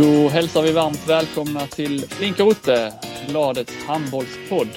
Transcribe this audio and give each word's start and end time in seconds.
Då 0.00 0.28
hälsar 0.28 0.62
vi 0.62 0.72
varmt 0.72 1.08
välkomna 1.08 1.60
till 1.60 2.00
Flink 2.00 2.40
och 2.40 2.46
Rutte, 2.46 2.92
bladets 3.28 3.84
handbollspodd. 3.86 4.68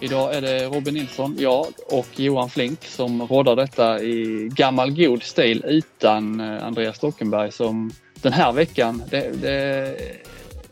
Idag 0.00 0.34
är 0.34 0.40
det 0.40 0.64
Robin 0.64 0.94
Nilsson, 0.94 1.36
jag 1.38 1.66
och 1.86 2.20
Johan 2.20 2.50
Flink 2.50 2.84
som 2.84 3.22
råddar 3.22 3.56
detta 3.56 4.02
i 4.02 4.48
gammal 4.52 4.90
god 4.90 5.22
stil 5.22 5.64
utan 5.66 6.40
eh, 6.40 6.66
Andreas 6.66 6.96
Stockenberg 6.96 7.52
som 7.52 7.90
den 8.22 8.32
här 8.32 8.52
veckan, 8.52 9.02
det, 9.10 9.42
det 9.42 9.96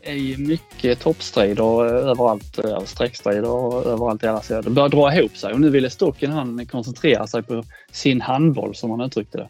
är 0.01 0.15
ju 0.15 0.37
mycket 0.37 0.99
toppstrider 0.99 1.85
eh, 1.85 2.09
överallt, 2.09 2.57
eh, 2.57 2.73
alltså 2.73 2.95
streckstrider 2.95 3.87
överallt 3.87 4.23
i 4.23 4.27
alla 4.27 4.41
serier. 4.41 4.63
Det 4.63 4.69
börjar 4.69 4.89
dra 4.89 5.13
ihop 5.13 5.37
sig 5.37 5.53
och 5.53 5.61
nu 5.61 5.69
ville 5.69 5.89
Stocken 5.89 6.31
han 6.31 6.65
koncentrera 6.65 7.27
sig 7.27 7.43
på 7.43 7.63
sin 7.91 8.21
handboll 8.21 8.75
som 8.75 8.91
han 8.91 9.01
uttryckte 9.01 9.37
det. 9.37 9.49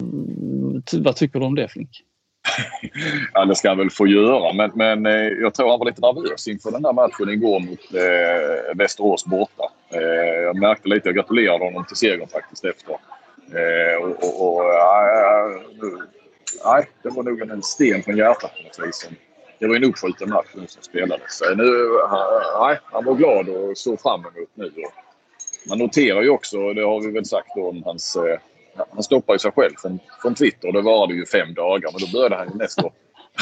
Mm, 0.00 0.82
vad 0.92 1.16
tycker 1.16 1.40
du 1.40 1.46
om 1.46 1.54
det 1.54 1.68
Flink? 1.68 2.04
ja, 3.34 3.44
det 3.44 3.56
ska 3.56 3.68
han 3.68 3.78
väl 3.78 3.90
få 3.90 4.06
göra. 4.06 4.52
Men, 4.52 4.70
men 4.74 5.06
eh, 5.06 5.28
jag 5.28 5.54
tror 5.54 5.70
han 5.70 5.78
var 5.78 5.86
lite 5.86 6.00
nervös 6.00 6.48
inför 6.48 6.70
den 6.70 6.82
där 6.82 6.92
matchen 6.92 7.28
igår 7.28 7.60
mot 7.60 7.94
eh, 7.94 8.76
Västerås 8.76 9.24
borta. 9.24 9.72
Eh, 9.94 10.42
jag 10.44 10.56
märkte 10.56 10.88
lite, 10.88 11.08
jag 11.08 11.16
gratulerade 11.16 11.64
honom 11.64 11.84
till 11.84 11.96
segern 11.96 12.28
faktiskt 12.28 12.64
efter. 12.64 12.96
Eh, 13.54 14.04
och, 14.04 14.24
och, 14.24 14.56
och 14.56 14.62
nej, 16.64 16.88
det 17.02 17.08
var 17.08 17.22
nog 17.22 17.40
en 17.40 17.62
sten 17.62 18.02
från 18.02 18.16
hjärtat 18.16 18.52
på 18.56 18.62
något 18.62 18.88
vis. 18.88 19.08
Det 19.58 19.66
var 19.66 19.76
en 19.76 19.84
uppskjuten 19.84 20.30
match 20.30 20.48
nu 20.54 20.66
som 20.66 20.82
spelades. 20.82 21.40
Nu, 21.56 21.88
nej, 22.60 22.78
han 22.82 23.04
var 23.04 23.14
glad 23.14 23.48
och 23.48 23.78
såg 23.78 24.00
fram 24.00 24.20
emot 24.20 24.50
nu. 24.54 24.72
Man 25.68 25.78
noterar 25.78 26.22
ju 26.22 26.28
också, 26.28 26.72
det 26.72 26.82
har 26.82 27.00
vi 27.00 27.10
väl 27.10 27.24
sagt 27.24 27.56
om 27.56 27.82
hans 27.82 28.16
eh, 28.16 28.38
han 28.90 29.02
stoppar 29.02 29.34
ju 29.34 29.38
sig 29.38 29.50
själv 29.52 29.74
från, 29.78 29.98
från 30.22 30.34
Twitter. 30.34 30.72
Det 30.72 30.80
var 30.80 31.06
det 31.06 31.14
ju 31.14 31.26
fem 31.26 31.54
dagar, 31.54 31.90
men 31.92 32.00
då 32.00 32.18
började 32.18 32.36
han 32.36 32.48
ju 32.48 32.54
nästa 32.54 32.82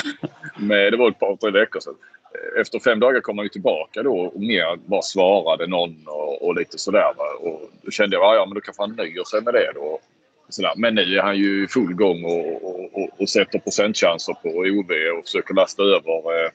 med, 0.58 0.92
Det 0.92 0.96
var 0.96 1.10
ett 1.10 1.18
par, 1.18 1.36
tre 1.36 1.50
veckor 1.50 1.80
sedan. 1.80 1.94
Eh, 2.34 2.60
efter 2.60 2.78
fem 2.78 3.00
dagar 3.00 3.20
kom 3.20 3.38
han 3.38 3.44
ju 3.44 3.48
tillbaka 3.48 4.02
då 4.02 4.20
och 4.20 4.40
mer 4.40 4.76
bara 4.76 5.02
svarade 5.02 5.66
någon 5.66 6.06
och, 6.06 6.46
och 6.46 6.54
lite 6.54 6.78
sådär. 6.78 7.12
Va? 7.16 7.50
Och 7.50 7.70
då 7.82 7.90
kände 7.90 8.16
jag, 8.16 8.24
ah, 8.24 8.34
ja 8.34 8.46
men 8.46 8.54
då 8.54 8.60
kanske 8.60 8.82
han 8.82 8.96
nöjer 8.96 9.24
sig 9.24 9.42
med 9.42 9.54
det 9.54 9.72
då. 9.74 10.00
Sådär. 10.48 10.72
Men 10.76 10.94
nu 10.94 11.16
är 11.16 11.22
han 11.22 11.36
ju 11.36 11.64
i 11.64 11.68
full 11.68 11.94
gång 11.94 12.24
och, 12.24 12.64
och, 12.64 13.02
och, 13.02 13.20
och 13.20 13.28
sätter 13.28 13.58
procentchanser 13.58 14.34
på 14.42 14.48
OV 14.48 15.18
och 15.18 15.24
försöker 15.24 15.54
lasta 15.54 15.82
över 15.82 16.44
eh, 16.44 16.50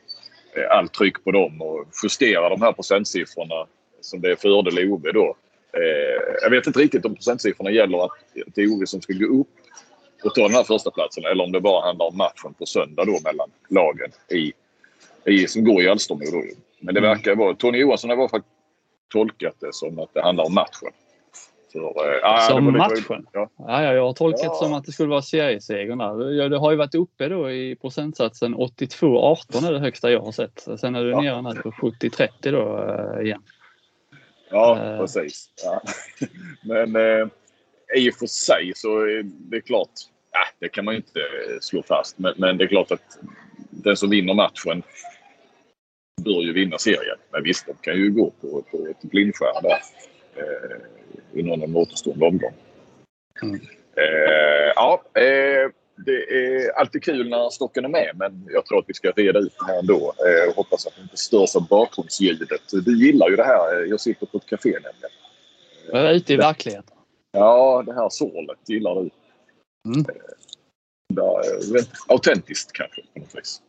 eh, 0.55 0.77
allt 0.77 0.93
tryck 0.93 1.23
på 1.23 1.31
dem 1.31 1.61
och 1.61 1.85
justera 2.03 2.49
de 2.49 2.61
här 2.61 2.71
procentsiffrorna 2.71 3.65
som 4.01 4.21
det 4.21 4.31
är 4.31 4.35
fördel 4.35 4.91
OV 4.91 5.01
då. 5.13 5.35
Eh, 5.73 6.35
jag 6.41 6.49
vet 6.49 6.67
inte 6.67 6.79
riktigt 6.79 7.05
om 7.05 7.15
procentsiffrorna 7.15 7.71
gäller 7.71 8.05
att 8.05 8.11
det 8.55 8.61
är 8.61 8.67
OV 8.67 8.85
som 8.85 9.01
ska 9.01 9.13
gå 9.13 9.41
upp 9.41 9.47
och 10.23 10.35
ta 10.35 10.41
den 10.41 10.55
här 10.55 10.63
första 10.63 10.91
platsen 10.91 11.25
eller 11.25 11.43
om 11.43 11.51
det 11.51 11.61
bara 11.61 11.85
handlar 11.85 12.05
om 12.05 12.17
matchen 12.17 12.53
på 12.53 12.65
söndag 12.65 13.05
då 13.05 13.19
mellan 13.23 13.51
lagen 13.69 14.11
i, 14.31 14.53
i, 15.25 15.47
som 15.47 15.63
går 15.63 15.83
i 15.83 15.87
Alstermo. 15.87 16.23
Men 16.79 16.95
det 16.95 16.99
mm. 16.99 17.09
verkar 17.09 17.35
vara... 17.35 17.55
Tony 17.55 17.77
Johansson 17.77 18.09
har 18.09 18.27
faktiskt 18.27 18.55
tolkat 19.11 19.55
det 19.59 19.73
som 19.73 19.99
att 19.99 20.13
det 20.13 20.21
handlar 20.21 20.45
om 20.45 20.53
matchen. 20.53 20.91
För, 21.71 22.25
äh, 22.25 22.47
som 22.47 22.73
matchen? 22.73 23.27
ja. 23.31 23.49
Ja, 23.57 23.83
ja, 23.83 23.93
jag 23.93 24.05
har 24.05 24.13
tolkat 24.13 24.41
ja. 24.43 24.53
som 24.53 24.73
att 24.73 24.85
det 24.85 24.91
skulle 24.91 25.09
vara 25.09 25.21
seriesegern 25.21 25.97
där. 25.97 26.49
Det 26.49 26.57
har 26.57 26.71
ju 26.71 26.77
varit 26.77 26.95
uppe 26.95 27.27
då 27.27 27.51
i 27.51 27.75
procentsatsen 27.75 28.55
82-18 28.55 29.67
är 29.67 29.73
det 29.73 29.79
högsta 29.79 30.11
jag 30.11 30.21
har 30.21 30.31
sett. 30.31 30.67
Sen 30.79 30.95
är 30.95 31.03
du 31.03 31.09
ja. 31.09 31.41
nere 31.41 31.61
på 31.61 31.71
70-30 31.71 32.29
då 32.41 32.83
äh, 33.17 33.25
igen. 33.25 33.41
Ja, 34.51 34.93
uh. 34.93 34.99
precis. 34.99 35.49
Ja. 35.63 35.81
Men 36.61 36.95
eh, 36.95 37.27
i 37.95 38.09
och 38.09 38.15
för 38.15 38.27
sig 38.27 38.71
så 38.75 38.99
är 38.99 39.23
det 39.23 39.61
klart, 39.61 39.91
ja, 40.31 40.39
det 40.59 40.69
kan 40.69 40.85
man 40.85 40.93
ju 40.93 40.97
inte 40.97 41.19
slå 41.61 41.83
fast. 41.83 42.19
Men, 42.19 42.33
men, 42.37 42.57
det 42.57 42.63
är 42.63 42.67
klart 42.67 42.91
att 42.91 43.19
den 43.69 43.97
som 43.97 44.09
vinner 44.09 44.33
matchen 44.33 44.83
bör 46.21 46.41
ju 46.41 46.53
vinna 46.53 46.77
serien. 46.77 47.17
Men 47.31 47.43
visst, 47.43 47.65
de 47.65 47.73
kan 47.81 47.95
ju 47.95 48.11
gå 48.11 48.31
på, 48.41 48.61
på 48.71 48.87
ett 48.87 49.01
blindskär 49.01 49.61
där 49.61 49.79
eh, 50.35 50.77
i 51.39 51.43
någon 51.43 51.75
återstående 51.75 52.25
omgång. 52.25 52.53
Mm. 53.41 53.55
Eh, 53.95 54.71
ja, 54.75 55.03
eh, 55.13 55.71
det 56.05 56.11
är 56.11 56.71
alltid 56.79 57.03
kul 57.03 57.29
när 57.29 57.49
stocken 57.49 57.85
är 57.85 57.89
med, 57.89 58.11
men 58.15 58.47
jag 58.53 58.65
tror 58.65 58.79
att 58.79 58.85
vi 58.87 58.93
ska 58.93 59.11
reda 59.11 59.39
ut 59.39 59.53
det 59.59 59.65
här 59.65 59.79
ändå. 59.79 60.13
Jag 60.17 60.47
eh, 60.47 60.55
hoppas 60.55 60.87
att 60.87 60.95
det 60.95 61.01
inte 61.01 61.17
störs 61.17 61.55
av 61.55 61.67
bakgrundsljudet. 61.67 62.61
Du 62.71 63.05
gillar 63.05 63.29
ju 63.29 63.35
det 63.35 63.43
här. 63.43 63.85
Jag 63.85 63.99
sitter 63.99 64.25
på 64.25 64.37
ett 64.37 64.45
café 64.45 64.69
nämligen. 64.69 65.11
Jag 65.91 66.01
är 66.01 66.13
ute 66.13 66.33
i 66.33 66.35
verkligheten. 66.35 66.97
Ja, 67.31 67.83
det 67.85 67.93
här 67.93 68.09
sålet 68.09 68.69
gillar 68.69 68.95
du. 68.95 69.09
Mm. 69.85 70.05
Eh, 71.19 71.83
autentiskt 72.07 72.71
kanske 72.71 73.01
på 73.13 73.19
något 73.19 73.35
vis. 73.35 73.61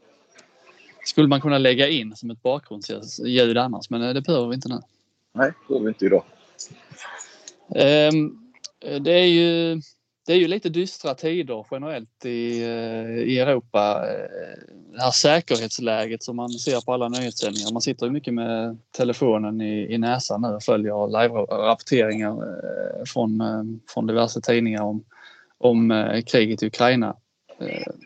Skulle 1.05 1.29
man 1.29 1.41
kunna 1.41 1.59
lägga 1.59 1.89
in 1.89 2.17
som 2.17 2.31
ett 2.31 2.43
bakgrundsljud 2.43 3.59
annars, 3.59 3.91
men 3.91 4.03
eh, 4.03 4.15
det 4.15 4.21
behöver 4.21 4.49
vi 4.49 4.55
inte 4.55 4.69
nu. 4.69 4.81
Nej, 5.33 5.51
det 5.51 5.69
behöver 5.69 5.85
vi 5.85 5.89
inte 5.89 6.07
idag. 6.07 6.25
Um, 8.13 8.53
det 9.01 9.13
är 9.13 9.27
ju 9.27 9.81
det 10.27 10.33
är 10.33 10.37
ju 10.37 10.49
lite 10.49 10.69
dystra 10.69 11.15
tider 11.15 11.67
generellt 11.71 12.25
i, 12.25 12.63
eh, 12.63 13.19
i 13.19 13.39
Europa. 13.39 14.07
Eh, 14.09 14.75
det 14.93 15.03
här 15.03 15.11
säkerhetsläget 15.11 16.23
som 16.23 16.37
man 16.37 16.51
ser 16.51 16.81
på 16.81 16.93
alla 16.93 17.09
nyhetssändningar. 17.09 17.73
Man 17.73 17.83
sitter 17.83 18.07
ju 18.07 18.13
mycket 18.13 18.35
med 18.35 18.79
telefonen 18.91 19.61
i, 19.61 19.95
i 19.95 19.99
näsan 19.99 20.41
nu 20.41 20.49
och 20.49 20.63
följer 20.63 21.07
live-rapporteringar 21.07 22.31
eh, 22.31 23.05
från, 23.07 23.41
från 23.89 24.07
diverse 24.07 24.41
tidningar 24.41 24.83
om, 24.83 25.05
om 25.59 26.23
kriget 26.27 26.63
i 26.63 26.67
Ukraina. 26.67 27.17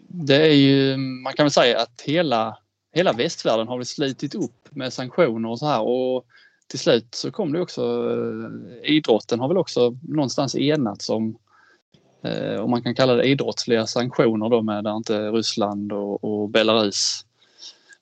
Det 0.08 0.36
är 0.36 0.54
ju, 0.54 0.96
man 0.96 1.32
kan 1.32 1.44
väl 1.44 1.50
säga 1.50 1.80
att 1.80 2.02
hela, 2.04 2.58
hela 2.94 3.12
västvärlden 3.12 3.68
har 3.68 3.76
väl 3.76 3.86
slitit 3.86 4.34
upp 4.34 4.68
med 4.70 4.92
sanktioner 4.92 5.50
och 5.50 5.58
så 5.58 5.66
här 5.66 5.80
och 5.80 6.26
till 6.66 6.78
slut 6.78 7.14
så 7.14 7.30
kom 7.30 7.52
det 7.52 7.60
också, 7.60 8.10
idrotten 8.84 9.40
har 9.40 9.48
väl 9.48 9.56
också 9.56 9.96
någonstans 10.02 10.56
enats 10.56 11.10
om 11.10 11.38
eh, 12.26 12.60
om 12.60 12.70
man 12.70 12.82
kan 12.82 12.94
kalla 12.94 13.14
det 13.14 13.24
idrottsliga 13.24 13.86
sanktioner 13.86 14.48
då 14.48 14.62
med 14.62 14.84
där 14.84 14.96
inte 14.96 15.30
Ryssland 15.30 15.92
och, 15.92 16.24
och 16.24 16.48
Belarus 16.48 17.26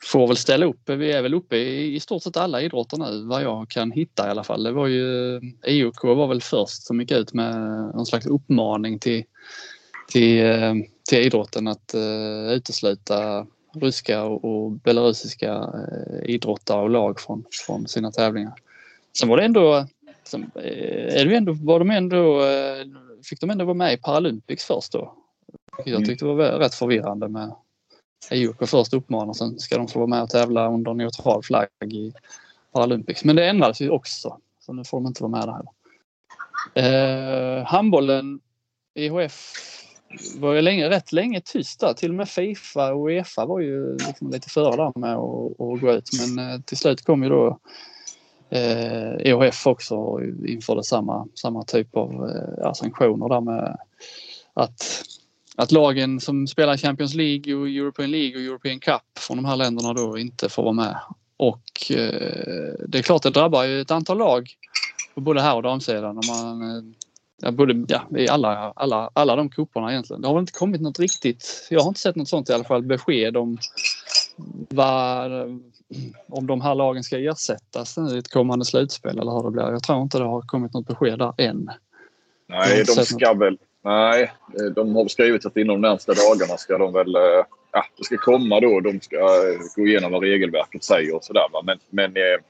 får 0.05 0.27
väl 0.27 0.37
ställa 0.37 0.67
upp. 0.67 0.89
Vi 0.89 1.13
är 1.13 1.23
väl 1.23 1.35
uppe 1.35 1.57
i, 1.57 1.95
i 1.95 2.01
stort 2.01 2.23
sett 2.23 2.37
alla 2.37 2.63
idrotter 2.63 2.97
nu 2.97 3.25
vad 3.25 3.43
jag 3.43 3.69
kan 3.69 3.91
hitta 3.91 4.27
i 4.27 4.31
alla 4.31 4.45
fall. 4.45 4.63
Det 4.63 4.73
var 4.73 4.87
ju 4.87 5.37
eh, 5.37 5.43
IOK 5.67 6.05
var 6.05 6.27
väl 6.27 6.43
först 6.43 6.83
som 6.83 7.01
gick 7.01 7.11
ut 7.11 7.33
med 7.33 7.55
någon 7.95 8.07
slags 8.07 8.27
uppmaning 8.27 8.99
till, 8.99 9.25
till, 10.09 10.47
eh, 10.47 10.75
till 11.09 11.19
idrotten 11.19 11.69
att 11.69 11.95
uh, 11.95 12.53
utesluta 12.53 13.47
ryska 13.75 14.23
och, 14.23 14.45
och 14.45 14.71
belarusiska 14.71 15.55
uh, 15.59 16.25
idrottare 16.31 16.83
och 16.83 16.91
lag 16.91 17.21
från, 17.21 17.45
från 17.67 17.89
sina 17.89 18.13
tävlingar. 18.13 18.53
Sen 19.19 19.29
var 19.29 19.37
det 19.37 19.45
ändå, 19.45 19.87
sen, 20.25 20.51
är 20.55 21.25
det 21.25 21.37
ändå 21.37 21.53
var 21.53 21.79
de 21.79 21.91
ändå 21.91 22.41
fick 23.25 23.41
de 23.41 23.51
ändå 23.51 23.65
vara 23.65 23.75
med 23.75 23.93
i 23.93 23.97
Paralympics 23.97 24.65
först 24.65 24.93
då. 24.93 25.15
Jag 25.79 25.89
mm. 25.89 26.05
tyckte 26.05 26.25
det 26.25 26.35
var 26.35 26.45
rätt 26.45 26.75
förvirrande 26.75 27.29
med 27.29 27.53
IOK 28.31 28.69
först 28.69 28.95
uppmanar 28.95 29.33
sen 29.33 29.59
ska 29.59 29.77
de 29.77 29.89
få 29.89 29.99
vara 29.99 30.09
med 30.09 30.23
och 30.23 30.31
tävla 30.31 30.69
under 30.69 30.95
neutral 30.95 31.43
flagg 31.43 31.69
i 31.85 32.13
Paralympics. 32.73 33.25
Men 33.25 33.37
det 33.37 33.49
ändrades 33.49 33.81
ju 33.81 33.91
också. 33.91 34.39
Så 34.61 34.73
nu 34.73 34.85
får 34.85 35.01
de 35.01 35.07
inte 35.07 35.23
vara 35.23 35.31
med 35.31 35.49
där. 35.49 35.65
Eh, 36.75 37.65
handbollen, 37.67 38.41
IHF 38.95 39.53
var 40.37 40.53
ju 40.53 40.61
länge, 40.61 40.91
rätt 40.91 41.13
länge 41.13 41.41
tyst 41.45 41.81
där. 41.81 41.93
Till 41.93 42.11
och 42.11 42.15
med 42.15 42.29
Fifa 42.29 42.93
och 42.93 43.07
Uefa 43.07 43.47
var 43.47 43.61
ju 43.61 43.97
liksom 43.97 44.31
lite 44.31 44.51
före 44.51 44.77
där 44.77 44.93
med 44.99 45.15
att, 45.15 45.81
gå 45.81 45.93
ut. 45.93 46.11
Men 46.21 46.51
eh, 46.51 46.61
till 46.61 46.77
slut 46.77 47.05
kom 47.05 47.23
ju 47.23 47.29
då 47.29 47.59
EHF 48.51 49.67
också 49.67 50.21
införde 50.47 50.85
samma, 50.85 51.27
samma 51.35 51.65
typ 51.65 51.97
av 51.97 52.31
eh, 52.63 52.73
sanktioner 52.73 53.29
där 53.29 53.41
med 53.41 53.77
att, 54.55 55.03
att 55.57 55.73
lagen 55.73 56.21
som 56.21 56.47
spelar 56.47 56.77
Champions 56.77 57.15
League 57.15 57.55
och 57.55 57.69
European 57.69 58.11
League 58.11 58.37
och 58.37 58.43
European 58.43 58.81
Cup 58.81 59.03
från 59.19 59.37
de 59.37 59.45
här 59.45 59.57
länderna 59.57 59.93
då 59.93 60.19
inte 60.19 60.49
får 60.49 60.63
vara 60.63 60.73
med. 60.73 61.01
Och 61.37 61.91
eh, 61.91 62.75
det 62.89 62.99
är 62.99 63.03
klart 63.03 63.23
det 63.23 63.31
drabbar 63.31 63.65
ju 63.65 63.81
ett 63.81 63.91
antal 63.91 64.19
lag 64.19 64.49
på 65.15 65.21
både 65.21 65.41
här 65.41 65.57
och 65.57 65.63
damsidan. 65.63 66.21
Man, 66.29 66.63
eh, 66.63 66.83
ja, 67.43 67.51
både, 67.51 67.85
ja, 67.89 68.19
i 68.19 68.29
alla, 68.29 68.73
alla, 68.77 69.11
alla 69.13 69.37
de 69.37 69.51
kupperna 69.51 69.91
egentligen. 69.91 70.23
Det 70.23 70.29
har 70.29 70.35
väl 70.35 70.43
inte 70.43 70.53
kommit 70.53 70.81
något 70.81 70.99
riktigt, 70.99 71.67
jag 71.71 71.81
har 71.81 71.89
inte 71.89 72.01
sett 72.01 72.17
något 72.17 72.29
sånt 72.29 72.51
i 72.51 72.53
alla 72.53 72.65
fall, 72.65 72.83
besked 72.83 73.37
om 73.37 73.59
vad, 74.69 75.33
om 76.29 76.47
de 76.47 76.61
här 76.61 76.75
lagen 76.75 77.03
ska 77.03 77.19
ersättas 77.19 77.99
i 77.99 78.19
ett 78.19 78.31
kommande 78.31 78.65
slutspel 78.65 79.19
eller 79.19 79.33
hur 79.33 79.43
det 79.43 79.51
blir. 79.51 79.71
Jag 79.71 79.83
tror 79.83 80.03
inte 80.03 80.19
det 80.19 80.25
har 80.25 80.41
kommit 80.41 80.75
något 80.75 80.87
besked 80.87 81.19
där 81.19 81.33
än. 81.39 81.71
Nej, 82.47 82.85
de 82.85 83.05
ska 83.05 83.33
något. 83.33 83.43
väl... 83.43 83.59
Nej, 83.85 84.33
de 84.75 84.97
har 84.97 85.09
skrivit 85.09 85.47
att 85.47 85.57
inom 85.57 85.83
de 85.83 85.89
närmsta 85.89 86.13
dagarna 86.15 86.57
ska 86.57 86.79
de 86.79 86.93
väl... 86.93 87.15
Eh, 87.15 87.45
ja, 87.73 87.85
det 87.99 88.05
ska 88.05 88.17
komma 88.17 88.61
då. 88.61 88.81
De 88.81 89.01
ska 89.01 89.17
eh, 89.17 89.59
gå 89.77 89.87
igenom 89.87 90.13
vad 90.13 90.23
regelverket 90.23 90.85
säger 90.85 91.17
och 91.17 91.25
sådär. 91.25 91.45
Men, 91.65 91.79
men 91.91 92.17
eh, 92.17 92.41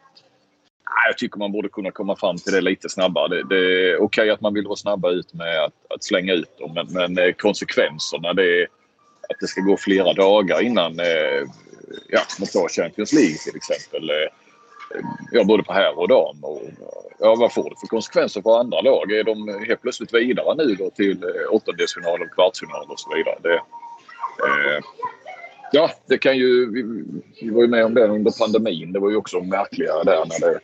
jag 1.09 1.19
tycker 1.19 1.39
man 1.39 1.53
borde 1.53 1.69
kunna 1.69 1.91
komma 1.91 2.17
fram 2.17 2.37
till 2.37 2.53
det 2.53 2.61
lite 2.61 2.89
snabbare. 2.89 3.29
Det, 3.29 3.49
det 3.49 3.91
är 3.91 3.97
okej 3.97 4.05
okay 4.05 4.31
att 4.31 4.41
man 4.41 4.55
vill 4.55 4.67
vara 4.67 4.77
snabba 4.77 5.11
ut 5.11 5.35
med 5.35 5.65
att, 5.65 5.93
att 5.95 6.05
slänga 6.05 6.33
ut 6.33 6.59
dem, 6.59 6.75
men, 6.75 7.17
men 7.17 7.33
konsekvenserna 7.35 8.33
det 8.33 8.63
är 8.63 8.69
att 9.29 9.41
det 9.41 9.47
ska 9.47 9.61
gå 9.61 9.77
flera 9.77 10.13
dagar 10.13 10.63
innan 10.63 11.01
eh, 11.01 11.49
ja, 12.09 12.21
man 12.39 12.49
tar 12.49 12.69
Champions 12.69 13.13
League 13.13 13.37
till 13.37 13.57
exempel. 13.57 14.11
Eh, 14.11 14.31
ja, 15.33 15.45
både 15.45 15.63
på 15.63 15.73
här 15.73 15.99
och 15.99 16.09
dam. 16.09 16.45
Och, 16.45 16.63
ja, 17.19 17.35
vad 17.35 17.53
får 17.53 17.71
det 17.71 17.77
för 17.81 17.87
konsekvenser 17.87 18.43
för 18.43 18.61
andra 18.61 18.81
lag? 18.81 19.13
Är 19.13 19.25
de 19.25 19.65
helt 19.67 19.83
plötsligt 19.83 20.15
vidare 20.15 20.55
nu 20.55 20.75
då 20.75 20.91
till 20.91 21.23
eh, 21.23 21.55
åttondelsfinal 21.55 22.23
och 22.23 22.31
kvartsfinal 22.31 22.91
och 22.91 23.01
så 23.01 23.15
vidare? 23.15 23.39
Det, 23.43 23.55
eh, 23.55 24.81
ja, 25.73 25.91
det 26.07 26.19
kan 26.19 26.37
ju... 26.37 26.71
Vi, 26.73 26.83
vi, 27.41 27.51
var 27.51 27.63
ju 27.63 27.69
med 27.69 27.85
om 27.85 27.95
det 27.95 28.09
under 28.09 28.39
pandemin. 28.39 28.93
Det 28.93 28.99
var 28.99 29.11
ju 29.11 29.17
också 29.17 29.41
märkligare 29.41 30.05
där 30.05 30.25
när 30.25 30.41
det, 30.41 30.61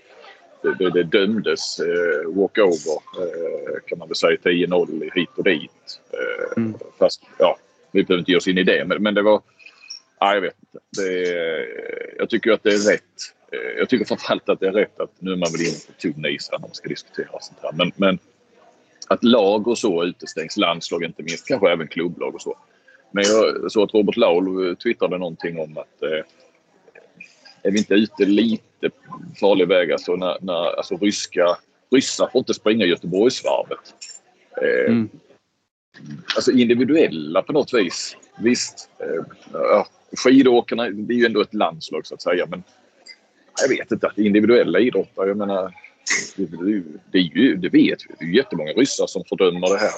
det, 0.63 0.85
det, 0.85 0.91
det 0.91 1.19
dömdes 1.19 1.81
eh, 1.81 2.35
walkover 2.35 3.01
eh, 3.19 3.81
kan 3.87 3.99
man 3.99 4.09
väl 4.09 4.17
säga 4.17 4.37
10-0 4.45 5.11
hit 5.15 5.29
och 5.37 5.45
dit. 5.45 6.01
Eh, 6.13 6.63
mm. 6.63 6.75
Fast 6.99 7.23
ja, 7.39 7.57
vi 7.93 8.05
behöver 8.05 8.19
inte 8.21 8.31
ge 8.31 8.37
oss 8.37 8.49
in 8.49 8.59
i 8.59 8.63
det. 8.63 8.85
Men, 8.87 9.03
men 9.03 9.15
det 9.15 9.23
var... 9.23 9.43
Nej, 10.21 10.35
jag 10.35 10.41
vet 10.41 10.55
inte. 10.63 10.79
Det, 10.97 11.67
jag 12.19 12.31
tycker 12.31 12.53
att 12.53 12.63
det 12.63 12.71
är 12.71 12.93
rätt 12.93 13.35
jag 13.79 13.89
tycker 13.89 14.05
framförallt 14.05 14.49
att 14.49 14.61
det 14.61 14.69
är 14.69 14.73
rätt 14.73 15.01
att 15.01 15.11
nu 15.19 15.33
är 15.33 15.37
man 15.37 15.53
väl 15.53 15.61
inne 15.61 15.77
på 15.87 15.93
tunn 15.93 16.27
is 16.27 16.49
när 16.53 16.59
man 16.59 16.75
ska 16.75 16.89
diskutera 16.89 17.41
sånt 17.41 17.59
här. 17.63 17.73
Men, 17.73 17.93
men 17.97 18.19
att 19.09 19.25
lag 19.25 19.69
och 19.69 19.79
så 19.79 20.05
utestängs, 20.05 20.57
landslag 20.57 21.05
inte 21.05 21.23
minst, 21.23 21.47
kanske 21.47 21.73
även 21.73 21.89
klubblag 21.89 22.35
och 22.35 22.43
så. 22.43 22.57
Men 23.11 23.25
jag 23.25 23.73
såg 23.73 23.85
att 23.85 23.95
Robert 23.95 24.17
Laul 24.17 24.77
twittrade 24.77 25.19
någonting 25.19 25.59
om 25.59 25.79
att 25.79 26.03
eh, 26.03 26.25
är 27.63 27.71
vi 27.71 27.79
inte 27.79 27.95
ute 27.95 28.25
lite 28.25 28.91
farlig 29.41 29.69
väg 29.69 29.93
alltså 29.93 30.17
när, 30.17 30.39
när 30.41 30.77
alltså 30.77 30.97
ryska, 30.97 31.57
ryssar 31.91 32.29
får 32.33 32.39
inte 32.39 32.55
springa 32.55 32.87
Göteborgsvarvet. 32.87 33.95
Eh, 34.63 34.93
mm. 34.93 35.09
Alltså 36.37 36.53
individuella 36.53 37.43
på 37.43 37.53
något 37.53 37.75
vis. 37.75 38.17
Visst, 38.43 38.91
eh, 38.99 39.25
ja, 39.53 39.87
skidåkarna, 40.17 40.91
det 40.91 41.15
är 41.15 41.19
ju 41.19 41.27
ändå 41.27 41.41
ett 41.41 41.55
landslag 41.55 42.07
så 42.07 42.15
att 42.15 42.23
säga. 42.23 42.47
Men 42.47 42.63
jag 43.63 43.69
vet 43.69 43.93
inte. 43.93 44.11
Individuella 44.17 44.79
idrottare, 44.79 45.29
jag 45.29 45.37
menar. 45.37 45.75
Det, 46.37 46.47
det, 47.13 47.19
är 47.19 47.23
ju, 47.23 47.57
det 47.57 47.69
vet 47.69 47.99
vi. 48.09 48.15
Det 48.19 48.25
är 48.25 48.29
jättemånga 48.29 48.73
ryssar 48.73 49.07
som 49.07 49.25
fördömer 49.29 49.69
det 49.69 49.79
här. 49.79 49.91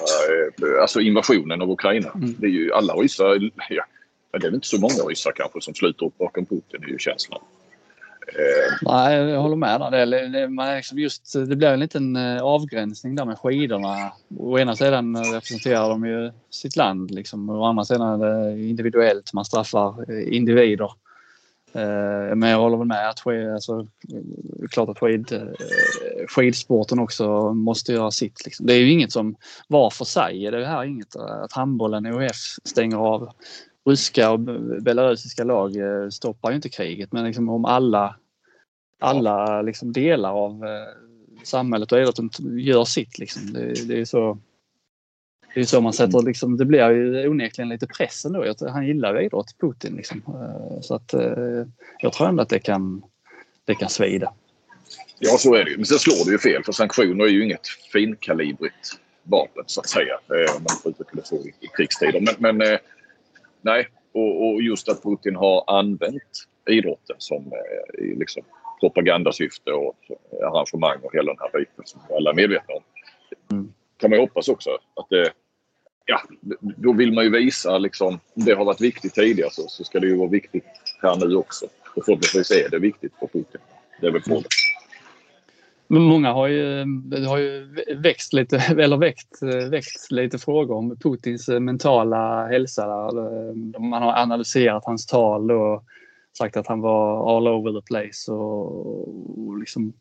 Eh, 0.76 0.82
alltså 0.82 1.00
invasionen 1.00 1.62
av 1.62 1.70
Ukraina. 1.70 2.10
Mm. 2.14 2.34
Det 2.38 2.46
är 2.46 2.50
ju 2.50 2.72
alla 2.72 2.94
ryssar. 2.94 3.50
Ja, 3.70 3.84
det 4.32 4.36
är 4.36 4.40
väl 4.40 4.54
inte 4.54 4.66
så 4.66 4.80
många 4.80 4.94
ryssar 5.08 5.32
kanske 5.32 5.60
som 5.60 5.74
sluter 5.74 6.06
upp 6.06 6.18
bakom 6.18 6.46
Putin, 6.46 6.82
är 6.82 6.88
ju 6.88 6.98
känslan. 6.98 7.40
Nej, 8.82 9.16
jag 9.16 9.42
håller 9.42 9.56
med. 9.56 9.80
Där. 9.80 10.06
Det, 10.06 10.28
det, 10.28 10.48
man 10.48 10.76
liksom 10.76 10.98
just, 10.98 11.32
det 11.32 11.56
blir 11.56 11.68
en 11.68 11.80
liten 11.80 12.16
eh, 12.16 12.42
avgränsning 12.42 13.14
där 13.14 13.24
med 13.24 13.38
skidorna. 13.38 14.12
Å 14.38 14.58
ena 14.58 14.76
sidan 14.76 15.16
eh, 15.16 15.20
representerar 15.20 15.88
de 15.88 16.06
ju 16.06 16.32
sitt 16.50 16.76
land 16.76 17.10
liksom. 17.10 17.50
Å 17.50 17.64
andra 17.64 17.84
sidan 17.84 18.22
är 18.22 18.26
det 18.26 18.68
individuellt. 18.68 19.32
Man 19.32 19.44
straffar 19.44 20.10
eh, 20.10 20.36
individer. 20.36 20.90
Men 22.34 22.42
jag 22.42 22.58
håller 22.58 22.76
väl 22.76 22.86
med 22.86 23.08
att 23.08 23.20
skid, 23.20 23.48
alltså, 23.48 23.86
klart 24.70 24.88
att 24.88 24.98
skid, 24.98 25.52
skidsporten 26.28 26.98
också 26.98 27.54
måste 27.54 27.92
göra 27.92 28.10
sitt. 28.10 28.44
Liksom. 28.44 28.66
Det 28.66 28.74
är 28.74 28.78
ju 28.78 28.90
inget 28.90 29.12
som 29.12 29.36
var 29.68 29.90
för 29.90 30.04
sig. 30.04 30.50
Det 30.50 30.62
är 30.62 30.64
här 30.64 30.84
inget 30.84 31.16
att 31.16 31.52
handbollen 31.52 32.06
OF 32.06 32.56
stänger 32.64 32.96
av 32.96 33.28
ryska 33.88 34.30
och 34.30 34.40
belarusiska 34.82 35.44
lag 35.44 35.72
stoppar 36.10 36.50
ju 36.50 36.56
inte 36.56 36.68
kriget. 36.68 37.12
Men 37.12 37.24
liksom 37.24 37.48
om 37.48 37.64
alla, 37.64 38.16
alla 39.02 39.62
liksom 39.62 39.92
delar 39.92 40.32
av 40.32 40.64
samhället 41.44 41.92
och 41.92 41.98
idrotten 41.98 42.30
gör 42.58 42.84
sitt. 42.84 43.18
Liksom. 43.18 43.52
Det, 43.52 43.88
det 43.88 44.00
är 44.00 44.04
så 44.04 44.38
det 45.54 45.60
är 45.60 45.64
så 45.64 45.80
man 45.80 45.92
sätter 45.92 46.22
liksom, 46.22 46.56
det 46.56 46.64
blir 46.64 46.90
ju 46.90 47.28
onekligen 47.28 47.68
lite 47.68 47.86
press 47.86 48.24
ändå. 48.24 48.54
Han 48.60 48.86
gillar 48.86 49.14
ju 49.14 49.26
idrott, 49.26 49.58
Putin. 49.60 49.96
Liksom. 49.96 50.22
Eh, 50.26 50.80
så 50.80 50.94
att 50.94 51.14
eh, 51.14 51.66
jag 51.98 52.12
tror 52.12 52.28
ändå 52.28 52.42
att 52.42 52.48
det 52.48 52.58
kan, 52.58 53.02
det 53.64 53.74
kan 53.74 53.88
svida. 53.88 54.32
Ja, 55.18 55.36
så 55.38 55.54
är 55.54 55.64
det 55.64 55.70
ju. 55.70 55.76
Men 55.76 55.86
sen 55.86 55.98
slår 55.98 56.24
det 56.24 56.30
ju 56.30 56.38
fel 56.38 56.64
för 56.64 56.72
sanktioner 56.72 57.24
är 57.24 57.28
ju 57.28 57.44
inget 57.44 57.68
finkalibrigt 57.92 58.98
vapen 59.22 59.64
så 59.66 59.80
att 59.80 59.88
säga. 59.88 60.14
Eh, 60.14 60.56
om 60.56 60.62
man 60.62 60.76
får 60.82 60.90
uttrycka 60.90 61.10
det 61.12 61.26
så 61.26 61.36
i, 61.36 61.54
i 61.60 61.66
krigstider. 61.76 62.20
Men, 62.20 62.56
men 62.56 62.78
nej, 63.60 63.88
och, 64.12 64.48
och, 64.48 64.62
just 64.62 64.88
att 64.88 65.02
Putin 65.02 65.36
har 65.36 65.78
använt 65.78 66.46
idrotten 66.70 67.16
som 67.18 67.52
liksom, 67.98 68.42
propagandasyfte 68.82 69.72
och 69.72 69.96
arrangemang 70.42 70.98
och 71.02 71.14
hela 71.14 71.32
den 71.32 71.40
här 71.40 71.58
biten 71.58 71.84
som 71.84 72.00
alla 72.16 72.30
är 72.30 72.34
medvetna 72.34 72.74
om. 72.74 72.82
Mm. 73.52 73.72
kan 73.96 74.10
man 74.10 74.18
ju 74.18 74.22
hoppas 74.22 74.48
också 74.48 74.70
att 74.70 75.06
det 75.10 75.32
ja, 76.06 76.20
då 76.76 76.92
vill 76.92 77.12
man 77.12 77.24
ju 77.24 77.30
visa 77.30 77.78
liksom, 77.78 78.08
om 78.08 78.44
det 78.44 78.54
har 78.54 78.64
varit 78.64 78.80
viktigt 78.80 79.14
tidigare 79.14 79.50
så, 79.52 79.62
så 79.68 79.84
ska 79.84 80.00
det 80.00 80.06
ju 80.06 80.16
vara 80.16 80.28
viktigt 80.28 80.64
här 81.02 81.16
nu 81.16 81.36
också. 81.36 81.66
Och 81.96 82.04
förhoppningsvis 82.04 82.50
är 82.50 82.70
det 82.70 82.78
viktigt 82.78 83.12
för 83.20 83.26
Putin. 83.26 83.60
Det 84.00 84.06
är 84.06 84.10
väl 84.10 84.22
frågan. 84.22 84.44
Men 85.86 86.02
många 86.02 86.32
har 86.32 86.48
ju, 86.48 86.84
har 87.26 87.38
ju 87.38 87.74
växt 87.96 88.32
lite, 88.32 88.56
eller 88.78 88.96
väckt, 88.96 89.42
väckt 89.70 90.10
lite 90.10 90.38
frågor 90.38 90.76
om 90.76 90.96
Putins 90.96 91.48
mentala 91.48 92.46
hälsa. 92.46 93.10
Man 93.78 94.02
har 94.02 94.12
analyserat 94.12 94.84
hans 94.84 95.06
tal 95.06 95.50
och 95.50 95.84
sagt 96.38 96.56
att 96.56 96.66
han 96.66 96.80
var 96.80 97.36
all 97.36 97.48
over 97.48 97.80
the 97.80 97.86
place 97.86 98.32
och, 98.32 99.48
och 99.48 99.58
liksom 99.58 99.92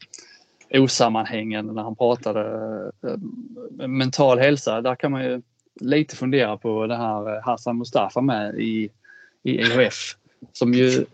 osammanhängande 0.73 1.73
när 1.73 1.83
han 1.83 1.95
pratade. 1.95 2.41
Eh, 3.03 3.11
eh, 3.81 3.87
mental 3.87 4.39
hälsa, 4.39 4.81
där 4.81 4.95
kan 4.95 5.11
man 5.11 5.23
ju 5.23 5.41
lite 5.79 6.15
fundera 6.15 6.57
på 6.57 6.87
det 6.87 6.97
här 6.97 7.35
eh, 7.35 7.43
Hassan 7.43 7.77
Mustafa 7.77 8.21
med 8.21 8.55
i, 8.55 8.89
i 9.43 9.57
EHF. 9.57 10.15
Som 10.53 10.73
ju 10.73 11.05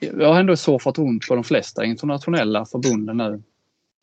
jag 0.00 0.32
har 0.32 0.40
ändå 0.40 0.56
surfat 0.56 0.98
runt 0.98 1.28
på 1.28 1.34
de 1.34 1.44
flesta 1.44 1.84
internationella 1.84 2.64
förbunden 2.64 3.16
nu. 3.16 3.42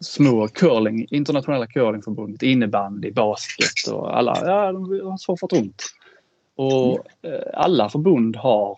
Små 0.04 0.48
curling, 0.48 1.08
internationella 1.10 1.68
curlingförbundet, 1.68 2.42
innebandy, 2.42 3.12
basket 3.12 3.94
och 3.94 4.18
alla. 4.18 4.38
Ja, 4.46 4.72
de 4.72 5.02
har 5.02 5.18
surfat 5.18 5.54
runt. 5.54 5.84
Och 6.56 7.00
alla 7.54 7.90
förbund 7.90 8.36
har 8.36 8.78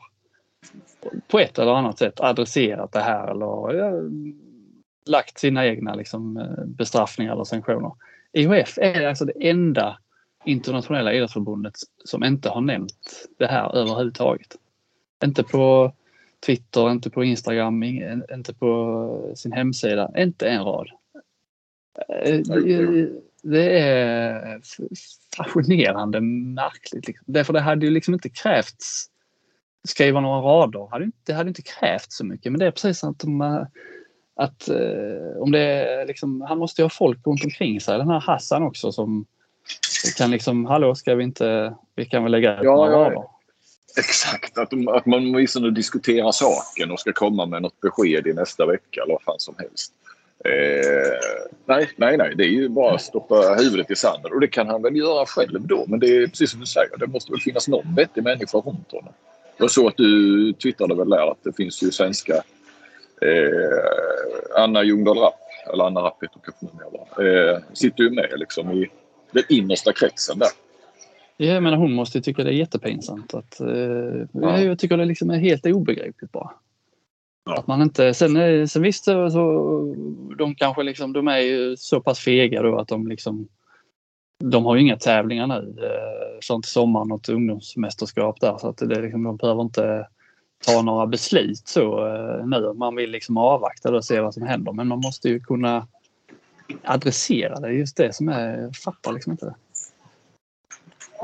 på 1.28 1.40
ett 1.40 1.60
eller 1.60 1.72
annat 1.72 1.98
sätt 1.98 2.20
adresserat 2.20 2.92
det 2.92 3.00
här 3.00 3.32
eller 3.32 3.78
ja, 3.78 3.92
lagt 5.06 5.40
sina 5.40 5.66
egna 5.66 5.96
liksom, 5.96 6.38
eh, 6.38 6.66
bestraffningar 6.66 7.34
eller 7.34 7.44
sanktioner. 7.44 7.92
EHF 8.34 8.78
är 8.78 9.08
alltså 9.08 9.26
det 9.26 9.50
enda 9.50 9.98
internationella 10.46 11.14
idrottsförbundet 11.14 11.74
som 12.06 12.24
inte 12.24 12.50
har 12.50 12.62
nämnt 12.62 13.28
det 13.38 13.48
här 13.48 13.76
överhuvudtaget. 13.76 14.56
Inte 15.24 15.44
på 15.44 15.94
Twitter, 16.46 16.92
inte 16.92 17.10
på 17.10 17.24
Instagram, 17.24 17.84
inte 18.34 18.54
på 18.54 19.32
sin 19.36 19.52
hemsida, 19.52 20.12
inte 20.18 20.50
en 20.50 20.64
rad. 20.64 20.90
Eh, 22.10 22.40
det 23.44 23.80
är 23.80 24.62
fascinerande 25.38 26.22
märkligt. 26.22 27.08
Liksom. 27.08 27.26
Därför 27.28 27.54
det 27.54 27.60
hade 27.60 27.86
ju 27.86 27.92
liksom 27.92 28.14
inte 28.14 28.30
krävts 28.30 29.10
skriva 29.86 30.20
några 30.20 30.42
rader. 30.42 31.12
Det 31.26 31.34
hade 31.34 31.48
inte 31.48 31.62
krävts 31.62 32.18
så 32.18 32.26
mycket. 32.26 32.52
Men 32.52 32.60
det 32.60 32.66
är 32.66 32.72
precis 32.72 33.00
som 33.00 33.10
att, 33.10 33.20
de, 33.20 33.42
att 34.36 34.70
eh, 34.70 35.42
om 35.42 35.52
det 35.52 36.06
liksom, 36.08 36.42
han 36.42 36.58
måste 36.58 36.82
ju 36.82 36.84
ha 36.84 36.90
folk 36.90 37.28
runt 37.28 37.44
omkring 37.44 37.82
sig. 37.82 37.98
Den 37.98 38.10
här 38.10 38.20
Hassan 38.20 38.64
också 38.64 38.92
som 38.92 39.26
kan 40.18 40.32
liksom, 40.32 40.66
hallå 40.66 40.96
ska 40.96 41.16
vi 41.16 41.24
inte, 41.24 41.76
vi 41.96 42.06
kan 42.06 42.24
väl 42.24 42.32
lägga 42.32 42.54
ut 42.54 42.64
ja, 42.64 42.76
några 42.76 42.92
rader. 42.92 43.12
Ja, 43.16 43.40
exakt, 43.98 44.58
att, 44.58 44.70
de, 44.70 44.88
att 44.88 45.06
man 45.06 45.20
åtminstone 45.20 45.72
diskuterar 45.72 46.32
saken 46.32 46.92
och 46.92 47.00
ska 47.00 47.14
komma 47.14 47.46
med 47.46 47.62
något 47.62 47.82
besked 47.82 48.28
i 48.28 48.34
nästa 48.34 48.66
vecka 48.66 49.02
eller 49.02 49.14
vad 49.14 49.22
fan 49.22 49.40
som 49.40 49.56
helst. 49.58 49.94
Eh, 50.46 51.20
nej, 51.66 51.90
nej, 51.98 52.18
nej. 52.18 52.36
Det 52.36 52.44
är 52.44 52.50
ju 52.50 52.70
bara 52.70 52.96
att 52.96 53.02
stoppa 53.02 53.36
huvudet 53.36 53.92
i 53.92 53.96
sanden. 53.96 54.34
Och 54.34 54.40
det 54.40 54.48
kan 54.48 54.68
han 54.68 54.82
väl 54.82 54.96
göra 54.96 55.26
själv 55.26 55.68
då. 55.68 55.86
Men 55.88 56.00
det 56.00 56.08
är 56.08 56.28
precis 56.28 56.52
som 56.52 56.60
du 56.60 56.66
säger. 56.66 56.98
Det 56.98 57.08
måste 57.08 57.32
väl 57.32 57.42
finnas 57.42 57.68
någon 57.68 57.96
vettig 57.96 58.24
människa 58.24 58.58
runt 58.58 58.92
honom. 58.92 59.14
Jag 59.58 59.72
såg 59.72 59.88
att 59.88 59.98
du 59.98 60.54
twittrade 60.54 60.96
väl 60.96 61.10
där 61.10 61.32
att 61.32 61.44
det 61.44 61.54
finns 61.54 61.84
ju 61.84 61.92
svenska 61.92 62.34
eh, 63.22 64.62
Anna 64.64 64.84
Ljungdahl 64.84 65.18
Rapp, 65.18 65.40
eller 65.74 65.84
Anna 65.84 66.02
Rapp 66.02 66.24
heter 66.24 66.40
hon 66.60 66.70
kanske 66.80 67.28
eh, 67.28 67.60
sitter 67.74 68.04
ju 68.04 68.10
med 68.10 68.34
liksom 68.36 68.72
i 68.72 68.88
den 69.32 69.44
innersta 69.50 69.94
kretsen 69.94 70.40
där. 70.40 70.50
Ja, 71.38 71.60
menar 71.60 71.78
hon 71.78 71.94
måste 71.94 72.22
tycka 72.22 72.44
det 72.44 72.50
är 72.50 72.54
jättepinsamt. 72.54 73.34
Att, 73.34 73.60
eh, 73.60 73.68
ja. 74.32 74.62
Jag 74.62 74.80
tycker 74.80 74.98
det 74.98 75.06
liksom 75.06 75.30
är 75.30 75.38
helt 75.38 75.66
obegripligt 75.66 76.32
bara. 76.32 76.52
Ja. 77.46 77.58
Att 77.58 77.68
man 77.68 77.82
inte, 77.82 78.14
sen, 78.14 78.68
sen 78.68 78.82
visst 78.82 79.04
så, 79.04 79.96
de 80.38 80.56
kanske 80.56 80.84
liksom, 80.84 81.14
de 81.14 81.28
är 81.28 81.40
ju 81.40 81.78
så 81.78 82.02
pass 82.02 82.20
fega 82.20 82.62
då 82.62 82.80
att 82.80 82.88
de 82.88 83.08
liksom 83.08 83.48
de 84.44 84.66
har 84.66 84.76
ju 84.76 84.82
inga 84.82 84.98
tävlingar 84.98 85.48
nu. 85.48 85.76
Eh, 85.84 86.40
sånt 86.42 86.66
sommar, 86.66 87.06
något 87.06 87.30
ungdomsmästerskap 87.30 88.40
där 88.42 88.58
så 88.58 88.70
att 88.70 88.78
det 88.78 89.02
liksom, 89.02 89.24
de 89.24 89.38
behöver 89.38 89.62
inte 89.62 90.08
ta 90.66 90.82
några 90.82 91.08
beslut 91.08 91.68
så 91.68 92.08
eh, 92.08 92.48
nu. 92.48 92.74
Man 92.74 92.96
vill 92.96 93.12
liksom 93.12 93.38
avvakta 93.38 93.96
och 93.96 94.06
se 94.06 94.20
vad 94.20 94.34
som 94.34 94.44
händer 94.44 94.72
men 94.72 94.88
man 94.88 95.00
måste 95.00 95.30
ju 95.30 95.40
kunna 95.40 95.88
adressera 96.84 97.60
det. 97.60 97.72
Just 97.72 97.98
det 97.98 98.16
som 98.16 98.30
är... 98.30 98.62
Jag 98.62 98.76
fattar 98.76 99.14
liksom 99.14 99.32
inte 99.32 99.46
det. 99.46 99.56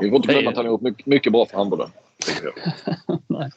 Vi 0.00 0.08
får 0.08 0.16
inte 0.16 0.32
glömma 0.32 0.50
att 0.50 0.56
han 0.56 0.64
har 0.64 0.72
gjort 0.72 0.80
mycket, 0.80 1.06
mycket 1.06 1.32
bra 1.32 1.46
för 1.46 1.56
handbollen. 1.56 1.90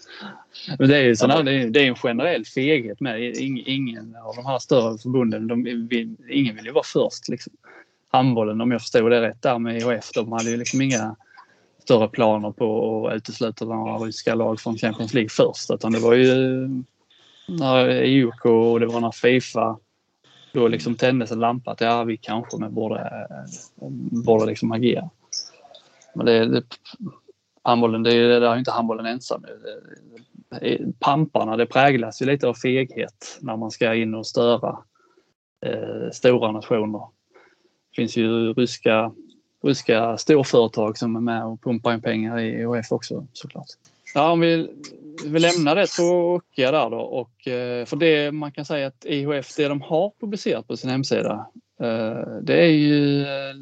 Men 0.79 0.89
det 0.89 0.97
är 0.97 1.03
ju 1.03 1.15
sådär, 1.15 1.43
det 1.43 1.79
är 1.79 1.87
en 1.87 1.95
generell 1.95 2.45
feghet 2.45 2.99
med. 2.99 3.35
Ingen 3.65 4.15
av 4.15 4.35
de 4.35 4.45
här 4.45 4.59
större 4.59 4.97
förbunden, 4.97 5.47
de 5.47 5.67
ingen 6.29 6.55
vill 6.55 6.65
ju 6.65 6.71
vara 6.71 6.83
först. 6.83 7.29
Liksom. 7.29 7.53
Handbollen, 8.15 8.61
om 8.61 8.71
jag 8.71 8.81
förstod 8.81 9.11
det 9.11 9.21
rätt 9.21 9.41
där 9.41 9.59
med 9.59 9.77
IHF, 9.77 10.11
de 10.13 10.31
hade 10.31 10.49
ju 10.49 10.57
liksom 10.57 10.81
inga 10.81 11.15
större 11.83 12.07
planer 12.07 12.51
på 12.51 13.07
att 13.07 13.15
utesluta 13.15 13.65
några 13.65 13.97
ryska 13.97 14.35
lag 14.35 14.59
från 14.59 14.77
Champions 14.77 15.13
League 15.13 15.29
först. 15.29 15.71
Utan 15.71 15.91
det 15.91 15.99
var 15.99 16.13
ju 16.13 16.67
när 17.47 17.89
IOK 17.89 18.45
och 18.45 18.79
det 18.79 18.85
var 18.85 19.01
när 19.01 19.11
Fifa 19.11 19.77
då 20.53 20.67
liksom 20.67 20.95
tändes 20.95 21.31
en 21.31 21.39
lampa 21.39 21.71
att 21.71 21.81
ja, 21.81 22.03
vi 22.03 22.17
kanske 22.17 22.57
med 22.57 22.71
borde, 22.71 23.27
borde 24.25 24.45
liksom 24.45 24.71
agera. 24.71 25.09
Men 26.13 26.25
det, 26.25 26.45
det, 26.45 26.63
handbollen, 27.63 28.03
det, 28.03 28.39
det 28.39 28.47
är 28.47 28.57
inte 28.57 28.71
handbollen 28.71 29.05
ensam. 29.05 29.45
Det, 30.49 30.79
pamparna, 30.99 31.57
det 31.57 31.65
präglas 31.65 32.21
ju 32.21 32.25
lite 32.25 32.47
av 32.47 32.53
feghet 32.53 33.39
när 33.41 33.57
man 33.57 33.71
ska 33.71 33.95
in 33.95 34.15
och 34.15 34.27
störa 34.27 34.77
eh, 35.65 36.11
stora 36.11 36.51
nationer. 36.51 37.14
Finns 37.95 38.17
ju 38.17 38.53
ryska, 38.53 39.11
ryska 39.63 40.17
storföretag 40.17 40.97
som 40.97 41.15
är 41.15 41.19
med 41.19 41.45
och 41.45 41.61
pumpar 41.61 41.93
in 41.93 42.01
pengar 42.01 42.39
i 42.39 42.61
EHF 42.61 42.91
också 42.91 43.27
såklart. 43.33 43.67
Ja, 44.13 44.31
om 44.31 44.39
vi, 44.39 44.69
vi 45.25 45.39
lämnar 45.39 45.75
det 45.75 45.87
tråkiga 45.87 46.71
där 46.71 46.89
då 46.89 46.99
och 46.99 47.47
eh, 47.47 47.85
för 47.85 47.95
det 47.95 48.31
man 48.31 48.51
kan 48.51 48.65
säga 48.65 48.87
att 48.87 49.05
IHF, 49.05 49.55
det 49.55 49.67
de 49.67 49.81
har 49.81 50.11
publicerat 50.19 50.67
på 50.67 50.77
sin 50.77 50.89
hemsida, 50.89 51.47
eh, 51.79 52.17
det 52.41 52.61
är 52.61 52.71
ju 52.71 53.21
eh, 53.21 53.55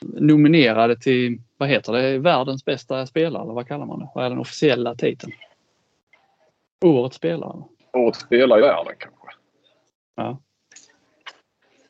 nominerade 0.00 0.96
till, 0.96 1.40
vad 1.56 1.68
heter 1.68 1.92
det, 1.92 2.18
världens 2.18 2.64
bästa 2.64 3.06
spelare 3.06 3.42
eller 3.42 3.52
vad 3.52 3.68
kallar 3.68 3.86
man 3.86 3.98
det? 3.98 4.08
Vad 4.14 4.24
är 4.24 4.30
den 4.30 4.38
officiella 4.38 4.94
titeln? 4.94 5.32
Årets 6.84 7.16
spelare? 7.16 7.62
Årets 7.92 8.20
spelare 8.20 8.58
i 8.58 8.62
världen 8.62 8.94
kanske. 8.98 9.28
Ja. 10.16 10.38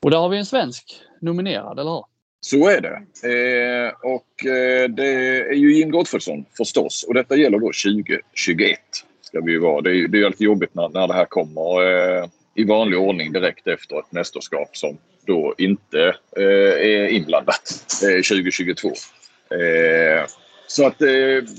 Och 0.02 0.10
där 0.10 0.18
har 0.18 0.28
vi 0.28 0.38
en 0.38 0.46
svensk 0.46 1.00
nominerad, 1.20 1.78
eller 1.78 1.90
hur? 1.90 2.04
Så 2.40 2.68
är 2.68 2.80
det. 2.80 2.96
Eh, 3.28 3.92
och 4.02 4.46
eh, 4.46 4.88
det 4.88 5.06
är 5.50 5.54
ju 5.54 5.76
Jim 5.76 5.90
Gottfridsson 5.90 6.44
förstås. 6.56 7.04
Och 7.08 7.14
detta 7.14 7.36
gäller 7.36 7.58
då 7.58 7.66
2021. 7.66 8.78
Ska 9.20 9.40
vi 9.40 9.52
ju 9.52 9.58
vara. 9.58 9.80
Det 9.80 9.90
är, 9.90 10.08
det 10.08 10.20
är 10.20 10.24
alltid 10.24 10.44
jobbigt 10.44 10.74
när, 10.74 10.88
när 10.88 11.08
det 11.08 11.14
här 11.14 11.24
kommer 11.24 11.82
eh, 11.82 12.28
i 12.54 12.64
vanlig 12.64 12.98
ordning 12.98 13.32
direkt 13.32 13.66
efter 13.66 13.98
ett 13.98 14.12
mästerskap 14.12 14.76
som 14.76 14.98
då 15.26 15.54
inte 15.58 16.16
eh, 16.36 16.86
är 16.86 17.08
inblandat 17.08 17.72
eh, 18.02 18.22
2022. 18.22 18.88
Eh, 18.88 20.26
så 20.66 20.86
att 20.86 21.02
eh, 21.02 21.08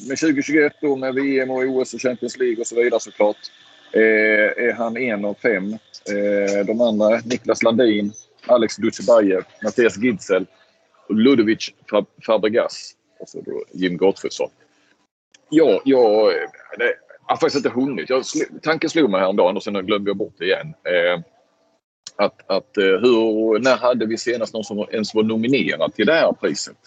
med 0.08 0.18
2021 0.20 0.74
då 0.82 0.96
med 0.96 1.14
VM 1.14 1.52
och 1.52 1.64
OS 1.64 1.94
och 1.94 2.02
Champions 2.02 2.38
League 2.38 2.58
och 2.60 2.68
så 2.68 2.76
vidare 2.76 3.00
såklart 3.00 3.38
eh, 3.94 4.66
är 4.66 4.74
han 4.74 4.98
en 4.98 5.26
av 5.26 5.34
fem. 5.42 5.74
Eh, 6.10 6.66
de 6.66 6.82
andra, 6.82 7.22
Niklas 7.26 7.64
Landin, 7.64 8.14
Alex 8.48 8.76
Dutjebajev, 8.76 9.44
Mattias 9.64 9.98
Gidsel 9.98 10.46
Ludovic 11.10 11.74
Fabregas 12.26 12.94
och 13.20 13.30
så 13.30 13.42
då 13.42 13.64
Jim 13.72 13.98
Gottfridsson. 13.98 14.50
Ja, 15.50 15.82
jag, 15.86 16.28
eh, 16.28 16.50
det, 16.78 16.94
jag 17.28 17.34
har 17.34 17.38
faktiskt 17.38 17.66
inte 17.66 17.80
hunnit. 17.80 18.10
Jag, 18.10 18.24
tanken 18.62 18.90
slog 18.90 19.10
mig 19.10 19.20
häromdagen 19.20 19.56
och 19.56 19.64
sen 19.64 19.86
glömde 19.86 20.10
jag 20.10 20.18
bort 20.18 20.34
det 20.38 20.46
igen. 20.46 20.68
Eh, 20.68 21.22
att, 22.16 22.50
att 22.50 22.78
eh, 22.78 22.84
hur, 22.84 23.60
när 23.60 23.78
hade 23.78 24.06
vi 24.06 24.18
senast 24.18 24.54
någon 24.54 24.64
som 24.64 24.86
ens 24.92 25.16
var 25.16 25.24
nominerad 25.24 25.94
till 25.94 26.06
det 26.06 26.14
här 26.14 26.32
priset? 26.32 26.78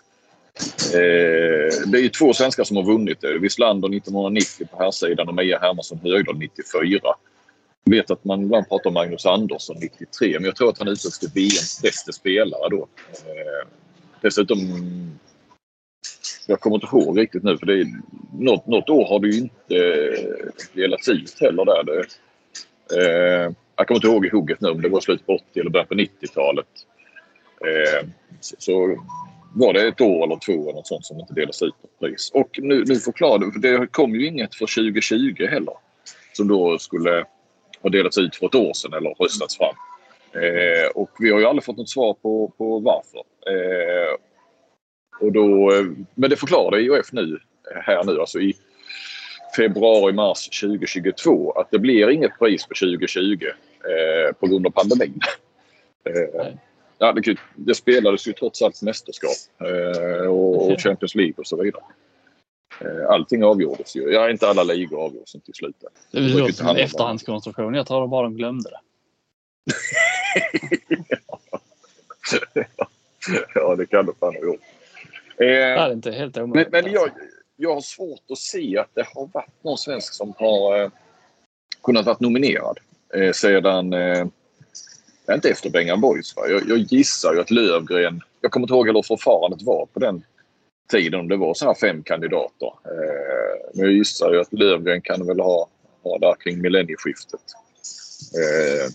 Eh, 0.95 1.90
det 1.90 1.99
är 1.99 2.02
ju 2.02 2.09
två 2.09 2.33
svenskar 2.33 2.64
som 2.64 2.76
har 2.76 2.85
vunnit 2.85 3.21
det. 3.21 3.38
Wislander 3.38 3.88
1990 3.97 4.67
på 4.71 4.79
här 4.83 4.90
sidan 4.90 5.29
och 5.29 5.35
Mia 5.35 5.59
Hermansson 5.59 5.99
Högdahl 6.02 6.38
94. 6.38 7.00
Jag 7.84 7.90
vet 7.96 8.10
att 8.10 8.25
man 8.25 8.42
ibland 8.42 8.68
pratar 8.68 8.90
om 8.90 8.94
Magnus 8.94 9.26
Andersson 9.26 9.76
93 9.80 10.32
men 10.34 10.44
jag 10.44 10.56
tror 10.56 10.68
att 10.68 10.78
han 10.78 10.88
utsågs 10.88 11.18
till 11.18 11.30
VMs 11.34 11.82
bästa 11.82 12.12
spelare 12.12 12.68
då. 12.70 12.88
Eh, 13.12 13.68
Dessutom, 14.20 14.58
jag 16.46 16.60
kommer 16.60 16.76
inte 16.76 16.87
ihåg 16.87 17.18
riktigt 17.18 17.42
nu 17.42 17.58
för 17.58 17.66
det 17.66 17.80
är, 17.80 17.87
något, 18.32 18.66
något 18.66 18.90
år 18.90 19.06
har 19.08 19.20
det 19.20 19.28
ju 19.28 19.38
inte 19.38 19.76
eh, 19.76 20.52
delats 20.72 21.08
ut 21.08 21.40
heller 21.40 21.64
där. 21.64 21.84
Det, 21.84 22.04
eh, 22.96 23.52
jag 23.76 23.87
kommer 23.87 23.99
inte 23.99 24.06
ihåg 24.06 24.26
i 24.26 24.30
hugget 24.30 24.60
nu 24.60 24.68
om 24.68 24.82
det 24.82 24.88
var 24.88 25.00
slutet 25.00 25.26
på 25.26 25.34
80 25.34 25.60
eller 25.60 25.70
början 25.70 25.87
på 25.87 25.94
90-talet. 25.94 26.66
Eh, 27.60 28.08
så, 28.40 28.56
så, 28.58 29.04
var 29.54 29.72
det 29.72 29.88
ett 29.88 30.00
år 30.00 30.25
eller 30.25 30.37
två 30.37 30.52
eller 30.52 30.72
något 30.72 30.87
sånt 30.87 31.06
som 31.06 31.20
inte 31.20 31.34
delas 31.34 31.62
ut 31.62 31.75
något 31.82 31.99
pris. 31.99 32.30
Och 32.34 32.58
nu, 32.62 32.84
nu 32.87 32.96
förklarar 32.96 33.50
för 33.50 33.58
det 33.58 33.87
kom 33.87 34.14
ju 34.14 34.26
inget 34.26 34.54
för 34.54 34.66
2020 34.66 35.46
heller. 35.46 35.75
Som 36.32 36.49
då 36.49 36.78
skulle 36.78 37.25
ha 37.82 37.90
delats 37.90 38.18
ut 38.18 38.37
för 38.37 38.46
ett 38.46 38.54
år 38.54 38.72
sedan 38.72 38.92
eller 38.92 39.10
röstats 39.10 39.56
fram. 39.56 39.75
Eh, 40.32 40.90
och 40.94 41.10
vi 41.18 41.30
har 41.30 41.38
ju 41.38 41.46
aldrig 41.46 41.64
fått 41.64 41.76
något 41.76 41.88
svar 41.88 42.14
på, 42.14 42.52
på 42.58 42.78
varför. 42.78 43.18
Eh, 43.46 44.14
och 45.20 45.32
då, 45.32 45.72
eh, 45.72 45.84
men 46.14 46.30
det 46.30 46.37
förklarade 46.37 46.80
IOF 46.80 47.12
nu, 47.12 47.38
här 47.84 48.04
nu, 48.04 48.20
alltså 48.20 48.40
i 48.40 48.54
februari, 49.56 50.12
mars 50.12 50.60
2022 50.60 51.52
att 51.52 51.70
det 51.70 51.78
blir 51.78 52.10
inget 52.10 52.38
pris 52.38 52.66
för 52.66 52.75
2020 52.75 53.44
eh, 53.44 54.32
på 54.32 54.46
grund 54.46 54.66
av 54.66 54.70
pandemin. 54.70 55.20
Eh, 56.04 56.46
ja, 56.99 57.12
det, 57.12 57.37
det, 57.56 57.75
spelades 57.75 58.28
ju 58.28 58.32
trots 58.32 58.62
allt 58.62 58.82
mästerskap 58.82 59.30
eh, 59.60 60.26
och, 60.26 60.70
och, 60.72 60.80
Champions 60.82 61.14
League 61.14 61.34
och 61.37 61.46
så 61.46 61.62
vidare. 61.62 61.82
Eh, 62.80 63.10
allting 63.10 63.44
avgjordes 63.44 63.96
ju. 63.96 64.12
Ja, 64.12 64.30
inte 64.30 64.49
alla 64.49 64.62
ligor 64.62 65.04
avgjordes 65.04 65.32
till 65.32 65.54
slut. 65.54 65.76
Det 66.10 66.20
låter 66.20 66.52
som 66.52 66.66
en 66.66 66.76
efterhandskonstruktion. 66.76 67.75
Jag 67.75 67.87
tror 67.87 68.08
bara 68.08 68.22
de 68.22 68.37
glömde 68.37 68.70
det. 68.70 68.80
ja, 73.54 73.76
det 73.76 73.87
kan 73.87 74.06
det 74.06 74.12
fan 74.20 74.34
ha 74.34 74.42
gjort. 74.42 74.60
Eh, 75.37 75.46
det 75.46 75.62
är 75.62 75.92
inte 75.92 76.10
helt 76.10 76.38
omöjligt. 76.38 76.72
Men, 76.72 76.84
men 76.84 76.92
jag, 76.92 77.10
jag 77.56 77.75
har 77.75 77.80
svårt 77.80 78.30
att 78.30 78.38
se 78.38 78.78
att 78.78 78.90
det 78.94 79.06
har 79.14 79.28
varit 79.32 79.64
någon 79.64 79.78
svensk 79.78 80.12
som 80.12 80.34
har 80.38 80.82
eh, 80.82 80.90
kunnat 81.82 82.06
vara 82.06 82.16
nominerad 82.20 82.78
eh, 83.14 83.32
sedan... 83.32 83.92
Eh, 83.92 84.26
inte 85.30 85.50
efter 85.50 85.70
Bengan 85.70 86.00
Boys. 86.00 86.37
Va? 86.37 86.49
Jag, 86.49 86.68
jag 86.68 86.78
gissar 86.78 87.34
ju 87.34 87.40
att 87.40 87.50
Lövgren... 87.50 88.20
Jag 88.40 88.50
kommer 88.50 88.64
inte 88.64 88.75
ihåg 88.75 88.87
hur 88.87 89.02
förfarandet 89.02 89.62
var 89.62 89.87
på 89.87 90.00
den 90.00 90.25
tiden. 90.90 91.20
Om 91.20 91.28
det 91.28 91.37
var 91.37 91.54
så 91.54 91.66
här 91.66 91.75
fem 91.75 92.02
kandidater. 92.02 92.66
Eh, 92.66 93.70
men 93.75 93.85
jag 93.85 93.92
gissar 93.92 94.32
ju 94.32 94.40
att 94.40 94.52
Lövgren 94.52 95.00
kan 95.00 95.26
väl 95.26 95.40
ha, 95.40 95.68
ha 96.02 96.18
där 96.18 96.35
kring 96.40 96.61
millennieskiftet. 96.61 97.40
Eh, 98.35 98.92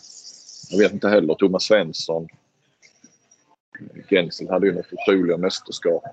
jag 0.69 0.79
vet 0.79 0.93
inte 0.93 1.09
heller. 1.09 1.33
Thomas 1.33 1.63
Svensson. 1.63 2.27
Gensel 4.09 4.49
hade 4.49 4.67
ju 4.67 4.73
något 4.73 4.85
otroliga 4.91 5.37
mästerskap. 5.37 6.03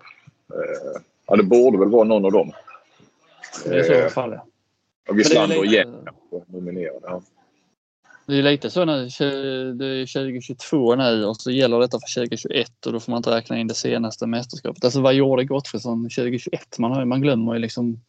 Eh, 0.55 1.01
ja, 1.27 1.37
det 1.37 1.43
borde 1.43 1.79
väl 1.79 1.89
vara 1.89 2.05
någon 2.05 2.25
av 2.25 2.33
dem. 2.33 2.53
Det 3.65 3.79
är 3.79 3.83
så 3.83 3.93
i 3.93 4.01
alla 4.01 4.11
fall, 4.11 4.33
ja. 4.33 4.47
Och 5.09 5.19
Wislander 5.19 5.65
igen 5.65 6.09
nominerade. 6.47 7.01
Ja. 7.03 7.23
Det 8.33 8.39
är 8.39 8.43
lite 8.43 8.71
så 8.71 8.85
nu. 8.85 9.09
Det 9.75 9.87
är 9.87 10.07
2022 10.07 10.95
nu 10.95 11.25
och 11.25 11.37
så 11.37 11.51
gäller 11.51 11.81
detta 11.81 11.99
för 11.99 12.21
2021 12.21 12.87
och 12.87 12.93
då 12.93 13.01
får 13.01 13.11
man 13.11 13.17
inte 13.17 13.31
räkna 13.31 13.59
in 13.59 13.67
det 13.67 13.75
senaste 13.75 14.27
mästerskapet. 14.27 14.85
Alltså 14.85 15.01
vad 15.01 15.15
gjorde 15.15 15.45
Gottfridsson 15.45 16.03
2021? 16.03 16.79
Man, 16.79 17.09
man 17.09 17.21
glömmer 17.21 17.55
ju 17.55 17.59
liksom 17.59 18.01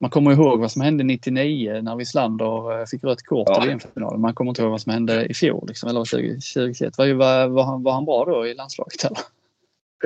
man 0.00 0.10
kommer 0.10 0.32
ihåg 0.32 0.60
vad 0.60 0.72
som 0.72 0.82
hände 0.82 1.04
99 1.04 1.80
när 1.82 1.96
Wislander 1.96 2.80
eh, 2.80 2.86
fick 2.86 3.04
rött 3.04 3.22
kort 3.22 3.48
ja. 3.48 3.64
i 3.64 3.68
VM-finalen. 3.68 4.20
Man 4.20 4.34
kommer 4.34 4.50
inte 4.50 4.62
ihåg 4.62 4.70
vad 4.70 4.80
som 4.80 4.92
hände 4.92 5.26
i 5.26 5.34
fjol, 5.34 5.64
liksom, 5.68 5.88
eller 5.88 6.00
2021. 6.00 6.98
Var, 6.98 7.14
var, 7.14 7.48
var, 7.48 7.64
han, 7.64 7.82
var 7.82 7.92
han 7.92 8.04
bra 8.04 8.24
då 8.24 8.46
i 8.46 8.54
landslaget? 8.54 9.04
Eller? 9.04 9.18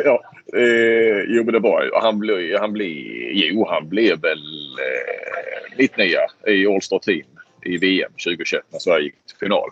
Ja, 0.04 0.22
eh, 0.56 1.24
jo 1.28 1.44
men 1.44 1.52
det 1.52 1.60
var 1.60 2.00
Han 2.02 2.18
blev, 2.18 2.58
han 2.60 2.72
blev, 2.72 2.88
jo, 3.32 3.66
han 3.68 3.88
blev 3.88 4.20
väl 4.20 4.38
eh, 4.78 5.78
mitt 5.78 5.96
nya 5.96 6.52
i 6.54 6.66
All-Star 6.66 6.98
Team 6.98 7.33
i 7.64 7.76
VM 7.76 8.12
2021 8.12 8.62
när 8.70 8.78
Sverige 8.78 9.04
gick 9.04 9.26
till 9.26 9.36
final. 9.36 9.68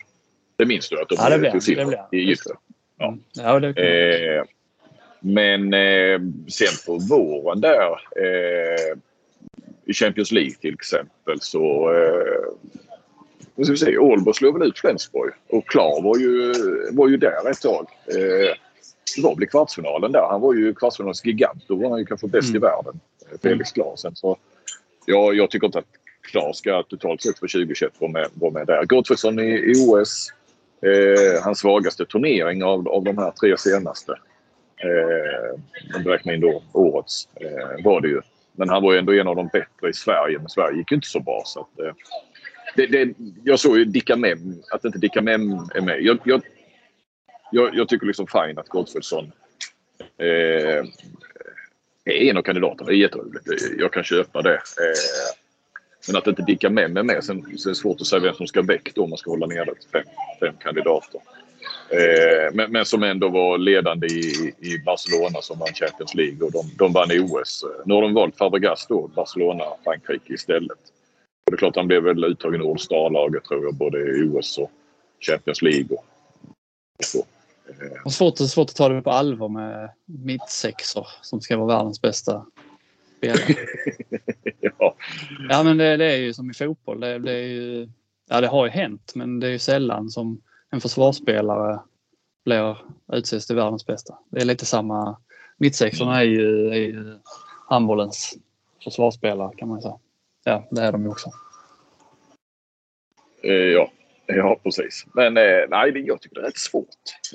Det 0.56 0.66
minns 0.66 0.88
du 0.88 1.00
att 1.00 1.08
de 1.08 1.16
ja, 1.18 1.30
det 1.30 1.38
blev, 1.38 1.50
tog 1.50 1.62
silver 1.62 2.06
i 2.12 2.16
Egypten? 2.16 2.56
Ja. 2.98 3.08
Mm. 3.08 3.20
ja 3.32 3.60
det 3.60 4.36
eh, 4.36 4.44
men 5.20 5.74
eh, 5.74 6.20
sen 6.48 6.68
på 6.86 6.98
våren 6.98 7.60
där 7.60 7.90
eh, 8.16 8.98
i 9.84 9.92
Champions 9.92 10.32
League 10.32 10.54
till 10.54 10.74
exempel 10.74 11.40
så... 11.40 11.92
Eh, 11.94 12.52
ska 13.62 13.72
vi 13.72 13.78
se, 13.78 13.98
Ålborg 13.98 14.34
slog 14.34 14.58
väl 14.58 14.68
ut 14.68 14.78
Flensburg 14.78 15.32
och 15.48 15.66
Klar 15.66 16.02
var 16.02 16.18
ju, 16.18 16.52
var 16.92 17.08
ju 17.08 17.16
där 17.16 17.50
ett 17.50 17.60
tag. 17.60 17.86
Eh, 18.06 18.56
det 19.16 19.22
var 19.22 19.34
väl 19.34 19.44
i 19.44 19.46
kvartsfinalen 19.46 20.12
där. 20.12 20.26
Han 20.30 20.40
var 20.40 20.54
ju 20.54 20.74
kvartsfinalens 20.74 21.24
gigant. 21.24 21.64
Då 21.68 21.74
var 21.74 21.90
han 21.90 21.98
ju 21.98 22.04
kanske 22.04 22.26
bäst 22.26 22.48
mm. 22.48 22.56
i 22.56 22.58
världen. 22.58 23.00
Eh, 23.32 23.38
Felix 23.42 23.72
Klarsen. 23.72 24.16
Så 24.16 24.36
ja, 25.06 25.32
jag 25.32 25.50
tycker 25.50 25.66
inte 25.66 25.78
att 25.78 25.84
Klar 26.22 26.52
ska 26.52 26.82
totalt 26.82 27.22
sett 27.22 27.38
för 27.38 27.48
2021 27.48 27.92
vara 27.98 28.10
med, 28.10 28.28
vara 28.34 28.52
med 28.52 28.66
där. 28.66 28.84
Gottfridsson 28.84 29.38
i, 29.38 29.42
i 29.42 29.72
OS. 29.86 30.28
Eh, 30.82 31.42
hans 31.42 31.58
svagaste 31.58 32.06
turnering 32.06 32.64
av, 32.64 32.88
av 32.88 33.04
de 33.04 33.18
här 33.18 33.30
tre 33.30 33.58
senaste. 33.58 34.12
Eh, 34.76 35.60
om 35.96 36.02
du 36.02 36.10
räknar 36.10 36.34
in 36.34 36.40
då 36.40 36.62
årets. 36.72 37.28
Eh, 37.34 37.84
var 37.84 38.00
det 38.00 38.08
ju 38.08 38.20
Men 38.52 38.68
han 38.68 38.82
var 38.82 38.92
ju 38.92 38.98
ändå 38.98 39.12
en 39.12 39.28
av 39.28 39.36
de 39.36 39.46
bättre 39.46 39.90
i 39.90 39.92
Sverige. 39.92 40.38
Men 40.38 40.48
Sverige 40.48 40.78
gick 40.78 40.90
ju 40.90 40.94
inte 40.94 41.08
så 41.08 41.20
bra. 41.20 41.42
Så 41.46 41.60
att, 41.60 41.80
eh, 41.80 41.94
det, 42.76 42.86
det, 42.86 43.14
jag 43.44 43.60
såg 43.60 43.78
ju 43.78 43.84
Dicka 43.84 44.16
Mem, 44.16 44.62
att 44.70 44.84
inte 44.84 44.98
Dicka 44.98 45.22
Mem 45.22 45.52
är 45.74 45.80
med. 45.80 46.02
Jag, 46.02 46.18
jag, 46.24 46.42
jag, 47.52 47.74
jag 47.74 47.88
tycker 47.88 48.06
liksom 48.06 48.26
fine 48.26 48.58
att 48.58 48.68
Gottfridsson 48.68 49.32
eh, 50.18 50.84
är 52.04 52.30
en 52.30 52.36
av 52.36 52.42
kandidaterna. 52.42 52.88
Det 52.90 52.96
är 52.96 52.98
jätteroligt. 52.98 53.44
Jag 53.78 53.92
kan 53.92 54.04
köpa 54.04 54.42
det. 54.42 54.54
Eh, 54.54 55.41
men 56.06 56.16
att 56.16 56.26
inte 56.26 56.42
Dicka 56.42 56.70
med 56.70 56.90
mig 56.90 57.02
med. 57.02 57.24
Sen, 57.24 57.42
sen 57.42 57.50
är 57.50 57.68
det 57.68 57.74
svårt 57.74 58.00
att 58.00 58.06
säga 58.06 58.20
vem 58.20 58.34
som 58.34 58.46
ska 58.46 58.62
väck 58.62 58.94
då 58.94 59.04
om 59.04 59.10
man 59.10 59.18
ska 59.18 59.30
hålla 59.30 59.46
ner 59.46 59.64
det 59.64 59.74
till 59.74 59.90
fem, 59.92 60.04
fem 60.40 60.54
kandidater. 60.60 61.20
Eh, 61.88 62.54
men, 62.54 62.72
men, 62.72 62.84
som 62.84 63.02
ändå 63.02 63.28
var 63.28 63.58
ledande 63.58 64.06
i, 64.06 64.54
i 64.58 64.78
Barcelona 64.78 65.42
som 65.42 65.58
vann 65.58 65.74
Champions 65.74 66.14
League 66.14 66.46
och 66.46 66.52
de, 66.52 66.70
de 66.78 66.92
vann 66.92 67.10
i 67.10 67.18
OS. 67.18 67.64
Nu 67.84 67.94
har 67.94 68.02
de 68.02 68.14
valt 68.14 68.36
Fabregas 68.36 68.86
då, 68.88 69.10
Barcelona, 69.14 69.64
Frankrike 69.84 70.32
istället. 70.32 70.78
Och 71.46 71.50
det 71.50 71.54
är 71.54 71.56
klart 71.56 71.76
han 71.76 71.86
blev 71.86 72.02
väl 72.02 72.24
uttagen 72.24 72.62
i 72.62 72.70
All-Star-laget 72.70 73.44
tror 73.44 73.64
jag, 73.64 73.74
både 73.74 73.98
i 73.98 74.22
OS 74.22 74.58
och 74.58 74.70
Champions 75.20 75.62
League. 75.62 75.86
Och, 75.90 76.04
och 76.98 77.04
så. 77.04 77.18
Eh. 77.68 78.10
Svårt, 78.10 78.38
svårt 78.38 78.70
att 78.70 78.76
ta 78.76 78.88
det 78.88 79.02
på 79.02 79.10
allvar 79.10 79.48
med 79.48 79.90
mittsexor 80.04 81.06
som 81.22 81.40
ska 81.40 81.56
vara 81.56 81.76
världens 81.76 82.00
bästa 82.00 82.46
spelare. 83.22 83.56
ja. 84.60 84.94
ja 85.48 85.62
men 85.62 85.76
det, 85.76 85.96
det, 85.96 86.12
är 86.12 86.16
ju 86.16 86.34
som 86.34 86.50
i 86.50 86.54
fotboll. 86.54 87.00
Det, 87.00 87.18
det, 87.18 87.32
är 87.32 87.46
ju, 87.46 87.88
ja, 88.28 88.40
det 88.40 88.46
har 88.46 88.64
ju 88.64 88.70
hänt 88.70 89.12
men 89.14 89.40
det 89.40 89.46
är 89.46 89.50
ju 89.50 89.58
sällan 89.58 90.10
som 90.10 90.40
en 90.70 90.80
försvarsspelare 90.80 91.80
blir 92.44 92.78
utses 93.12 93.46
till 93.46 93.56
världens 93.56 93.86
bästa. 93.86 94.18
Det 94.30 94.40
är 94.40 94.44
lite 94.44 94.66
samma. 94.66 95.16
Mittsexorna 95.56 96.20
är 96.20 96.24
ju, 96.24 96.68
är 96.68 96.78
ju 96.78 97.18
handbollens 97.68 98.38
försvarsspelare 98.84 99.50
kan 99.56 99.68
man 99.68 99.82
säga. 99.82 99.98
Ja, 100.44 100.68
det 100.70 100.80
är 100.80 100.92
de 100.92 101.02
ju 101.02 101.08
också. 101.08 101.30
Eh, 103.42 103.52
ja, 103.52 103.90
ja 104.36 104.60
precis. 104.62 105.06
Men 105.14 105.36
eh, 105.36 105.68
nej, 105.68 106.04
jag 106.06 106.20
tycker 106.20 106.34
det 106.34 106.40
är 106.40 106.46
rätt 106.46 106.58
svårt. 106.58 106.86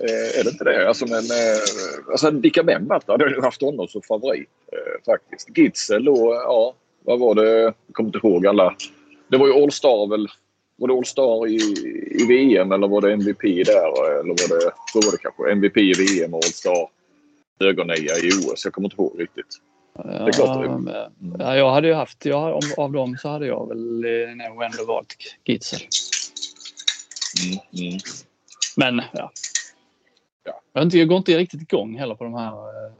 Eh, 0.01 0.39
är 0.39 0.43
det 0.43 0.49
inte 0.49 0.63
det? 0.63 0.87
Alltså, 0.87 1.05
men, 1.05 1.23
eh, 1.23 2.11
alltså 2.11 2.31
Dicka 2.31 2.63
Mehmet 2.63 3.03
hade 3.07 3.31
jag 3.31 3.41
haft 3.41 3.61
honom 3.61 3.87
som 3.87 4.01
favorit 4.01 4.49
eh, 4.71 5.03
faktiskt. 5.05 5.57
Gitzel 5.57 6.09
och 6.09 6.35
eh, 6.35 6.41
ja, 6.41 6.75
vad 7.03 7.19
var 7.19 7.35
det? 7.35 7.59
Jag 7.59 7.73
kommer 7.91 8.07
inte 8.07 8.27
ihåg 8.27 8.47
alla. 8.47 8.75
Det 9.27 9.37
var 9.37 9.47
ju 9.47 9.53
All 9.53 9.71
Star 9.71 10.09
väl 10.09 10.27
var 10.77 10.87
det 10.87 10.93
All-Star 10.93 11.47
i, 11.47 11.55
i 12.21 12.25
VM 12.27 12.71
eller 12.71 12.87
var 12.87 13.01
det 13.01 13.13
MVP 13.13 13.41
där? 13.41 14.19
Eller 14.19 14.29
var 14.29 14.57
det, 14.57 14.71
så 14.93 15.01
var 15.01 15.11
det 15.11 15.17
kanske. 15.17 15.51
MVP 15.51 15.77
i 15.77 15.93
VM 15.93 16.33
och 16.33 16.45
All-Star 16.45 16.87
ögonnia 17.59 18.17
i 18.23 18.29
OS. 18.29 18.65
Jag 18.65 18.73
kommer 18.73 18.85
inte 18.85 19.01
ihåg 19.01 19.21
riktigt. 19.21 19.57
Det 20.03 20.09
är 20.09 20.31
klart 20.31 20.63
det. 20.63 20.69
Mm. 20.69 21.35
Ja, 21.39 21.55
jag 21.55 21.71
hade 21.71 21.87
ju 21.87 21.93
haft, 21.93 22.25
jag, 22.25 22.61
av 22.77 22.91
dem 22.91 23.17
så 23.21 23.29
hade 23.29 23.47
jag 23.47 23.67
väl 23.67 24.01
nog 24.35 24.63
ändå 24.63 24.85
valt 24.87 25.15
Gitzel. 25.45 25.79
Mm, 27.45 27.89
mm. 27.89 27.99
Men 28.77 29.01
ja. 29.13 29.31
ja. 30.43 30.61
Jag, 30.73 30.83
inte, 30.83 30.97
jag 30.97 31.07
går 31.07 31.17
inte 31.17 31.37
riktigt 31.37 31.61
igång 31.61 31.97
heller 31.97 32.15
på 32.15 32.23
de 32.23 32.33
här. 32.33 32.47
Eh, 32.47 32.91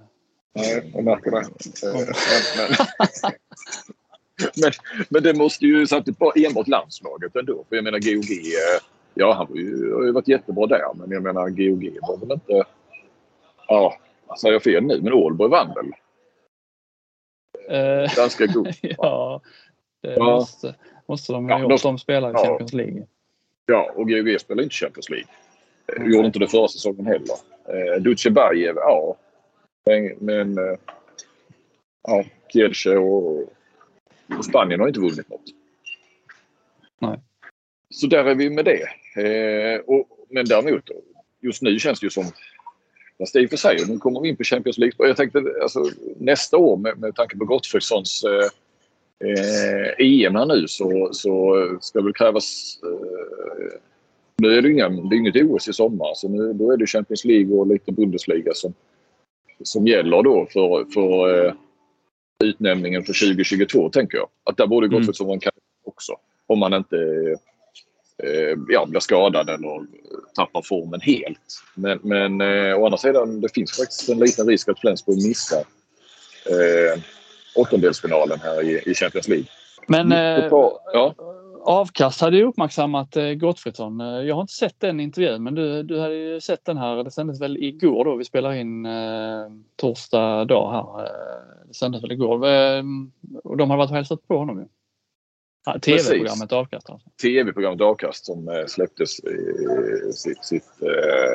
Nej, 0.54 0.92
jag 0.94 1.04
märker 1.04 1.32
det. 1.32 1.46
men, 4.38 4.62
men, 4.62 4.72
men 5.10 5.24
det 5.24 5.34
måste 5.34 5.66
ju 5.66 5.88
samtidigt 5.88 6.20
vara 6.20 6.34
enbart 6.36 6.68
landslaget 6.68 7.36
ändå. 7.36 7.66
För 7.70 7.76
jag 7.76 7.84
menar 7.84 8.00
GOG, 8.00 8.32
eh, 8.32 8.82
ja 9.14 9.34
han 9.34 9.48
har 9.48 9.56
ju, 9.56 9.94
har 9.94 10.04
ju 10.04 10.12
varit 10.12 10.28
jättebra 10.28 10.68
där. 10.68 10.94
Men 10.94 11.12
jag 11.12 11.24
menar 11.24 11.50
GOG 11.50 11.98
var 12.02 12.18
väl 12.18 12.32
inte... 12.32 12.64
Ja, 13.68 13.98
säger 14.42 14.54
jag 14.54 14.64
fel 14.64 14.84
nu? 14.84 15.02
Men 15.02 15.14
Ålborg 15.14 15.52
vann 15.52 15.74
väl? 15.74 15.92
Ganska 18.16 18.46
god. 18.46 18.68
ja, 18.82 19.42
det 20.02 20.14
ja. 20.14 20.24
Måste, 20.24 20.76
måste 21.08 21.34
de 21.34 21.50
ha 21.50 21.60
ja, 21.60 21.72
gjort. 21.72 21.84
De 21.84 22.00
spelar 22.00 22.30
i 22.30 22.34
ja. 22.34 22.46
Champions 22.46 22.74
League. 22.74 23.06
Ja, 23.72 23.92
och 23.96 24.10
GOG 24.10 24.42
spelar 24.42 24.64
inte 24.64 24.76
Champions 24.76 25.10
League. 25.10 25.28
Mm. 25.98 26.12
Gjorde 26.12 26.28
inte 26.28 26.40
det 26.40 26.48
förra 26.48 26.68
säsongen 26.68 27.06
heller. 27.06 27.36
Eh, 27.68 28.02
Duce 28.02 28.30
Bajev, 28.32 28.76
ja. 28.76 29.18
Men, 29.86 30.16
men 30.20 30.58
eh, 30.58 30.80
ja, 32.04 32.26
Kielce 32.54 32.98
och 32.98 33.54
Spanien 34.50 34.80
har 34.80 34.88
inte 34.88 35.00
vunnit 35.00 35.30
något. 35.30 35.42
Nej. 37.00 37.20
Så 37.90 38.08
där 38.08 38.26
är 38.26 38.36
vi 38.36 38.50
med 38.50 38.66
det. 38.66 38.84
Eh, 39.24 39.80
och, 39.80 40.08
men 40.30 40.46
däremot, 40.46 40.84
just 41.42 41.62
nu 41.62 41.80
känns 41.80 42.00
det 42.00 42.06
ju 42.06 42.10
som... 42.10 42.26
Fast 43.18 43.36
i 43.36 43.46
och 43.46 43.50
för 43.50 43.58
sig, 43.58 43.78
nu 43.88 43.98
kommer 43.98 44.22
vi 44.22 44.30
in 44.30 44.36
på 44.36 44.44
Champions 44.44 44.78
League. 44.78 45.08
Jag 45.08 45.18
tänkte 45.18 45.44
alltså, 45.62 45.84
nästa 46.18 46.58
år 46.58 46.78
med, 46.78 46.98
med 46.98 47.16
tanke 47.16 47.38
på 47.38 47.46
Gottfridssons 47.46 48.24
eh, 48.24 48.50
eh, 49.20 50.06
EM 50.06 50.36
här 50.36 50.46
nu 50.46 50.68
så, 50.68 51.10
så 51.12 51.68
ska 51.82 52.02
det 52.02 52.14
krävas... 52.14 52.80
Eh, 52.84 53.80
nu 54.38 54.58
är 54.58 54.62
det, 54.62 54.72
inga, 54.72 54.90
det 54.90 55.16
är 55.16 55.18
inget 55.18 55.36
OS 55.36 55.68
i 55.68 55.74
sommar 55.74 56.14
så 56.16 56.30
nu, 56.30 56.54
då 56.54 56.72
är 56.72 56.78
det 56.78 56.88
Champions 56.88 57.26
League 57.26 57.58
och 57.58 57.68
lite 57.68 57.92
Bundesliga 57.92 58.54
som, 58.54 58.74
som 59.64 59.88
gäller 59.88 60.24
då 60.24 60.48
för, 60.54 60.86
för 60.94 61.46
eh, 61.46 61.54
utnämningen 62.44 63.04
för 63.04 63.14
2022 63.14 63.90
tänker 63.90 64.18
jag. 64.18 64.28
Att 64.44 64.58
där 64.58 64.68
borde 64.68 64.88
Gottfridsson 64.88 65.26
mm. 65.26 65.28
vara 65.28 65.36
en 65.36 65.40
kandidat 65.40 65.64
också. 65.86 66.14
Om 66.48 66.60
man 66.60 66.74
inte 66.74 66.98
eh, 68.24 68.58
ja, 68.70 68.86
blir 68.86 69.00
skadad 69.00 69.50
eller 69.50 69.86
tappar 70.36 70.62
formen 70.62 71.02
helt. 71.02 71.64
Men, 71.76 72.00
men 72.04 72.42
eh, 72.42 72.80
å 72.80 72.86
andra 72.86 72.98
sidan, 72.98 73.42
det 73.42 73.54
finns 73.54 73.78
faktiskt 73.78 74.10
en 74.10 74.20
liten 74.20 74.48
risk 74.48 74.70
att 74.70 74.80
Flensburg 74.80 75.28
missar 75.28 75.64
eh, 76.46 77.02
åttondelsfinalen 77.58 78.40
här 78.44 78.64
i, 78.64 78.92
i 78.92 78.94
Champions 78.94 79.28
League. 79.28 79.46
Men 79.88 80.12
eh, 80.12 80.48
ja. 80.94 81.16
Avkast 81.70 82.22
hade 82.22 82.38
ju 82.38 82.44
uppmärksammat 82.44 83.16
eh, 83.16 83.34
Gottfridsson. 83.34 84.02
Eh, 84.02 84.08
jag 84.08 84.36
har 84.36 84.42
inte 84.42 84.54
sett 84.54 84.80
den 84.80 85.00
intervjun 85.00 85.44
men 85.44 85.56
du, 85.56 85.84
du 85.84 86.00
hade 86.00 86.16
ju 86.16 86.42
sett 86.42 86.66
den 86.66 86.78
här. 86.78 87.04
Det 87.04 87.12
sändes 87.12 87.42
väl 87.42 87.58
igår 87.58 88.06
då. 88.06 88.16
Vi 88.16 88.26
spelar 88.26 88.54
in 88.54 88.86
eh, 88.86 89.48
torsdag 89.76 90.46
dag 90.46 90.72
här. 90.72 91.04
Eh, 91.04 91.68
det 91.68 91.74
sändes 91.74 92.04
väl 92.04 92.12
igår. 92.12 92.36
Och 93.44 93.58
de 93.58 93.70
har 93.70 93.78
varit 93.78 93.90
och 93.90 93.96
hälsat 93.96 94.28
på 94.28 94.38
honom 94.38 94.60
ju. 94.60 94.66
Tv-programmet 95.80 96.52
Avkast. 96.52 96.90
Alltså. 96.90 97.10
Tv-programmet 97.22 97.82
Avkast 97.82 98.26
som 98.26 98.66
släpptes 98.68 99.20
i 99.20 100.14
sitt, 100.14 100.46
sitt 100.46 100.70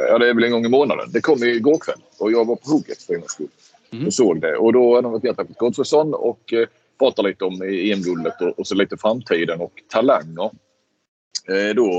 ja 0.08 0.18
det 0.18 0.28
är 0.28 0.34
väl 0.34 0.44
en 0.44 0.50
gång 0.50 0.64
i 0.64 0.68
månaden. 0.68 1.08
Det 1.12 1.20
kom 1.20 1.42
igår 1.42 1.78
kväll 1.78 2.00
och 2.18 2.32
jag 2.32 2.44
var 2.44 2.56
på 2.56 2.70
hugget 2.70 3.02
för 3.02 3.14
en 3.14 3.22
skull. 3.22 3.48
Mm. 3.92 4.06
Och 4.06 4.14
såg 4.14 4.40
det. 4.40 4.56
Och 4.56 4.72
då 4.72 4.94
hade 4.94 5.06
de 5.06 5.12
varit 5.12 5.24
hjärtat 5.24 5.58
Gottfridsson 5.58 6.14
och 6.14 6.52
eh, 6.52 6.68
pratade 6.98 7.28
lite 7.28 7.44
om 7.44 7.62
EM-guldet 7.62 8.40
och, 8.40 8.58
och 8.58 8.66
så 8.66 8.74
lite 8.74 8.96
framtiden 8.96 9.60
och 9.60 9.72
talanger. 9.92 10.50
Eh, 11.48 11.74
då 11.74 11.90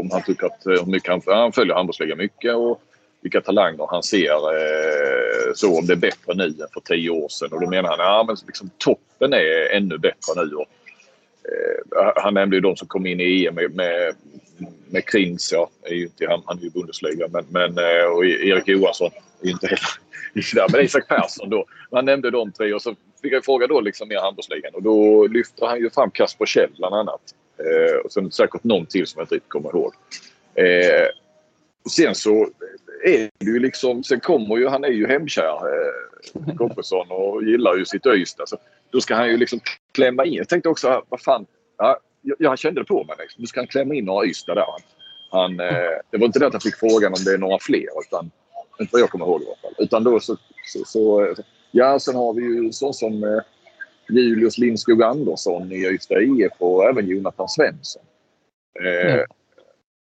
om 0.00 0.10
han 0.12 0.22
tycker 0.22 0.46
att 0.46 0.66
eh, 0.66 0.86
mycket 0.86 1.10
han, 1.10 1.22
han 1.26 1.52
följer 1.52 1.74
handbollsligan 1.74 2.18
mycket 2.18 2.54
och 2.54 2.82
vilka 3.20 3.40
talanger 3.40 3.86
han 3.90 4.02
ser. 4.02 4.32
Eh, 4.32 5.52
så 5.54 5.78
om 5.78 5.86
det 5.86 5.92
är 5.92 5.96
bättre 5.96 6.34
nu 6.34 6.44
än 6.44 6.68
för 6.74 6.80
tio 6.80 7.10
år 7.10 7.28
sedan. 7.28 7.52
Och 7.52 7.60
då 7.60 7.70
menar 7.70 7.88
han 7.88 8.00
att 8.00 8.28
ja, 8.28 8.36
liksom, 8.46 8.70
toppen 8.78 9.32
är 9.32 9.76
ännu 9.76 9.98
bättre 9.98 10.34
nu. 10.36 10.54
Och, 10.54 10.66
eh, 11.44 12.12
han 12.16 12.34
nämnde 12.34 12.56
ju 12.56 12.60
de 12.60 12.76
som 12.76 12.88
kom 12.88 13.06
in 13.06 13.20
i 13.20 13.46
EM 13.46 13.54
med, 13.54 13.74
med, 13.74 14.14
med 14.90 15.04
Krins. 15.04 15.52
Ja, 15.52 15.70
är 15.82 15.94
ju 15.94 16.02
inte, 16.02 16.26
han, 16.28 16.42
han 16.46 16.58
är 16.58 16.62
ju 16.62 16.70
Bundesliga. 16.70 17.28
Men, 17.32 17.44
men, 17.48 17.78
eh, 17.78 18.06
och 18.14 18.26
e- 18.26 18.48
Erik 18.48 18.68
Johansson 18.68 19.10
inte 19.42 19.66
heller 19.66 19.88
men 20.72 20.80
Isak 20.80 21.08
Persson 21.08 21.50
då. 21.50 21.64
Han 21.90 22.04
nämnde 22.04 22.30
de 22.30 22.52
tre 22.52 22.72
och 22.72 22.82
så 22.82 22.94
fick 23.22 23.32
jag 23.32 23.44
fråga 23.44 23.66
då 23.66 23.80
liksom 23.80 24.08
mer 24.08 24.20
handbollsligan 24.20 24.74
och 24.74 24.82
då 24.82 25.26
lyfter 25.26 25.66
han 25.66 25.78
ju 25.78 25.90
fram 25.90 26.10
Kasper 26.10 26.46
Kjell 26.46 26.70
bland 26.76 26.94
annat. 26.94 27.20
Eh, 27.58 27.96
och 28.04 28.12
sen 28.12 28.30
säkert 28.30 28.64
någon 28.64 28.86
till 28.86 29.06
som 29.06 29.18
jag 29.18 29.24
inte 29.24 29.34
riktigt 29.34 29.50
kommer 29.50 29.68
ihåg. 29.68 29.94
Eh, 30.54 31.08
och 31.84 31.90
sen 31.90 32.14
så 32.14 32.48
är 33.04 33.30
det 33.38 33.46
ju 33.46 33.58
liksom, 33.58 34.04
sen 34.04 34.20
kommer 34.20 34.56
ju, 34.56 34.68
han 34.68 34.84
är 34.84 34.88
ju 34.88 35.06
hemkär, 35.06 35.42
eh, 35.44 36.54
Gottfridsson 36.54 37.06
och 37.10 37.44
gillar 37.44 37.76
ju 37.76 37.84
sitt 37.84 38.06
Öysta. 38.06 38.46
Så 38.46 38.56
då 38.90 39.00
ska 39.00 39.14
han 39.14 39.28
ju 39.28 39.36
liksom 39.36 39.60
klämma 39.92 40.24
in. 40.24 40.34
Jag 40.34 40.48
tänkte 40.48 40.68
också, 40.68 40.88
ah, 40.88 41.04
vad 41.08 41.20
fan, 41.20 41.46
ja, 41.78 41.98
jag, 42.38 42.58
kände 42.58 42.80
det 42.80 42.84
på 42.84 43.04
mig. 43.04 43.16
Liksom. 43.18 43.40
Nu 43.40 43.46
ska 43.46 43.60
han 43.60 43.66
klämma 43.66 43.94
in 43.94 44.04
några 44.04 44.26
Ystad 44.26 44.54
där. 44.54 44.64
Han, 44.66 44.80
han 45.40 45.60
eh, 45.60 45.90
det 46.10 46.18
var 46.18 46.26
inte 46.26 46.38
det 46.38 46.46
att 46.46 46.52
han 46.52 46.60
fick 46.60 46.76
frågan 46.76 47.12
om 47.12 47.24
det 47.24 47.32
är 47.32 47.38
några 47.38 47.58
fler, 47.58 48.00
utan 48.06 48.30
inte 48.80 48.92
vad 48.92 49.02
jag 49.02 49.10
kommer 49.10 49.26
ihåg 49.26 49.42
i 49.42 49.46
alla 49.46 49.56
fall. 49.56 49.74
Utan 49.78 50.04
då 50.04 50.20
så, 50.20 50.36
så, 50.64 50.84
så 50.84 51.34
Ja, 51.70 51.98
sen 51.98 52.14
har 52.14 52.34
vi 52.34 52.42
ju 52.42 52.72
så 52.72 52.92
som 52.92 53.24
eh, 53.24 53.40
Julius 54.10 54.58
Lindskog 54.58 55.02
Andersson 55.02 55.72
i 55.72 55.86
Ystad 55.86 56.22
IF 56.22 56.52
och 56.58 56.84
även 56.84 57.08
Jonathan 57.08 57.48
Svensson. 57.48 58.02
Eh, 58.84 59.14
mm. 59.14 59.26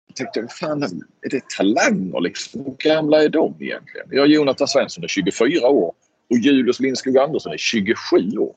Jag 0.07 0.17
tänkte, 0.17 0.55
fan, 0.55 0.83
är 0.83 1.31
det 1.31 1.43
talanger 1.57 2.21
liksom? 2.21 2.65
Hur 2.65 2.75
gamla 2.79 3.23
är 3.23 3.29
de 3.29 3.55
egentligen? 3.61 4.07
Ja, 4.11 4.27
Jonathan 4.27 4.69
Svensson 4.69 5.05
är 5.05 5.09
24 5.09 5.69
år 5.69 5.95
och 6.31 6.37
Julius 6.37 6.81
Lindskog 6.81 7.19
Andersson 7.19 7.53
är 7.53 7.59
27 7.59 8.39
år. 8.39 8.57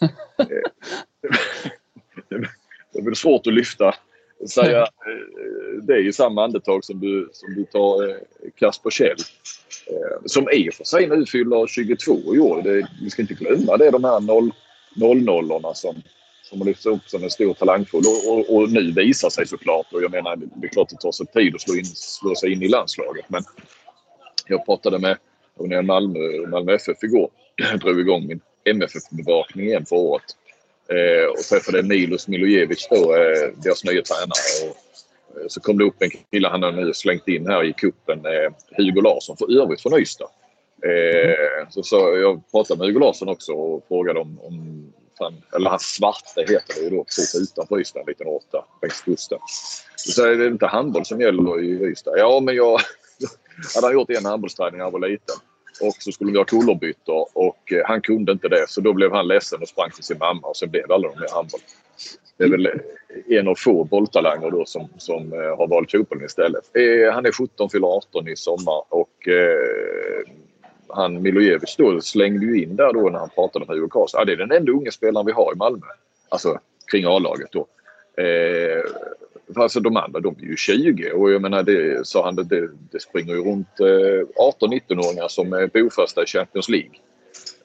Eh, 0.38 0.46
det 2.92 2.98
är 2.98 3.04
väl 3.04 3.16
svårt 3.16 3.46
att 3.46 3.52
lyfta 3.52 3.94
säga 4.48 4.82
eh, 4.82 5.82
det 5.82 5.98
i 5.98 6.12
samma 6.12 6.44
andetag 6.44 6.84
som 6.84 7.00
du, 7.00 7.28
som 7.32 7.54
du 7.54 7.64
tar 7.64 8.08
eh, 8.08 8.16
Kasper 8.56 8.90
Kjell. 8.90 9.16
Eh, 9.86 10.26
som 10.26 10.48
i 10.52 10.70
och 10.70 10.74
för 10.74 10.84
sig 10.84 11.06
nu 11.06 11.26
fyller 11.26 11.66
22 11.66 12.34
i 12.34 12.38
år. 12.38 12.62
Det, 12.62 12.88
vi 13.02 13.10
ska 13.10 13.22
inte 13.22 13.34
glömma 13.34 13.76
det. 13.76 13.90
De 13.90 14.04
här 14.04 14.20
0, 14.20 14.52
00 15.24 15.62
som, 15.74 16.02
som 16.42 16.60
har 16.60 16.66
lyfts 16.66 16.86
upp 16.86 17.02
som 17.06 17.24
en 17.24 17.30
stor 17.30 17.54
talangfull 17.54 18.02
och, 18.06 18.32
och, 18.32 18.56
och, 18.56 18.70
nu 18.70 18.92
visar 18.92 19.30
sig 19.30 19.46
såklart. 19.46 19.86
Och 19.92 20.02
jag 20.02 20.10
menar, 20.10 20.36
det 20.36 20.66
är 20.66 20.68
klart 20.68 20.88
det 20.88 20.96
tar 20.96 21.12
sig 21.12 21.26
tid 21.26 21.54
att 21.54 21.60
slå, 21.60 21.74
in, 21.74 21.86
slå 21.86 22.34
sig 22.34 22.52
in 22.52 22.62
i 22.62 22.68
landslaget. 22.68 23.24
Men 23.28 23.42
jag 24.46 24.66
pratade 24.66 24.98
med 24.98 25.16
Malmö, 25.84 26.46
Malmö 26.48 26.74
FF 26.74 27.02
igår. 27.02 27.30
Jag 27.56 27.80
drog 27.80 28.00
igång 28.00 28.26
min 28.26 28.40
MFF-bevakning 28.64 29.66
igen 29.66 29.86
för 29.86 29.96
året. 29.96 30.36
Eh, 30.92 31.26
och 31.30 31.38
träffade 31.38 31.82
Milos 31.82 32.28
Milojevic 32.28 32.88
då, 32.90 33.14
eh, 33.14 33.48
deras 33.56 33.84
nya 33.84 34.02
tränare. 34.02 34.52
Och, 34.62 34.76
eh, 35.40 35.46
så 35.48 35.60
kom 35.60 35.78
det 35.78 35.84
upp 35.84 36.02
en 36.02 36.10
kille 36.30 36.48
han 36.48 36.62
har 36.62 36.72
nu 36.72 36.94
slängt 36.94 37.28
in 37.28 37.46
här 37.46 37.64
i 37.64 37.72
kuppen, 37.72 38.26
eh, 38.26 38.52
Hugo 38.76 39.00
Larsson, 39.00 39.36
för 39.36 39.62
övrigt 39.62 39.82
från 39.82 39.98
Ystad. 40.00 40.28
Eh, 40.86 41.68
så, 41.70 41.82
så 41.82 41.96
jag 41.96 42.50
pratade 42.50 42.78
med 42.78 42.86
Hugo 42.86 43.00
Larsson 43.00 43.28
också 43.28 43.52
och 43.52 43.84
frågade 43.88 44.20
om, 44.20 44.40
om 44.40 44.86
han, 45.18 45.42
eller 45.56 45.70
hans 45.70 45.82
Svarte 45.82 46.40
heter 46.40 46.74
det 46.74 46.80
ju 46.80 46.90
då, 46.90 47.04
precis 47.04 47.34
utanför 47.34 47.80
Ystad, 47.80 48.00
en 48.00 48.06
liten 48.06 48.26
åtta, 48.26 48.64
längs 48.82 49.00
kusten. 49.00 49.38
Så 49.96 50.12
sa 50.12 50.24
det 50.24 50.44
är 50.44 50.48
inte 50.48 50.66
handboll 50.66 51.04
som 51.04 51.20
gäller 51.20 51.60
i 51.60 51.90
Ystad. 51.90 52.12
Ja, 52.16 52.40
men 52.40 52.54
jag 52.54 52.80
hade 53.74 53.94
gjort 53.94 54.10
en 54.10 54.24
handbollsträning 54.24 54.78
när 54.78 54.84
jag 54.84 54.90
var 54.90 55.08
liten. 55.08 55.36
Och 55.82 55.94
så 55.98 56.12
skulle 56.12 56.32
vi 56.32 56.38
ha 56.38 56.44
kullerbyttor 56.44 57.28
och 57.32 57.72
eh, 57.72 57.82
han 57.84 58.00
kunde 58.00 58.32
inte 58.32 58.48
det 58.48 58.64
så 58.68 58.80
då 58.80 58.92
blev 58.92 59.12
han 59.12 59.28
ledsen 59.28 59.62
och 59.62 59.68
sprang 59.68 59.90
till 59.90 60.04
sin 60.04 60.18
mamma 60.18 60.48
och 60.48 60.56
sen 60.56 60.70
blev 60.70 60.88
det 60.88 60.94
aldrig 60.94 61.12
mer 61.12 61.34
handboll. 61.34 61.60
Det 62.36 62.44
är 62.44 62.48
väl 62.48 62.66
eh, 62.66 63.38
en 63.38 63.48
av 63.48 63.54
få 63.54 63.84
bolltalanger 63.84 64.50
då 64.50 64.64
som, 64.64 64.88
som 64.98 65.32
eh, 65.32 65.56
har 65.56 65.66
valt 65.66 65.90
fotbollen 65.90 66.24
istället. 66.24 66.70
Han 67.12 67.26
är 67.26 67.32
17, 67.32 67.70
fyller 67.70 67.86
18 67.86 68.28
i 68.28 68.36
sommar 68.36 68.82
och 68.88 69.28
eh, 69.28 70.32
han 70.88 71.22
Milojevic 71.22 71.76
då 71.78 72.00
slängde 72.00 72.46
ju 72.46 72.62
in 72.62 72.76
där 72.76 72.92
då 72.92 73.00
när 73.00 73.18
han 73.18 73.28
pratade 73.28 73.66
med 73.66 73.76
Hugo 73.76 73.88
Karlsson. 73.88 74.18
Ja, 74.18 74.24
det 74.24 74.32
är 74.32 74.36
den 74.36 74.52
enda 74.52 74.72
unga 74.72 74.90
spelaren 74.90 75.26
vi 75.26 75.32
har 75.32 75.52
i 75.52 75.56
Malmö. 75.56 75.86
Alltså 76.28 76.58
kring 76.90 77.04
A-laget 77.04 77.52
då. 77.52 77.66
Eh, 78.22 78.84
alltså 79.56 79.80
de 79.80 79.96
andra 79.96 80.20
de 80.20 80.36
är 80.40 80.44
ju 80.44 80.56
20 80.56 81.12
och 81.12 81.32
jag 81.32 81.42
menar 81.42 81.62
det 81.62 82.06
sa 82.06 82.24
han 82.24 82.36
det, 82.36 82.68
det 82.90 83.00
springer 83.00 83.34
ju 83.34 83.44
runt 83.44 83.80
eh, 83.80 83.86
18-19-åringar 84.60 85.28
som 85.28 85.52
är 85.52 85.66
bofasta 85.66 86.22
i 86.22 86.26
Champions 86.26 86.68
League. 86.68 86.90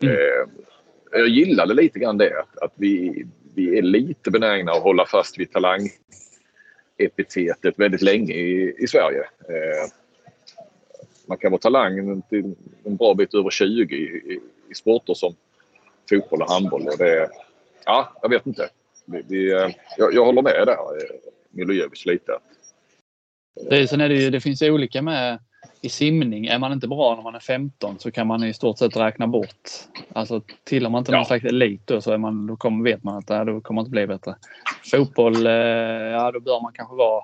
Mm. 0.02 0.16
Eh, 0.16 0.46
jag 1.12 1.28
gillade 1.28 1.74
lite 1.74 2.00
grann 2.00 2.18
det 2.18 2.40
att, 2.40 2.58
att 2.58 2.74
vi, 2.76 3.26
vi 3.56 3.78
är 3.78 3.82
lite 3.82 4.32
benägna 4.32 4.72
att 4.72 4.84
hålla 4.84 5.06
fast 5.06 5.40
vid 5.40 5.52
talangepitetet 5.52 7.80
väldigt 7.80 8.02
länge 8.02 8.34
i, 8.34 8.76
i 8.78 8.88
Sverige. 8.88 9.22
Eh, 9.22 9.90
man 11.28 11.38
kan 11.38 11.52
vara 11.52 11.62
talang 11.62 12.22
till 12.22 12.56
en 12.84 12.96
bra 12.96 13.14
bit 13.14 13.34
över 13.34 13.50
20 13.50 13.96
i, 13.96 14.04
i, 14.04 14.40
i 14.70 14.74
sporter 14.74 15.14
som 15.14 15.36
fotboll 16.10 16.42
och 16.42 16.52
handboll. 16.52 16.88
Och 16.88 16.98
det, 16.98 17.30
ja, 17.86 18.14
jag 18.22 18.30
vet 18.30 18.48
inte. 18.48 18.70
Vi, 19.06 19.24
vi, 19.28 19.52
eh, 19.52 19.70
jag, 19.98 20.14
jag 20.14 20.26
håller 20.26 20.42
med 20.42 20.64
där, 20.66 20.78
Milojevic, 21.58 22.06
lite. 22.06 22.32
Det, 23.70 23.88
sen 23.88 24.02
är 24.02 24.10
det, 24.10 24.16
ju, 24.16 24.30
det 24.30 24.40
finns 24.40 24.62
olika 24.62 25.02
med 25.02 25.40
i 25.82 25.90
simning. 25.90 26.46
Är 26.46 26.60
man 26.60 26.74
inte 26.74 26.88
bra 26.88 27.16
när 27.16 27.24
man 27.24 27.36
är 27.36 27.40
15 27.40 28.00
så 28.00 28.12
kan 28.12 28.28
man 28.28 28.44
i 28.44 28.54
stort 28.54 28.78
sett 28.78 28.98
räkna 28.98 29.28
bort. 29.28 29.70
Alltså 30.14 30.42
tillhör 30.64 30.90
man 30.90 31.00
inte 31.00 31.12
ja. 31.12 31.18
någon 31.18 31.26
slags 31.26 31.46
elit 31.46 31.82
då, 31.88 32.02
så 32.02 32.12
är 32.12 32.18
man, 32.18 32.48
då 32.48 32.56
kommer, 32.56 32.84
vet 32.84 33.04
man 33.04 33.18
att 33.18 33.28
det 33.28 33.44
då 33.44 33.62
kommer 33.62 33.82
inte 33.82 33.92
bli 33.92 34.08
bättre. 34.08 34.36
Fotboll, 34.92 35.48
eh, 35.48 35.54
ja 35.54 36.32
då 36.32 36.40
bör 36.40 36.62
man 36.62 36.74
kanske 36.74 36.96
vara 36.96 37.24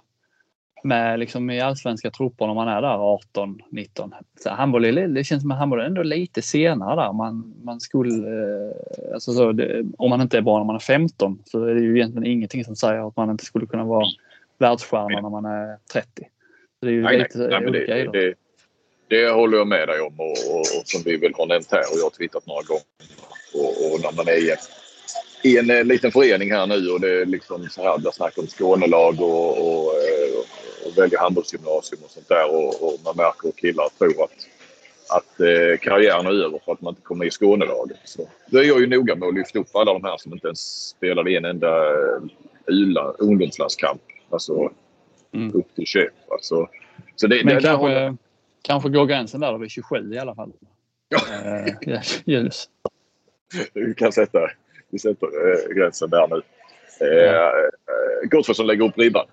med 0.84 1.20
liksom 1.20 1.50
i 1.50 1.62
allsvenska 1.62 2.12
trupper 2.12 2.48
när 2.48 2.54
man 2.54 2.68
är 2.68 2.82
där 2.82 3.14
18, 3.14 3.62
19. 3.70 4.14
Så 4.40 4.50
handboll, 4.50 4.96
det 5.14 5.24
känns 5.24 5.42
som 5.42 5.52
att 5.52 5.58
handboll 5.58 5.80
är 5.80 5.86
ändå 5.86 6.04
lite 6.04 6.42
senare 6.42 7.02
där. 7.02 7.14
Man, 7.14 7.54
man 7.64 7.80
skulle, 7.80 8.10
eh, 8.10 8.74
alltså 9.14 9.34
så, 9.34 9.52
det, 9.52 9.86
om 9.98 10.10
man 10.10 10.22
inte 10.22 10.38
är 10.38 10.42
bra 10.42 10.58
när 10.58 10.66
man 10.66 10.76
är 10.76 10.80
15 10.80 11.40
så 11.46 11.64
är 11.64 11.76
det 11.76 11.82
ju 11.82 11.96
egentligen 11.96 12.26
ingenting 12.26 12.66
som 12.66 12.76
säger 12.76 13.08
att 13.08 13.18
man 13.18 13.30
inte 13.30 13.46
skulle 13.46 13.66
kunna 13.66 13.84
vara 13.84 14.08
världsstjärna 14.58 15.22
när 15.22 15.30
man 15.30 15.46
är 15.46 15.78
30. 15.94 16.08
Så 16.80 16.86
det 16.86 16.92
är 16.92 16.96
ju 16.96 17.04
nej, 17.04 17.18
lite 17.18 17.38
nej, 17.38 17.68
olika 17.68 17.96
det, 17.96 18.12
det, 18.12 18.34
det, 19.08 19.30
håller 19.30 19.58
jag 19.58 19.68
med 19.68 19.88
dig 19.88 20.02
om 20.02 20.20
och, 20.20 20.56
och, 20.56 20.60
och, 20.60 20.84
som 20.86 21.02
vi 21.06 21.18
väl 21.18 21.34
har 21.38 21.46
nämnt 21.46 21.72
här 21.72 21.80
och 21.80 21.98
jag 21.98 22.04
har 22.04 22.10
twittrat 22.10 22.48
några 22.48 22.62
gånger. 22.62 22.84
Och, 23.54 23.94
och 23.94 24.02
när 24.02 24.12
man 24.18 24.28
är 24.28 24.58
i, 25.44 25.58
en, 25.58 25.70
en 25.70 25.88
liten 25.88 26.12
förening 26.12 26.52
här 26.52 26.68
nu 26.68 26.90
och 26.90 27.02
det 27.02 27.22
är 27.22 27.26
liksom 27.26 27.70
så 27.70 27.84
här, 27.84 27.98
där 27.98 28.12
snack 28.12 28.38
om 28.38 28.48
Skånelag 28.48 29.22
och 29.22 29.58
och 29.58 29.93
välja 30.98 31.20
handbollsgymnasium 31.20 32.04
och 32.04 32.12
sånt 32.12 32.28
där. 32.28 32.56
Och, 32.56 32.84
och 32.84 33.00
man 33.06 33.16
märker 33.18 33.50
att 33.50 33.56
killar 33.56 33.90
tror 33.98 34.24
att, 34.24 34.48
att 35.10 35.40
eh, 35.40 35.78
karriären 35.82 36.26
är 36.26 36.46
över 36.46 36.60
för 36.66 36.72
att 36.72 36.82
man 36.82 36.92
inte 36.92 37.02
kommer 37.02 37.26
i 37.26 37.32
Skånelaget. 37.32 37.98
Så 38.04 38.30
då 38.48 38.60
är 38.60 38.64
jag 38.64 38.80
ju 38.80 38.88
noga 38.88 39.16
med 39.16 39.28
att 39.28 39.34
lyfta 39.34 39.60
upp 39.60 39.76
alla 39.76 39.94
de 39.94 40.04
här 40.04 40.18
som 40.18 40.34
inte 40.34 40.48
ens 40.48 40.88
spelade 40.88 41.38
en 41.38 41.46
enda 41.46 41.94
uh, 42.70 43.14
ungdomslandskamp. 43.20 44.02
Alltså 44.30 44.72
mm. 45.34 45.56
upp 45.56 45.76
till 45.76 45.86
21. 45.86 46.14
Alltså, 46.32 46.70
så 47.16 47.28
det, 47.28 47.46
Men 47.46 47.56
det, 47.56 47.62
kanske, 47.62 47.88
har... 47.88 48.18
kanske 48.62 48.90
går 48.90 49.06
gränsen 49.06 49.42
där 49.42 49.58
vid 49.58 49.72
27 49.72 50.14
i 50.14 50.20
alla 50.20 50.36
fall. 50.36 50.54
Ja. 51.10 51.20
Uh, 51.88 52.02
ljus. 52.26 52.70
Vi 53.74 53.94
kan 53.94 54.12
sätta, 54.12 54.40
vi 54.90 55.00
sätter 55.00 55.28
uh, 55.28 55.76
gränsen 55.76 56.10
där 56.10 56.28
nu. 56.28 56.42
Ja. 57.00 57.52
Uh, 57.52 58.30
Gottfridsson 58.30 58.68
lägger 58.68 58.86
upp 58.86 58.98
ribban. 58.98 59.26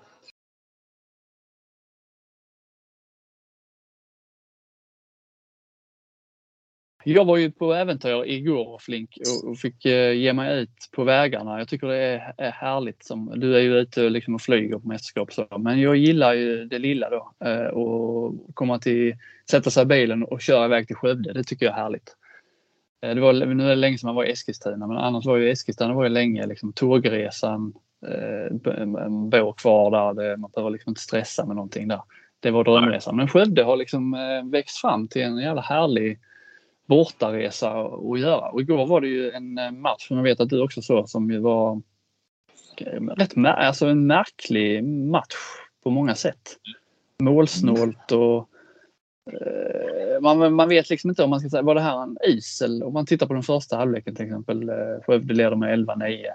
Jag 7.03 7.25
var 7.25 7.37
ju 7.37 7.51
på 7.51 7.73
äventyr 7.73 8.25
igår 8.25 8.79
Flink 8.81 9.17
och 9.43 9.57
fick 9.57 9.85
eh, 9.85 10.13
ge 10.13 10.33
mig 10.33 10.61
ut 10.61 10.89
på 10.91 11.03
vägarna. 11.03 11.57
Jag 11.57 11.67
tycker 11.67 11.87
det 11.87 12.21
är 12.37 12.51
härligt. 12.51 13.05
Som, 13.05 13.33
du 13.35 13.55
är 13.55 13.59
ju 13.59 13.77
ute 13.77 14.09
liksom 14.09 14.35
och 14.35 14.41
flyger 14.41 14.79
på 14.79 14.87
mästerskap 14.87 15.33
så. 15.33 15.47
Men 15.59 15.81
jag 15.81 15.95
gillar 15.95 16.33
ju 16.33 16.65
det 16.65 16.79
lilla 16.79 17.09
då. 17.09 17.31
Eh, 17.45 17.65
och 17.65 18.35
komma 18.53 18.79
till, 18.79 19.15
sätta 19.51 19.69
sig 19.69 19.83
i 19.83 19.85
bilen 19.85 20.23
och 20.23 20.41
köra 20.41 20.65
iväg 20.65 20.87
till 20.87 20.95
Skövde. 20.95 21.33
Det 21.33 21.43
tycker 21.43 21.65
jag 21.65 21.77
är 21.77 21.81
härligt. 21.81 22.15
Eh, 23.01 23.15
det 23.15 23.21
var, 23.21 23.33
nu 23.33 23.63
är 23.65 23.69
det 23.69 23.75
länge 23.75 23.97
sedan 23.97 24.07
man 24.07 24.15
var 24.15 24.25
i 24.25 24.31
Eskilstuna 24.31 24.87
men 24.87 24.97
annars 24.97 25.25
var 25.25 25.37
ju 25.37 25.51
Eskilstuna 25.51 25.93
var 25.93 26.03
ju 26.03 26.09
länge 26.09 26.47
liksom 26.47 26.73
tågresan. 26.73 27.73
En 28.77 29.29
bor 29.29 29.53
kvar 29.53 30.13
där. 30.15 30.37
Man 30.37 30.51
behöver 30.55 30.71
liksom 30.71 30.91
inte 30.91 31.01
stressa 31.01 31.45
med 31.45 31.55
någonting 31.55 31.87
där. 31.87 32.01
Det 32.39 32.51
var 32.51 32.63
drömresan. 32.63 33.15
Men 33.15 33.27
Skövde 33.27 33.63
har 33.63 33.77
liksom 33.77 34.17
växt 34.51 34.77
fram 34.77 35.07
till 35.07 35.21
en 35.21 35.37
jävla 35.37 35.61
härlig 35.61 36.19
bortaresa 36.91 37.71
att 37.83 38.19
göra. 38.19 38.49
Och 38.49 38.61
igår 38.61 38.85
var 38.85 39.01
det 39.01 39.07
ju 39.07 39.31
en 39.31 39.57
eh, 39.57 39.71
match 39.71 40.07
som 40.07 40.17
jag 40.17 40.23
vet 40.23 40.39
att 40.39 40.49
du 40.49 40.61
också 40.61 40.81
såg 40.81 41.09
som 41.09 41.31
ju 41.31 41.39
var 41.39 41.81
eh, 42.77 43.01
rätt 43.01 43.37
alltså 43.37 43.85
en 43.87 44.07
märklig 44.07 44.83
match 44.83 45.35
på 45.83 45.89
många 45.89 46.15
sätt. 46.15 46.57
Målsnålt 47.23 48.11
och 48.11 48.49
eh, 49.31 50.21
man, 50.21 50.53
man 50.53 50.69
vet 50.69 50.89
liksom 50.89 51.09
inte 51.09 51.23
om 51.23 51.29
man 51.29 51.39
ska 51.39 51.49
säga, 51.49 51.61
var 51.61 51.75
det 51.75 51.81
här 51.81 52.03
en 52.03 52.17
isel? 52.27 52.83
Om 52.83 52.93
man 52.93 53.05
tittar 53.05 53.27
på 53.27 53.33
den 53.33 53.43
första 53.43 53.77
halvleken 53.77 54.15
till 54.15 54.25
exempel, 54.25 54.69
eh, 54.69 54.75
Skövde 55.05 55.33
leder 55.33 55.55
med 55.55 55.79
11-9. 55.79 56.25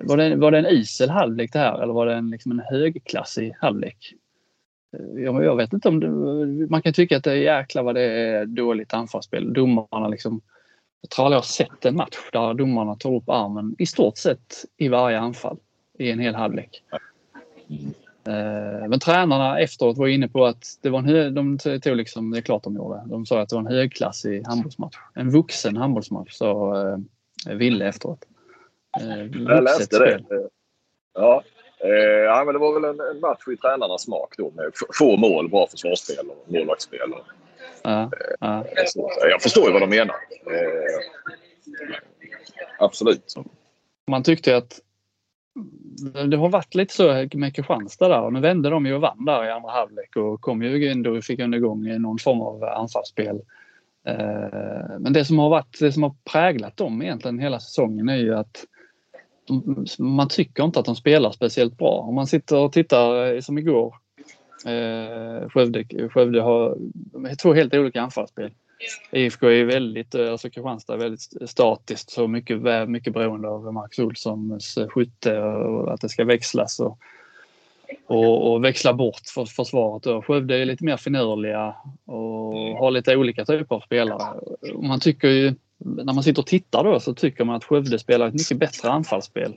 Var 0.00 0.16
det, 0.16 0.36
var 0.36 0.50
det 0.50 0.58
en 0.58 0.66
isel 0.66 1.10
halvlek 1.10 1.52
det 1.52 1.58
här 1.58 1.82
eller 1.82 1.92
var 1.92 2.06
det 2.06 2.14
en, 2.14 2.30
liksom 2.30 2.52
en 2.52 2.62
högklassig 2.70 3.54
halvlek? 3.60 4.14
Jag, 5.16 5.44
jag 5.44 5.56
vet 5.56 5.72
inte 5.72 5.88
om 5.88 6.00
det, 6.00 6.08
man 6.70 6.82
kan 6.82 6.92
tycka 6.92 7.16
att 7.16 7.24
det 7.24 7.32
är 7.32 7.36
jäkla 7.36 7.82
vad 7.82 7.94
det 7.94 8.02
är 8.02 8.46
dåligt 8.46 8.94
anfallsspel. 8.94 9.52
Domarna 9.52 10.08
liksom, 10.08 10.40
jag 11.00 11.10
tror 11.10 11.24
aldrig 11.24 11.36
jag 11.36 11.44
sett 11.44 11.84
en 11.84 11.96
match 11.96 12.18
där 12.32 12.54
domarna 12.54 12.94
tar 12.94 13.14
upp 13.14 13.28
armen 13.28 13.76
i 13.78 13.86
stort 13.86 14.18
sett 14.18 14.64
i 14.76 14.88
varje 14.88 15.18
anfall 15.18 15.58
i 15.98 16.10
en 16.10 16.18
hel 16.18 16.34
halvlek. 16.34 16.82
Eh, 18.26 18.88
men 18.88 19.00
tränarna 19.00 19.60
efteråt 19.60 19.98
var 19.98 20.06
inne 20.06 20.28
på 20.28 20.46
att 20.46 20.64
det 20.80 20.90
var 20.90 20.98
en 20.98 21.04
hög, 21.04 21.34
de 21.34 21.58
tog 21.58 21.96
liksom, 21.96 22.30
det 22.30 22.38
är 22.38 22.42
klart 22.42 22.64
de 22.64 22.76
gjorde. 22.76 23.02
De 23.06 23.26
sa 23.26 23.40
att 23.40 23.48
det 23.48 23.56
var 23.56 23.62
en 23.62 23.76
högklassig 23.76 24.46
handbollsmatch. 24.46 24.96
En 25.14 25.30
vuxen 25.30 25.76
handbollsmatch 25.76 26.32
sa 26.32 26.78
eh, 26.88 26.98
Ville 27.54 27.88
efteråt. 27.88 28.24
Eh, 29.00 29.42
jag 29.42 29.64
läste 29.64 29.98
det. 29.98 30.22
Ja, 31.14 31.42
Eh, 31.84 32.24
ja, 32.24 32.42
men 32.44 32.54
det 32.54 32.58
var 32.58 32.80
väl 32.80 32.84
en, 32.84 33.00
en 33.00 33.20
match 33.20 33.48
i 33.52 33.56
tränarnas 33.56 34.02
smak 34.02 34.34
då 34.36 34.50
med 34.50 34.72
få 34.98 35.16
mål, 35.16 35.48
bra 35.48 35.66
försvarsspel 35.66 36.30
och 36.30 36.52
målvaktsspel. 36.52 37.12
Och, 37.12 37.26
ja, 37.82 38.10
ja. 38.40 38.64
Eh, 38.64 39.28
jag 39.30 39.42
förstår 39.42 39.66
ju 39.66 39.72
vad 39.72 39.82
de 39.82 39.90
menar. 39.90 40.16
Eh, 40.46 41.00
absolut. 42.78 43.34
Man 44.06 44.22
tyckte 44.22 44.56
att 44.56 44.80
det 46.30 46.36
har 46.36 46.48
varit 46.48 46.74
lite 46.74 46.94
så 46.94 47.28
med 47.32 47.56
Kristianstad 47.56 48.08
där 48.08 48.22
och 48.22 48.32
nu 48.32 48.40
vände 48.40 48.70
de 48.70 48.86
ju 48.86 48.94
och 48.94 49.00
vann 49.00 49.24
där 49.24 49.44
i 49.44 49.50
andra 49.50 49.70
halvlek 49.70 50.16
och 50.16 50.40
kom 50.40 50.62
ju 50.62 50.90
ändå 50.90 51.22
fick 51.22 51.40
ändå 51.40 51.56
igång 51.56 52.00
någon 52.00 52.18
form 52.18 52.40
av 52.40 52.64
anfallsspel. 52.64 53.40
Eh, 54.06 54.98
men 54.98 55.12
det 55.12 55.24
som 55.24 55.38
har 55.38 55.48
varit, 55.48 55.80
det 55.80 55.92
som 55.92 56.02
har 56.02 56.14
präglat 56.32 56.76
dem 56.76 57.02
egentligen 57.02 57.38
hela 57.38 57.60
säsongen 57.60 58.08
är 58.08 58.16
ju 58.16 58.34
att 58.34 58.64
man 59.98 60.28
tycker 60.28 60.64
inte 60.64 60.80
att 60.80 60.86
de 60.86 60.96
spelar 60.96 61.30
speciellt 61.30 61.76
bra. 61.76 61.92
Om 61.92 62.14
man 62.14 62.26
sitter 62.26 62.56
och 62.56 62.72
tittar 62.72 63.34
eh, 63.34 63.40
som 63.40 63.58
igår. 63.58 63.94
Eh, 64.66 65.48
Skövde, 65.48 66.08
Skövde 66.08 66.40
har 66.40 66.78
två 67.42 67.54
helt 67.54 67.74
olika 67.74 68.00
anfallsspel. 68.00 68.50
IFK 69.10 69.46
är 69.46 69.64
väldigt, 69.64 70.14
eh, 70.14 70.30
alltså 70.30 70.50
Kristianstad 70.50 70.94
är 70.94 70.98
väldigt 70.98 71.50
statiskt 71.50 72.10
så 72.10 72.28
mycket, 72.28 72.88
mycket 72.88 73.12
beroende 73.12 73.48
av 73.48 73.72
Max 73.72 73.98
Olssons 73.98 74.76
eh, 74.76 74.88
skytte 74.88 75.40
och 75.40 75.92
att 75.92 76.00
det 76.00 76.08
ska 76.08 76.24
växlas 76.24 76.80
och, 76.80 76.98
och, 78.06 78.52
och 78.52 78.64
växla 78.64 78.92
bort 78.92 79.22
för 79.34 79.44
försvaret. 79.44 80.06
Och 80.06 80.26
Skövde 80.26 80.56
är 80.56 80.64
lite 80.64 80.84
mer 80.84 80.96
finurliga 80.96 81.74
och 82.04 82.54
har 82.78 82.90
lite 82.90 83.16
olika 83.16 83.44
typer 83.44 83.76
av 83.76 83.80
spelare. 83.80 84.40
Man 84.82 85.00
tycker 85.00 85.28
ju, 85.28 85.54
när 85.84 86.12
man 86.12 86.22
sitter 86.22 86.42
och 86.42 86.46
tittar 86.46 86.84
då 86.84 87.00
så 87.00 87.14
tycker 87.14 87.44
man 87.44 87.56
att 87.56 87.64
Skövde 87.64 87.98
spelar 87.98 88.28
ett 88.28 88.34
mycket 88.34 88.58
bättre 88.58 88.90
anfallsspel. 88.90 89.56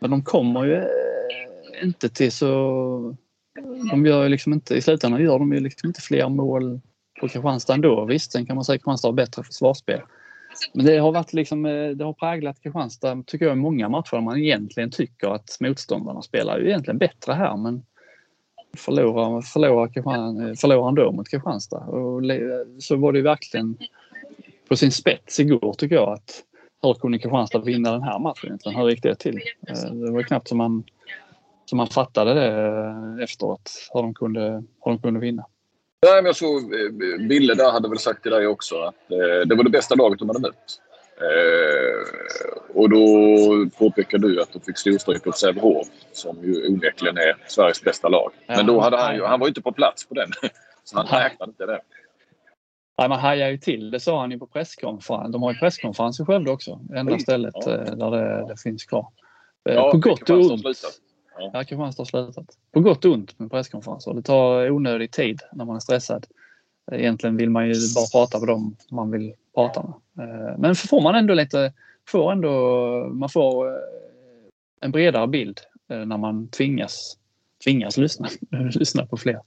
Men 0.00 0.10
de 0.10 0.22
kommer 0.22 0.64
ju 0.64 0.74
eh, 0.74 1.84
inte 1.84 2.08
till 2.08 2.32
så... 2.32 3.16
De 3.90 4.06
gör 4.06 4.22
ju 4.22 4.28
liksom 4.28 4.52
inte, 4.52 4.74
I 4.74 4.80
slutändan 4.80 5.22
gör 5.22 5.38
de 5.38 5.52
ju 5.52 5.60
liksom 5.60 5.86
inte 5.86 6.00
fler 6.00 6.28
mål 6.28 6.80
på 7.20 7.28
Kristianstad 7.28 7.74
ändå. 7.74 8.04
Visst, 8.04 8.32
sen 8.32 8.46
kan 8.46 8.56
man 8.56 8.64
säga 8.64 8.74
att 8.74 8.80
Kristianstad 8.80 9.08
har 9.08 9.12
bättre 9.12 9.42
försvarsspel. 9.42 10.00
Men 10.74 10.86
det 10.86 10.98
har 10.98 11.12
varit 11.12 11.32
liksom, 11.32 11.66
eh, 11.66 11.88
det 11.88 12.04
har 12.04 12.12
präglat 12.12 12.62
Kristianstad, 12.62 13.22
tycker 13.26 13.46
jag, 13.46 13.56
i 13.56 13.60
många 13.60 13.88
matcher 13.88 14.16
där 14.16 14.20
man 14.20 14.38
egentligen 14.38 14.90
tycker 14.90 15.28
att 15.28 15.56
motståndarna 15.60 16.22
spelar 16.22 16.58
ju 16.58 16.66
egentligen 16.66 16.98
bättre 16.98 17.32
här 17.32 17.56
men 17.56 17.82
förlorar, 18.76 19.40
förlorar, 19.40 20.48
eh, 20.48 20.54
förlorar 20.54 20.88
ändå 20.88 21.12
mot 21.12 21.28
Kristianstad. 21.28 21.78
Och 21.78 22.22
så 22.78 22.96
var 22.96 23.12
det 23.12 23.18
ju 23.18 23.24
verkligen 23.24 23.76
på 24.68 24.76
sin 24.76 24.92
spets 24.92 25.40
igår 25.40 25.74
tycker 25.78 25.94
jag 25.94 26.08
att 26.08 26.42
hur 26.82 26.94
kunde 26.94 27.18
Kristianstad 27.18 27.58
vinna 27.58 27.92
den 27.92 28.02
här 28.02 28.18
matchen 28.18 28.46
egentligen? 28.46 28.78
Hur 28.78 28.90
gick 28.90 29.02
det 29.02 29.14
till? 29.14 29.40
Eh, 29.68 29.92
det 29.92 30.12
var 30.12 30.22
knappt 30.22 30.48
som 30.48 30.58
man, 30.58 30.84
som 31.64 31.76
man 31.76 31.86
fattade 31.86 32.34
det 32.34 32.76
eh, 33.18 33.24
efteråt, 33.24 33.70
hur 33.92 34.02
de 34.02 34.14
kunde, 34.14 34.40
hur 34.84 34.92
de 34.92 34.98
kunde 34.98 35.20
vinna. 35.20 35.46
Nej, 36.02 36.14
men 36.14 36.24
jag 36.24 36.36
såg 36.36 36.74
Ville 37.28 37.54
där 37.54 37.72
hade 37.72 37.88
väl 37.88 37.98
sagt 37.98 38.22
till 38.22 38.32
dig 38.32 38.46
också 38.46 38.80
att 38.80 39.10
eh, 39.10 39.46
det 39.46 39.54
var 39.54 39.64
det 39.64 39.70
bästa 39.70 39.94
laget 39.94 40.18
de 40.18 40.28
hade 40.28 40.40
mött. 40.40 40.80
Eh, 41.20 42.26
och 42.74 42.90
då 42.90 43.06
påpekar 43.78 44.18
du 44.18 44.42
att 44.42 44.52
de 44.52 44.60
fick 44.60 44.78
storstryk 44.78 45.26
åt 45.26 45.38
Sävehof 45.38 45.86
som 46.12 46.36
ju 46.42 46.66
onekligen 46.66 47.18
är 47.18 47.36
Sveriges 47.46 47.82
bästa 47.82 48.08
lag. 48.08 48.32
Men 48.46 48.66
då 48.66 48.80
hade 48.80 48.96
han 48.96 49.14
ju, 49.14 49.24
han 49.24 49.40
var 49.40 49.46
ju 49.46 49.50
inte 49.50 49.62
på 49.62 49.72
plats 49.72 50.08
på 50.08 50.14
den. 50.14 50.30
Så 50.84 50.96
han 50.96 51.06
räknade 51.06 51.50
inte 51.50 51.66
det. 51.66 51.80
Nej, 52.98 53.08
man 53.08 53.18
hajar 53.18 53.48
ju 53.48 53.58
till. 53.58 53.90
Det 53.90 54.00
sa 54.00 54.20
han 54.20 54.30
ju 54.30 54.38
på 54.38 54.46
presskonferens. 54.46 55.32
De 55.32 55.42
har 55.42 55.52
ju 55.52 55.58
presskonferens 55.58 56.20
i 56.20 56.24
Skövde 56.24 56.50
också. 56.50 56.80
Det 56.82 56.98
enda 56.98 57.18
stället 57.18 57.54
ja. 57.54 57.72
Eh, 57.72 57.96
där 57.96 58.10
det, 58.10 58.46
det, 58.48 58.60
finns 58.60 58.84
kvar. 58.84 59.08
Eh, 59.68 59.74
ja, 59.74 59.90
på 59.90 59.98
gott 59.98 60.30
och 60.30 60.50
ont. 60.50 60.62
Ja. 60.64 61.50
ja, 61.52 61.64
Kristianstad 61.64 62.00
har 62.00 62.04
slutat. 62.04 62.46
På 62.72 62.80
gott 62.80 63.04
och 63.04 63.12
ont 63.12 63.38
med 63.38 63.50
presskonferenser. 63.50 64.14
Det 64.14 64.22
tar 64.22 64.70
onödig 64.70 65.10
tid 65.10 65.40
när 65.52 65.64
man 65.64 65.76
är 65.76 65.80
stressad. 65.80 66.26
Egentligen 66.92 67.36
vill 67.36 67.50
man 67.50 67.68
ju 67.68 67.74
bara 67.94 68.06
prata 68.12 68.38
med 68.38 68.48
dem 68.48 68.76
man 68.90 69.10
vill 69.10 69.34
prata 69.54 69.82
med. 69.82 70.28
Eh, 70.28 70.58
men 70.58 70.74
får 70.74 71.00
man 71.00 71.14
ändå 71.14 71.34
lite, 71.34 71.72
får 72.08 72.32
ändå, 72.32 72.50
man 73.12 73.28
får 73.28 73.78
en 74.80 74.90
bredare 74.90 75.26
bild 75.26 75.60
när 75.88 76.16
man 76.16 76.48
tvingas, 76.48 77.18
tvingas 77.64 77.96
lyssna, 77.96 78.28
lyssna 78.50 79.06
på 79.06 79.16
fler. 79.16 79.40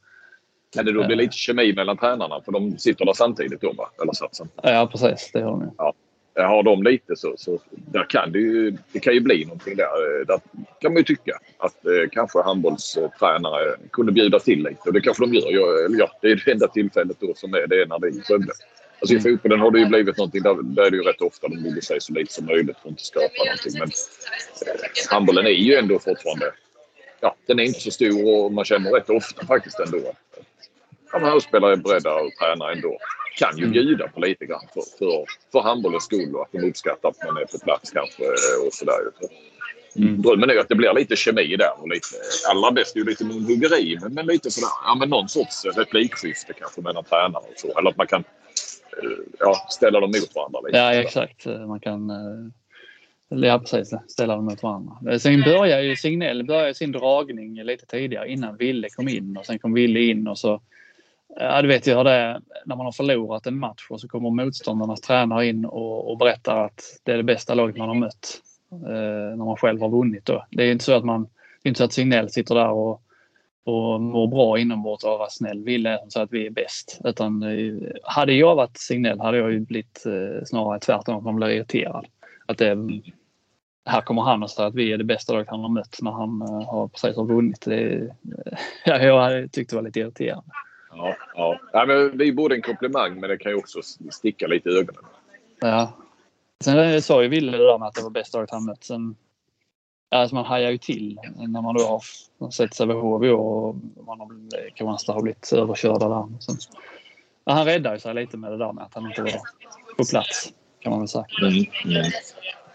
Kan 0.73 0.85
det 0.85 0.91
då 0.91 1.07
bli 1.07 1.15
lite 1.15 1.35
kemi 1.35 1.73
mellan 1.73 1.97
tränarna? 1.97 2.41
För 2.41 2.51
de 2.51 2.77
sitter 2.77 3.05
där 3.05 3.13
samtidigt 3.13 3.61
då, 3.61 3.73
va? 3.73 3.89
Eller 4.01 4.13
satsen. 4.13 4.47
Ja, 4.63 4.89
precis. 4.91 5.29
Det 5.33 5.41
har 5.41 5.51
de 5.51 5.71
ja. 5.77 5.93
Har 6.35 6.63
de 6.63 6.83
lite 6.83 7.15
så, 7.15 7.33
så 7.37 7.59
där 7.69 8.09
kan 8.09 8.31
det, 8.31 8.39
ju, 8.39 8.77
det 8.91 8.99
kan 8.99 9.13
ju 9.13 9.19
bli 9.19 9.45
någonting 9.45 9.75
där. 9.75 10.25
Där 10.25 10.39
kan 10.81 10.93
man 10.93 10.97
ju 10.97 11.03
tycka 11.03 11.39
att 11.57 11.85
eh, 11.85 12.09
kanske 12.11 12.41
handbollstränare 12.41 13.75
kunde 13.91 14.11
bjuda 14.11 14.39
till 14.39 14.63
lite. 14.63 14.81
Och 14.85 14.93
det 14.93 15.01
kanske 15.01 15.25
de 15.25 15.33
gör. 15.33 15.51
Jag, 15.51 15.99
ja, 15.99 16.11
det 16.21 16.27
är 16.27 16.43
det 16.45 16.51
enda 16.51 16.67
tillfället 16.67 17.17
då 17.19 17.33
som 17.35 17.53
är 17.53 17.67
det 17.67 17.85
när 17.85 17.99
det 17.99 18.07
är 18.07 18.11
i 18.11 18.21
Skövde. 18.21 18.51
Alltså 18.99 19.15
i 19.15 19.19
fotbollen 19.19 19.59
har 19.59 19.71
det 19.71 19.79
ju 19.79 19.85
blivit 19.85 20.17
någonting 20.17 20.43
där, 20.43 20.57
där 20.63 20.83
är 20.83 20.91
det 20.91 20.97
ju 20.97 21.03
rätt 21.03 21.21
ofta 21.21 21.47
de 21.47 21.63
borde 21.63 21.81
säga 21.81 21.99
så 21.99 22.13
lite 22.13 22.33
som 22.33 22.45
möjligt 22.45 22.77
för 22.77 22.87
att 22.87 22.91
inte 22.91 23.03
skapa 23.03 23.43
någonting. 23.45 23.73
Men 23.79 23.89
eh, 24.67 25.11
handbollen 25.11 25.45
är 25.45 25.49
ju 25.49 25.75
ändå 25.75 25.99
fortfarande... 25.99 26.51
Ja, 27.21 27.35
den 27.45 27.59
är 27.59 27.63
inte 27.63 27.79
så 27.79 27.91
stor 27.91 28.45
och 28.45 28.53
man 28.53 28.65
känner 28.65 28.91
rätt 28.91 29.09
ofta 29.09 29.45
faktiskt 29.45 29.79
ändå 29.79 29.97
ja, 31.11 31.19
men 31.19 31.41
spelare 31.41 31.73
är 31.73 31.77
beredda 31.77 32.09
att 32.09 32.35
träna 32.39 32.71
ändå. 32.71 32.97
Kan 33.37 33.57
ju 33.57 33.63
mm. 33.63 33.73
bjuda 33.73 34.07
på 34.07 34.19
lite 34.19 34.45
grann 34.45 34.67
för, 34.73 34.81
för, 34.97 35.25
för 35.51 35.61
handbollens 35.61 36.03
skull 36.03 36.35
och 36.35 36.41
att 36.41 36.51
de 36.51 36.69
uppskattar 36.69 37.09
att 37.09 37.25
man 37.25 37.37
är 37.37 37.45
på 37.45 37.59
plats 37.59 37.91
kanske 37.91 38.23
och 38.67 38.73
sådär. 38.73 38.95
Mm. 39.95 40.21
Drömmen 40.21 40.49
är 40.49 40.53
ju 40.53 40.59
att 40.59 40.69
det 40.69 40.75
blir 40.75 40.93
lite 40.93 41.15
kemi 41.15 41.55
där. 41.55 41.81
Och 41.81 41.89
lite, 41.89 42.07
allra 42.49 42.71
bäst 42.71 42.95
är 42.95 42.99
ju 42.99 43.05
lite 43.05 43.25
munhuggeri 43.25 43.97
men, 44.01 44.13
men 44.13 44.25
lite 44.25 44.51
sådär, 44.51 44.69
ja 44.85 44.95
men 44.95 45.09
någon 45.09 45.29
sorts 45.29 45.65
replikskifte 45.65 46.53
kanske 46.53 46.81
mellan 46.81 47.03
tränare 47.03 47.43
och 47.51 47.59
så. 47.59 47.79
Eller 47.79 47.89
att 47.89 47.97
man 47.97 48.07
kan 48.07 48.23
eh, 49.03 49.09
ja, 49.39 49.55
ställa 49.69 49.99
dem 49.99 50.09
mot 50.09 50.35
varandra 50.35 50.59
lite. 50.61 50.77
Ja 50.77 50.93
exakt. 50.93 51.45
Man 51.45 51.79
kan 51.79 52.09
eh, 52.09 52.51
Ja 53.31 53.59
precis, 53.59 53.93
ställa 54.07 54.35
dem 54.35 54.45
mot 54.45 54.63
varandra. 54.63 55.19
Sen 55.19 55.41
börjar 55.41 55.81
ju 55.81 55.95
Signell 55.95 56.43
börjar 56.43 56.73
sin 56.73 56.91
dragning 56.91 57.63
lite 57.63 57.85
tidigare 57.85 58.29
innan 58.29 58.57
Ville 58.57 58.89
kom 58.89 59.07
in 59.07 59.37
och 59.37 59.45
sen 59.45 59.59
kom 59.59 59.73
Ville 59.73 59.99
in 59.99 60.27
och 60.27 60.37
så 60.37 60.61
Ja, 61.35 61.61
du 61.61 61.67
vet 61.67 61.87
ju 61.87 61.95
hur 61.95 62.03
det 62.03 62.11
är 62.11 62.41
när 62.65 62.75
man 62.75 62.85
har 62.85 62.91
förlorat 62.91 63.47
en 63.47 63.59
match 63.59 63.87
och 63.89 64.01
så 64.01 64.07
kommer 64.07 64.29
motståndarnas 64.29 65.01
tränare 65.01 65.47
in 65.47 65.65
och, 65.65 66.11
och 66.11 66.17
berättar 66.17 66.65
att 66.65 66.99
det 67.03 67.11
är 67.11 67.17
det 67.17 67.23
bästa 67.23 67.53
laget 67.53 67.77
man 67.77 67.87
har 67.87 67.95
mött. 67.95 68.41
Eh, 68.71 69.37
när 69.37 69.45
man 69.45 69.57
själv 69.57 69.81
har 69.81 69.89
vunnit 69.89 70.25
då. 70.25 70.45
Det 70.51 70.63
är 70.63 70.71
inte 70.71 70.83
så 70.85 70.93
att 70.93 71.05
man, 71.05 71.23
det 71.23 71.67
är 71.67 71.69
inte 71.69 71.77
så 71.77 71.83
att 71.83 71.93
Signell 71.93 72.29
sitter 72.29 72.55
där 72.55 72.69
och, 72.69 73.01
och 73.63 74.01
mår 74.01 74.27
bra 74.27 74.59
inombords 74.59 75.03
av 75.03 75.21
att 75.21 75.31
snäll. 75.31 75.63
Ville 75.63 75.99
så 76.09 76.21
att 76.21 76.33
vi 76.33 76.45
är 76.45 76.51
bäst. 76.51 76.99
Utan 77.03 77.43
eh, 77.43 77.91
hade 78.03 78.33
jag 78.33 78.55
varit 78.55 78.77
Signell 78.77 79.19
hade 79.19 79.37
jag 79.37 79.51
ju 79.51 79.59
blivit 79.59 80.05
eh, 80.05 80.43
snarare 80.45 80.79
tvärtom, 80.79 81.17
att 81.17 81.23
man 81.23 81.35
blir 81.35 81.49
irriterad. 81.49 82.05
Att 82.45 82.57
det, 82.57 82.77
här 83.85 84.01
kommer 84.01 84.21
han 84.21 84.43
och 84.43 84.49
säger 84.49 84.69
att 84.69 84.75
vi 84.75 84.93
är 84.93 84.97
det 84.97 85.03
bästa 85.03 85.33
laget 85.33 85.49
han 85.49 85.59
har 85.59 85.69
mött 85.69 85.97
när 86.01 86.11
han 86.11 86.41
eh, 86.41 86.69
har 86.71 86.87
precis 86.87 87.15
har 87.15 87.25
vunnit. 87.25 87.61
Det, 87.65 88.15
ja, 88.85 88.97
jag 88.97 89.51
tyckte 89.51 89.75
det 89.75 89.77
var 89.77 89.85
lite 89.85 89.99
irriterande. 89.99 90.51
Ja, 90.91 91.15
ja. 91.35 91.59
ja 91.73 91.85
men 91.85 92.21
är 92.21 92.31
både 92.31 92.55
en 92.55 92.61
komplimang 92.61 93.19
men 93.19 93.29
det 93.29 93.37
kan 93.37 93.51
ju 93.51 93.57
också 93.57 93.79
sticka 94.11 94.47
lite 94.47 94.69
i 94.69 94.77
ögonen. 94.77 95.03
Ja. 95.59 95.93
Sen 96.63 97.01
sa 97.01 97.23
ju 97.23 97.29
Wille 97.29 97.57
det 97.57 97.63
där 97.63 97.77
med 97.77 97.87
att 97.87 97.95
det 97.95 98.03
var 98.03 98.09
bästa 98.09 98.37
laget 98.37 98.51
han 98.51 98.65
mött. 98.65 98.83
Sen, 98.83 99.15
alltså 100.11 100.35
man 100.35 100.45
hajar 100.45 100.71
ju 100.71 100.77
till 100.77 101.19
när 101.35 101.61
man 101.61 101.75
då 101.75 102.01
har 102.39 102.51
sett 102.51 102.73
Sävehof 102.73 103.23
i 103.23 103.29
år 103.29 103.67
och 103.67 103.75
man 104.05 104.19
har, 104.19 104.29
Kristianstad 104.69 105.13
har 105.13 105.21
blivit 105.21 105.53
överkörda 105.53 106.09
där. 106.09 106.27
Sen, 106.39 106.55
ja, 107.45 107.53
han 107.53 107.65
räddade 107.65 107.99
sig 107.99 108.13
lite 108.13 108.37
med 108.37 108.51
det 108.51 108.57
där 108.57 108.73
med 108.73 108.83
att 108.83 108.93
han 108.93 109.05
inte 109.05 109.21
var 109.21 109.31
på 109.97 110.05
plats 110.09 110.53
kan 110.79 110.91
man 110.91 110.99
väl 110.99 111.07
säga. 111.07 111.25
Mm, 111.41 111.65
mm. 111.85 112.11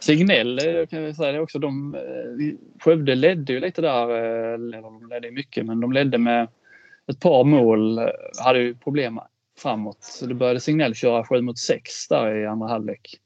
Signell 0.00 0.59
eh, 0.59 0.87
kan 0.87 1.03
jag 1.03 1.16
säga 1.16 1.33
det 1.33 1.40
också. 1.40 1.59
De, 1.59 1.94
eh, 1.94 2.81
Skövde 2.81 3.14
ledde 3.14 3.53
ju 3.53 3.61
lite 3.61 3.83
där, 3.83 4.11
eh, 4.11 4.55
eller 4.55 4.83
de 4.83 5.09
ledde 5.09 5.31
mycket, 5.31 5.66
men 5.66 5.81
de 5.81 5.92
ledde 5.92 6.18
med 6.18 6.48
ett 7.06 7.20
par 7.20 7.44
mål. 7.44 7.98
Eh, 7.98 8.04
hade 8.44 8.58
ju 8.58 8.74
problem 8.74 9.20
framåt. 9.58 9.98
Så 10.00 10.26
det 10.26 10.34
började 10.34 10.60
Signell 10.60 10.94
köra 10.94 11.24
7 11.24 11.40
mot 11.40 11.58
6 11.58 12.08
där 12.08 12.36
i 12.36 12.46
andra 12.46 12.68
halvlek. 12.68 13.20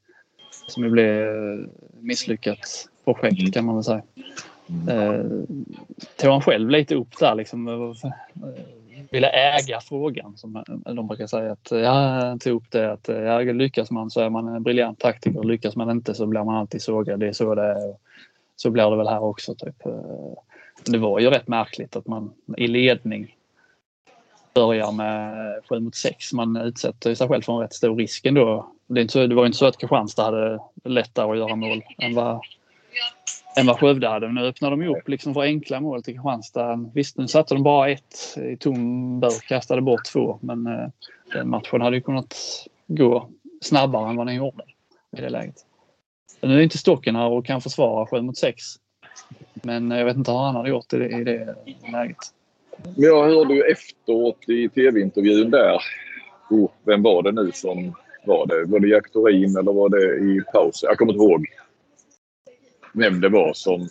Som 0.67 0.83
ju 0.83 0.89
blev 0.89 1.27
eh, 1.27 1.65
misslyckat 1.99 2.89
projekt 3.03 3.39
mm. 3.39 3.51
kan 3.51 3.65
man 3.65 3.75
väl 3.75 3.83
säga. 3.83 4.01
Eh, 4.89 5.23
tog 6.17 6.31
han 6.31 6.41
själv 6.41 6.69
lite 6.69 6.95
upp 6.95 7.17
där 7.19 7.35
liksom. 7.35 7.67
Eh, 7.67 8.21
ville 9.11 9.27
äga 9.29 9.79
frågan 9.81 10.37
som 10.37 10.63
de 10.85 11.07
brukar 11.07 11.27
säga. 11.27 11.51
Att, 11.51 11.71
ja, 11.71 11.91
han 11.91 12.39
tog 12.39 12.55
upp 12.55 12.71
det 12.71 12.91
att 12.91 13.07
ja, 13.07 13.39
lyckas 13.39 13.91
man 13.91 14.09
så 14.09 14.21
är 14.21 14.29
man 14.29 14.47
en 14.47 14.63
briljant 14.63 14.99
taktiker. 14.99 15.43
Lyckas 15.43 15.75
man 15.75 15.91
inte 15.91 16.13
så 16.13 16.25
blir 16.25 16.43
man 16.43 16.55
alltid 16.55 16.81
sågad. 16.81 17.19
Det 17.19 17.27
är 17.27 17.33
så 17.33 17.55
det 17.55 17.63
är. 17.63 17.95
Så 18.55 18.69
blir 18.69 18.89
det 18.89 18.97
väl 18.97 19.07
här 19.07 19.23
också. 19.23 19.55
Typ. 19.55 19.83
Det 20.85 20.97
var 20.97 21.19
ju 21.19 21.29
rätt 21.29 21.47
märkligt 21.47 21.95
att 21.95 22.07
man 22.07 22.33
i 22.57 22.67
ledning 22.67 23.35
börjar 24.59 24.91
med 24.91 25.33
7 25.69 25.79
mot 25.79 25.95
6. 25.95 26.33
Man 26.33 26.57
utsätter 26.57 27.15
sig 27.15 27.27
själv 27.27 27.41
för 27.41 27.53
en 27.53 27.59
rätt 27.59 27.73
stor 27.73 27.95
risk 27.95 28.25
ändå. 28.25 28.71
Det, 28.87 28.99
är 28.99 29.01
inte 29.01 29.11
så, 29.11 29.27
det 29.27 29.35
var 29.35 29.45
inte 29.45 29.57
så 29.57 29.65
att 29.65 29.77
Kristianstad 29.77 30.23
hade 30.23 30.59
lättare 30.83 31.31
att 31.31 31.37
göra 31.37 31.55
mål 31.55 31.83
än 31.97 32.15
vad, 32.15 32.41
än 33.57 33.67
vad 33.67 33.79
Skövde 33.79 34.07
hade. 34.07 34.27
Men 34.27 34.35
nu 34.35 34.49
öppnar 34.49 34.71
de 34.71 34.81
ju 34.81 34.87
upp 34.87 35.07
liksom 35.07 35.33
för 35.33 35.41
enkla 35.41 35.79
mål 35.79 36.03
till 36.03 36.13
Kristianstad. 36.13 36.89
Visst, 36.93 37.17
nu 37.17 37.27
satte 37.27 37.53
de 37.53 37.63
bara 37.63 37.89
ett 37.89 38.37
i 38.37 38.57
tom 38.57 39.19
burk, 39.19 39.47
kastade 39.47 39.81
bort 39.81 40.05
två. 40.05 40.39
Men 40.41 40.67
eh, 40.67 40.87
den 41.33 41.49
matchen 41.49 41.81
hade 41.81 41.95
ju 41.95 42.01
kunnat 42.01 42.35
gå 42.87 43.29
snabbare 43.61 44.09
än 44.09 44.15
vad 44.15 44.27
den 44.27 44.35
gjorde 44.35 44.63
i 45.17 45.21
det 45.21 45.29
läget. 45.29 45.55
Nu 46.41 46.57
är 46.57 46.61
inte 46.61 46.77
Stocken 46.77 47.15
här 47.15 47.29
och 47.29 47.45
kan 47.45 47.61
försvara 47.61 48.07
7 48.07 48.21
mot 48.21 48.37
6. 48.37 48.63
Men 49.53 49.91
jag 49.91 50.05
vet 50.05 50.17
inte 50.17 50.31
hur 50.31 50.39
han 50.39 50.55
hade 50.55 50.69
gjort 50.69 50.93
i 50.93 50.97
det, 50.97 51.09
i 51.09 51.23
det 51.23 51.55
läget. 51.91 52.17
Men 52.83 53.03
jag 53.03 53.23
hörde 53.23 53.53
ju 53.53 53.61
efteråt 53.61 54.49
i 54.49 54.69
tv-intervjun 54.69 55.51
där. 55.51 55.81
Oh, 56.49 56.69
vem 56.85 57.03
var 57.03 57.23
det 57.23 57.31
nu 57.31 57.51
som 57.51 57.93
var 58.25 58.47
det? 58.47 58.65
Var 58.65 58.79
det 58.79 58.87
Jack 58.87 59.11
Thorin 59.11 59.57
eller 59.57 59.73
var 59.73 59.89
det 59.89 60.15
i 60.15 60.41
paus? 60.53 60.83
Jag 60.83 60.97
kommer 60.97 61.13
inte 61.13 61.23
ihåg 61.23 61.45
vem 62.93 63.21
det 63.21 63.29
var 63.29 63.53
som... 63.53 63.89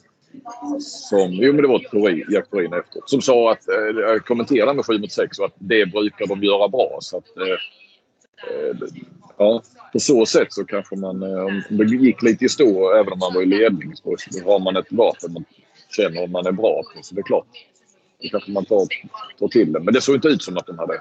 som 0.79 1.33
jo, 1.33 1.53
men 1.53 1.63
det 1.63 1.69
var 1.69 1.79
Thorin, 1.79 2.25
Jack 2.31 2.51
Thorin 2.51 2.73
efteråt. 2.73 3.11
Som 3.11 3.23
sa 3.23 3.53
att... 3.53 3.69
Eh, 3.69 4.19
kommenterade 4.25 4.75
med 4.75 4.87
7 4.87 4.99
mot 4.99 5.13
6 5.13 5.39
och 5.39 5.45
att 5.45 5.55
det 5.59 5.87
brukar 5.87 6.27
de 6.27 6.43
göra 6.43 6.69
bra. 6.69 6.99
Så 7.01 7.17
att, 7.17 7.37
eh, 7.37 7.59
eh, 8.51 8.77
ja, 9.39 9.63
på 9.93 10.01
så 10.01 10.27
sätt 10.27 10.53
så 10.53 10.65
kanske 10.65 10.97
man, 10.97 11.23
eh, 11.23 11.45
om 11.45 11.63
det 11.71 11.85
gick 11.85 12.23
lite 12.23 12.45
i 12.45 12.49
stå 12.49 12.93
även 12.93 13.13
om 13.13 13.19
man 13.19 13.35
var 13.35 13.43
i 13.43 13.47
ledning, 13.47 13.97
så 13.97 14.11
har 14.45 14.59
man 14.59 14.77
ett 14.77 14.93
vapen 14.93 15.33
man 15.33 15.45
känner 15.97 16.25
om 16.25 16.33
man 16.33 16.47
är 16.47 16.53
bra 16.53 16.83
på. 16.95 17.03
Så 17.03 17.15
det 17.15 17.21
är 17.21 17.23
klart, 17.23 17.47
då 18.23 18.29
kanske 18.29 18.51
man 18.51 18.65
tar, 18.65 18.87
tar 19.39 19.49
till 19.49 19.73
det. 19.73 19.81
Men 19.81 19.95
det 19.95 20.01
såg 20.01 20.15
inte 20.15 20.29
ut 20.29 20.43
som 20.43 20.57
att 20.57 20.67
de 20.67 20.79
hade 20.79 21.01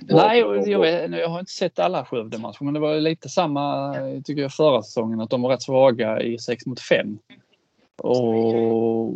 Nej, 0.00 0.40
jag, 0.40 0.68
jag, 1.10 1.28
har 1.28 1.40
inte 1.40 1.52
sett 1.52 1.78
alla 1.78 2.04
Skövde-matcher 2.04 2.64
men 2.64 2.74
det 2.74 2.80
var 2.80 3.00
lite 3.00 3.28
samma 3.28 3.94
tycker 4.24 4.42
jag 4.42 4.52
förra 4.52 4.82
säsongen 4.82 5.20
att 5.20 5.30
de 5.30 5.42
var 5.42 5.50
rätt 5.50 5.62
svaga 5.62 6.22
i 6.22 6.38
6 6.38 6.66
mot 6.66 6.80
5. 6.80 7.18
Och 7.96 9.14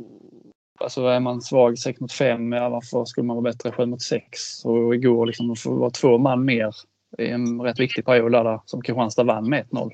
alltså 0.80 1.06
är 1.06 1.20
man 1.20 1.42
svag 1.42 1.78
6 1.78 2.00
mot 2.00 2.12
5, 2.12 2.52
ja, 2.52 2.68
varför 2.68 3.04
skulle 3.04 3.26
man 3.26 3.36
vara 3.36 3.52
bättre 3.52 3.72
7 3.72 3.86
mot 3.86 4.02
6? 4.02 4.64
Och 4.64 4.94
igår 4.94 5.26
liksom 5.26 5.50
att 5.50 5.66
vara 5.66 5.90
två 5.90 6.18
man 6.18 6.44
mer 6.44 6.74
i 7.18 7.26
en 7.28 7.60
rätt 7.60 7.80
viktig 7.80 8.04
period 8.04 8.32
där 8.32 8.60
som 8.66 8.82
Kristianstad 8.82 9.24
vann 9.24 9.48
med 9.48 9.66
1-0. 9.70 9.90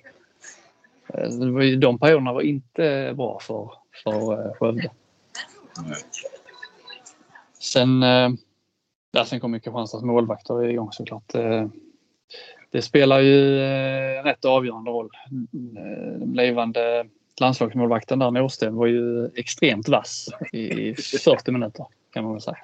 Eh, 1.14 1.78
de 1.78 1.98
perioderna 1.98 2.32
var 2.32 2.40
inte 2.40 3.12
bra 3.16 3.38
för, 3.42 3.70
för 4.04 4.32
eh, 4.32 4.52
Skövde. 4.52 4.90
Nej. 5.86 5.96
Sen, 7.60 8.02
eh, 8.02 8.30
ja, 9.12 9.24
sen 9.24 9.40
kommer 9.40 9.58
Kristianstads 9.58 10.04
målvakter 10.04 10.64
igång 10.64 10.92
såklart. 10.92 11.32
Det 12.70 12.82
spelar 12.82 13.20
ju 13.20 13.58
rätt 14.22 14.44
avgörande 14.44 14.90
roll. 14.90 15.10
Den 15.50 16.32
blivande 16.32 17.06
landslagsmålvakten 17.40 18.18
där, 18.18 18.30
Norsten, 18.30 18.76
var 18.76 18.86
ju 18.86 19.30
extremt 19.34 19.88
vass 19.88 20.28
i 20.52 20.94
40 20.94 21.52
minuter 21.52 21.86
kan 22.16 22.24
man 22.24 22.32
väl 22.32 22.42
säga. 22.42 22.56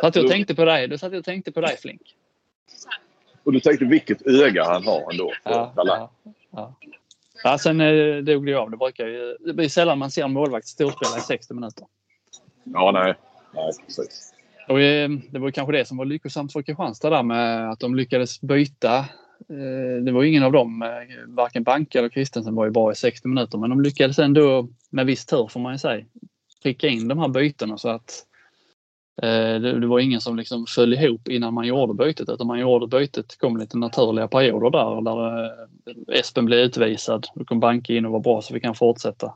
Så 0.00 0.06
att 0.06 0.16
jag 0.16 0.28
tänkte 0.28 0.54
på 0.54 0.64
dig. 0.64 0.88
Du 0.88 0.98
satt 0.98 1.12
jag 1.12 1.18
och 1.18 1.24
tänkte 1.24 1.52
på 1.52 1.60
dig 1.60 1.76
Flink. 1.76 2.16
Och 3.44 3.52
du 3.52 3.60
tänkte 3.60 3.84
vilket 3.84 4.26
öga 4.26 4.64
han 4.64 4.84
har 4.84 5.10
ändå. 5.12 5.32
Ja, 5.44 5.72
ja, 5.76 6.10
ja. 6.50 6.74
ja, 7.44 7.58
sen 7.58 7.80
eh, 7.80 8.16
dog 8.16 8.46
det 8.46 8.54
av. 8.54 8.70
Det, 8.70 8.76
brukar 8.76 9.06
ju, 9.06 9.36
det 9.40 9.52
blir 9.52 9.68
sällan 9.68 9.98
man 9.98 10.10
ser 10.10 10.24
en 10.24 10.32
målvakt 10.32 10.66
storspela 10.66 11.18
i 11.18 11.20
60 11.20 11.54
minuter. 11.54 11.86
Ja, 12.64 12.90
nej. 12.90 13.14
Nej, 13.56 13.72
precis. 13.86 14.32
Och 14.68 14.80
eh, 14.80 15.10
det 15.30 15.38
var 15.38 15.50
kanske 15.50 15.72
det 15.72 15.84
som 15.84 15.96
var 15.96 16.04
lyckosamt 16.04 16.52
för 16.52 16.62
Kristianstad 16.62 17.10
där 17.10 17.22
med 17.22 17.70
att 17.70 17.80
de 17.80 17.94
lyckades 17.94 18.40
byta. 18.40 18.98
Eh, 19.48 20.04
det 20.04 20.12
var 20.12 20.24
ingen 20.24 20.42
av 20.42 20.52
dem, 20.52 20.82
eh, 20.82 20.88
varken 21.28 21.62
Banke 21.62 21.98
eller 21.98 22.08
Kristensen 22.08 22.54
var 22.54 22.64
ju 22.64 22.70
bra 22.70 22.92
i 22.92 22.94
60 22.94 23.28
minuter, 23.28 23.58
men 23.58 23.70
de 23.70 23.80
lyckades 23.80 24.18
ändå 24.18 24.68
med 24.90 25.06
viss 25.06 25.26
tur 25.26 25.46
får 25.46 25.60
man 25.60 25.72
ju 25.72 25.78
säga 25.78 26.04
pricka 26.62 26.88
in 26.88 27.08
de 27.08 27.18
här 27.18 27.28
bytena 27.28 27.78
så 27.78 27.88
att 27.88 28.26
Eh, 29.22 29.60
det, 29.60 29.86
var 29.86 29.98
ingen 29.98 30.20
som 30.20 30.36
liksom 30.36 30.66
föll 30.68 30.92
ihop 30.92 31.28
innan 31.28 31.54
man 31.54 31.66
gjorde 31.66 31.94
bytet 31.94 32.28
utan 32.28 32.46
man 32.46 32.58
gjorde 32.58 32.86
bytet. 32.86 33.36
kom 33.38 33.56
lite 33.56 33.78
naturliga 33.78 34.28
perioder 34.28 34.70
där 34.70 35.02
där 35.02 35.44
eh, 35.44 36.18
Espen 36.18 36.44
blev 36.44 36.58
utvisad. 36.58 37.26
Då 37.34 37.44
kom 37.44 37.60
Banke 37.60 37.94
in 37.94 38.06
och 38.06 38.12
var 38.12 38.20
bra 38.20 38.42
så 38.42 38.54
vi 38.54 38.60
kan 38.60 38.74
fortsätta. 38.74 39.34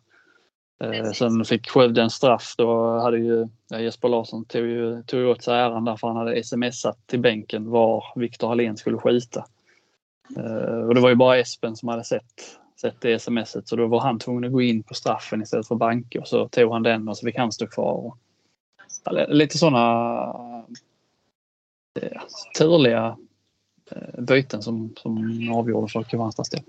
Eh, 0.80 1.10
sen 1.12 1.44
fick 1.44 1.68
Skövde 1.68 2.02
en 2.02 2.10
straff. 2.10 2.54
Då 2.58 2.98
hade 2.98 3.18
ju 3.18 3.48
Jesper 3.78 4.08
Larsson 4.08 4.44
tog, 4.44 4.66
ju, 4.66 5.02
tog 5.02 5.28
åt 5.28 5.42
sig 5.42 5.54
äran 5.54 5.84
därför 5.84 6.08
han 6.08 6.16
hade 6.16 6.44
smsat 6.44 7.06
till 7.06 7.20
bänken 7.20 7.70
var 7.70 8.04
Viktor 8.16 8.48
Hallén 8.48 8.76
skulle 8.76 8.98
skjuta. 8.98 9.46
Och 10.86 10.94
det 10.94 11.00
var 11.00 11.08
ju 11.08 11.14
bara 11.14 11.38
Espen 11.38 11.76
som 11.76 11.88
hade 11.88 12.04
sett, 12.04 12.58
sett 12.80 13.00
det 13.00 13.18
smset 13.18 13.68
så 13.68 13.76
då 13.76 13.86
var 13.86 14.00
han 14.00 14.18
tvungen 14.18 14.44
att 14.44 14.52
gå 14.52 14.62
in 14.62 14.82
på 14.82 14.94
straffen 14.94 15.42
istället 15.42 15.68
för 15.68 15.74
Banke 15.74 16.18
och 16.18 16.28
så 16.28 16.48
tog 16.48 16.72
han 16.72 16.82
den 16.82 17.08
och 17.08 17.18
så 17.18 17.26
fick 17.26 17.36
han 17.36 17.52
stå 17.52 17.66
kvar. 17.66 18.14
Lite 19.28 19.58
sådana 19.58 20.64
eh, 22.00 22.20
turliga 22.58 23.16
eh, 23.90 24.20
byten 24.20 24.62
som, 24.62 24.94
som 24.96 25.52
avgjorde 25.52 25.88
för 25.88 26.02
Kristianstads 26.02 26.50
del. 26.50 26.62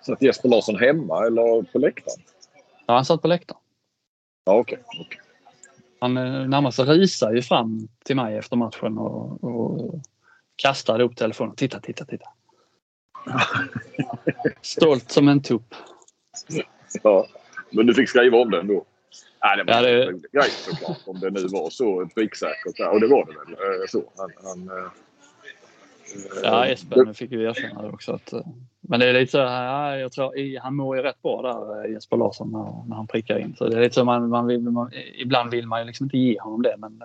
Satt 0.00 0.22
Jesper 0.22 0.48
Larsson 0.48 0.76
hemma 0.76 1.26
eller 1.26 1.72
på 1.72 1.78
läktaren? 1.78 2.22
Ja, 2.86 2.94
han 2.94 3.04
satt 3.04 3.22
på 3.22 3.28
läktaren. 3.28 3.60
Ja, 4.44 4.52
okej. 4.52 4.78
Okay, 4.86 5.00
okay. 5.00 5.18
Han 6.00 6.16
eh, 6.16 6.48
närmast 6.48 6.78
risade 6.78 7.36
ju 7.36 7.42
fram 7.42 7.88
till 8.04 8.16
mig 8.16 8.36
efter 8.36 8.56
matchen 8.56 8.98
och, 8.98 9.44
och 9.44 10.00
kastade 10.56 11.04
upp 11.04 11.16
telefonen. 11.16 11.56
Titta, 11.56 11.80
titta, 11.80 12.04
titta. 12.04 12.28
Stolt 14.60 15.10
som 15.10 15.28
en 15.28 15.42
tupp. 15.42 15.74
Ja, 17.02 17.26
men 17.70 17.86
du 17.86 17.94
fick 17.94 18.08
skriva 18.08 18.38
om 18.38 18.50
den 18.50 18.66
då? 18.66 18.84
Nej, 19.42 19.56
det 19.56 19.64
var 19.64 19.74
ja, 19.74 19.82
det... 19.82 20.04
en 20.04 20.24
grej 20.32 20.50
såklart. 20.50 20.98
Om 21.06 21.20
det 21.20 21.30
nu 21.30 21.46
var 21.48 21.70
så 21.70 22.08
pricksäkert. 22.14 22.80
Och 22.92 23.00
det 23.00 23.06
var 23.06 23.26
det 23.26 23.32
väl. 23.32 23.52
Eh, 23.52 23.86
så. 23.88 24.12
Han, 24.16 24.32
han, 24.44 24.78
eh, 24.78 24.90
ja, 26.42 26.66
Espen 26.66 27.14
fick 27.14 27.30
ju 27.30 27.42
erkänna 27.42 27.82
det 27.82 27.88
också. 27.88 28.12
Att, 28.12 28.32
men 28.88 29.00
det 29.00 29.06
är 29.06 29.12
lite 29.12 29.32
så 29.32 29.46
här, 29.46 29.96
jag 29.96 30.12
tror, 30.12 30.60
han 30.60 30.76
mår 30.76 30.96
ju 30.96 31.02
rätt 31.02 31.22
bra 31.22 31.42
där, 31.42 31.88
Jesper 31.88 32.16
Larsson, 32.16 32.50
när, 32.52 32.88
när 32.88 32.96
han 32.96 33.06
prickar 33.06 33.38
in. 33.38 33.54
Så 33.58 33.68
det 33.68 33.76
är 33.76 33.80
lite 33.80 33.94
så 33.94 34.04
man, 34.04 34.28
man, 34.28 34.46
vill, 34.46 34.60
man 34.60 34.90
ibland 35.14 35.50
vill 35.50 35.66
man 35.66 35.80
ju 35.80 35.86
liksom 35.86 36.04
inte 36.04 36.18
ge 36.18 36.40
honom 36.40 36.62
det, 36.62 36.76
men 36.78 37.02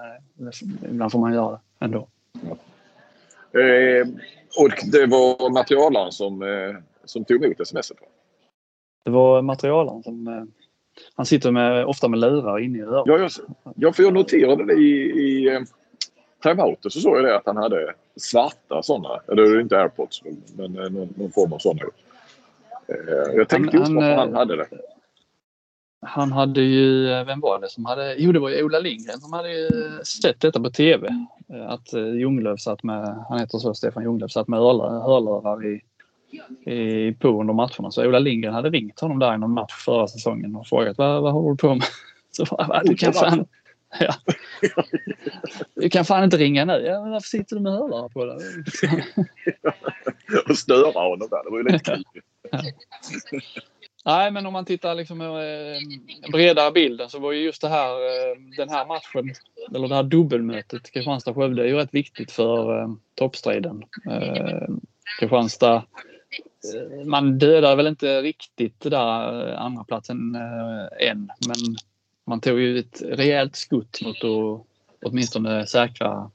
ibland 0.90 1.12
får 1.12 1.20
man 1.20 1.34
göra 1.34 1.52
det 1.52 1.86
ändå. 1.86 2.08
Ja. 2.32 2.58
Eh, 3.60 4.08
och 4.58 4.92
det 4.92 5.06
var 5.06 5.50
materialaren 5.50 6.12
som, 6.12 6.42
eh, 6.42 6.76
som 7.06 7.26
tog 7.26 7.46
emot 7.46 7.60
sms? 7.60 7.92
Det 9.04 9.12
var 9.12 9.42
materialaren 9.42 10.04
som 10.04 10.48
han 11.16 11.26
sitter 11.26 11.52
med, 11.52 11.86
ofta 11.86 12.08
med 12.08 12.20
lurar 12.20 12.60
inne 12.60 12.78
i 12.78 12.82
öronen. 12.82 13.04
Ja, 13.06 13.18
jag, 13.18 13.32
ja, 13.76 13.94
för 13.94 14.04
jag 14.04 14.14
noterade 14.14 14.66
det 14.66 14.74
i, 14.74 14.92
i 15.02 15.66
eh, 16.46 16.52
timeouten 16.52 16.92
så 16.92 17.00
såg 17.00 17.18
jag 17.18 17.26
det 17.26 17.36
att 17.36 17.46
han 17.46 17.58
hade 17.58 17.94
svarta 18.16 18.84
sådana. 18.84 19.22
Eller 19.32 19.60
inte 19.62 19.78
airpods 19.78 20.22
men 20.56 20.78
eh, 20.78 20.90
någon, 20.90 21.14
någon 21.16 21.32
form 21.32 21.54
av 21.54 21.58
sådana. 21.58 21.82
Eh, 22.88 23.36
jag 23.36 23.50
tänkte 23.50 23.78
just 23.78 23.92
varför 23.92 24.16
han 24.16 24.34
hade 24.34 24.56
det. 24.56 24.68
Han 26.06 26.32
hade 26.32 26.62
ju, 26.62 27.08
vem 27.24 27.40
var 27.40 27.60
det 27.60 27.70
som 27.70 27.86
hade, 27.86 28.16
jo 28.18 28.32
det 28.32 28.40
var 28.40 28.50
ju 28.50 28.64
Ola 28.64 28.80
Lindgren 28.80 29.20
som 29.20 29.34
hade 29.34 29.70
sett 30.06 30.40
detta 30.40 30.60
på 30.60 30.70
TV. 30.70 31.28
Att 31.68 31.94
Ljunglöf 31.94 32.60
satt 32.60 32.84
med, 32.84 33.26
han 33.30 33.40
heter 33.40 33.58
så 33.58 33.74
Stefan 33.74 34.04
Ljunglöf, 34.04 34.32
satt 34.32 34.48
med 34.48 34.60
hörlurar 34.60 35.66
i 35.66 35.82
i, 36.66 37.14
på 37.14 37.42
under 37.42 37.54
matcherna. 37.54 37.92
Så 37.92 38.08
Ola 38.08 38.20
Lindgren 38.20 38.54
hade 38.54 38.70
ringt 38.70 39.00
honom 39.00 39.20
där 39.20 39.34
i 39.34 39.38
någon 39.38 39.54
match 39.54 39.74
förra 39.74 40.08
säsongen 40.08 40.56
och 40.56 40.68
frågat 40.68 40.98
vad, 40.98 41.22
vad 41.22 41.34
håller 41.34 41.50
du 41.50 41.58
på 41.58 41.76
med? 41.76 41.88
Så 42.32 42.46
bara, 42.46 42.84
du 42.84 42.96
kan 42.96 43.14
fan... 43.14 43.46
Ja. 44.00 44.16
Du 45.76 45.90
kan 45.90 46.06
fan 46.06 46.24
inte 46.24 46.38
ringa 46.38 46.66
nu. 46.66 46.74
Ja, 46.74 47.02
varför 47.02 47.28
sitter 47.28 47.56
du 47.56 47.62
med 47.62 47.74
hörlurar 47.74 48.10
på 48.10 48.26
dig? 48.26 48.38
och 50.50 50.58
störa 50.58 51.02
honom 51.10 51.28
där. 51.32 51.44
Det 51.44 51.50
var 51.50 51.58
ju 51.58 51.64
lite 51.64 51.80
kul. 51.80 52.04
Nej, 54.06 54.32
men 54.32 54.46
om 54.46 54.54
man 54.54 54.66
tittar 54.66 54.96
liksom 54.96 55.22
eh, 55.22 56.32
bredare 56.32 56.72
bilden 56.72 57.10
så 57.10 57.20
var 57.20 57.32
ju 57.32 57.44
just 57.44 57.62
det 57.62 57.70
här, 57.70 57.94
eh, 57.96 58.38
den 58.58 58.70
här 58.70 58.86
matchen, 58.86 59.34
eller 59.76 59.88
det 59.88 59.96
här 59.96 60.04
dubbelmötet 60.04 60.92
Kristianstad-Skövde 60.92 61.64
är 61.64 61.68
ju 61.68 61.76
rätt 61.76 61.94
viktigt 61.94 62.32
för 62.32 62.82
eh, 62.82 62.90
toppstriden. 63.16 63.84
Kristianstad 65.20 65.84
man 67.06 67.38
dödar 67.38 67.76
väl 67.76 67.88
inte 67.88 68.22
riktigt 68.22 68.82
det 68.82 68.90
där 68.90 69.54
andra 69.56 69.84
platsen 69.84 70.36
än, 71.00 71.30
men 71.48 71.76
man 72.28 72.42
tog 72.42 72.60
ju 72.60 72.80
ett 72.80 73.02
rejält 73.06 73.56
skutt 73.56 74.02
mot 74.02 74.24
att 74.24 74.66
åtminstone 75.06 75.66
säkra 75.66 76.32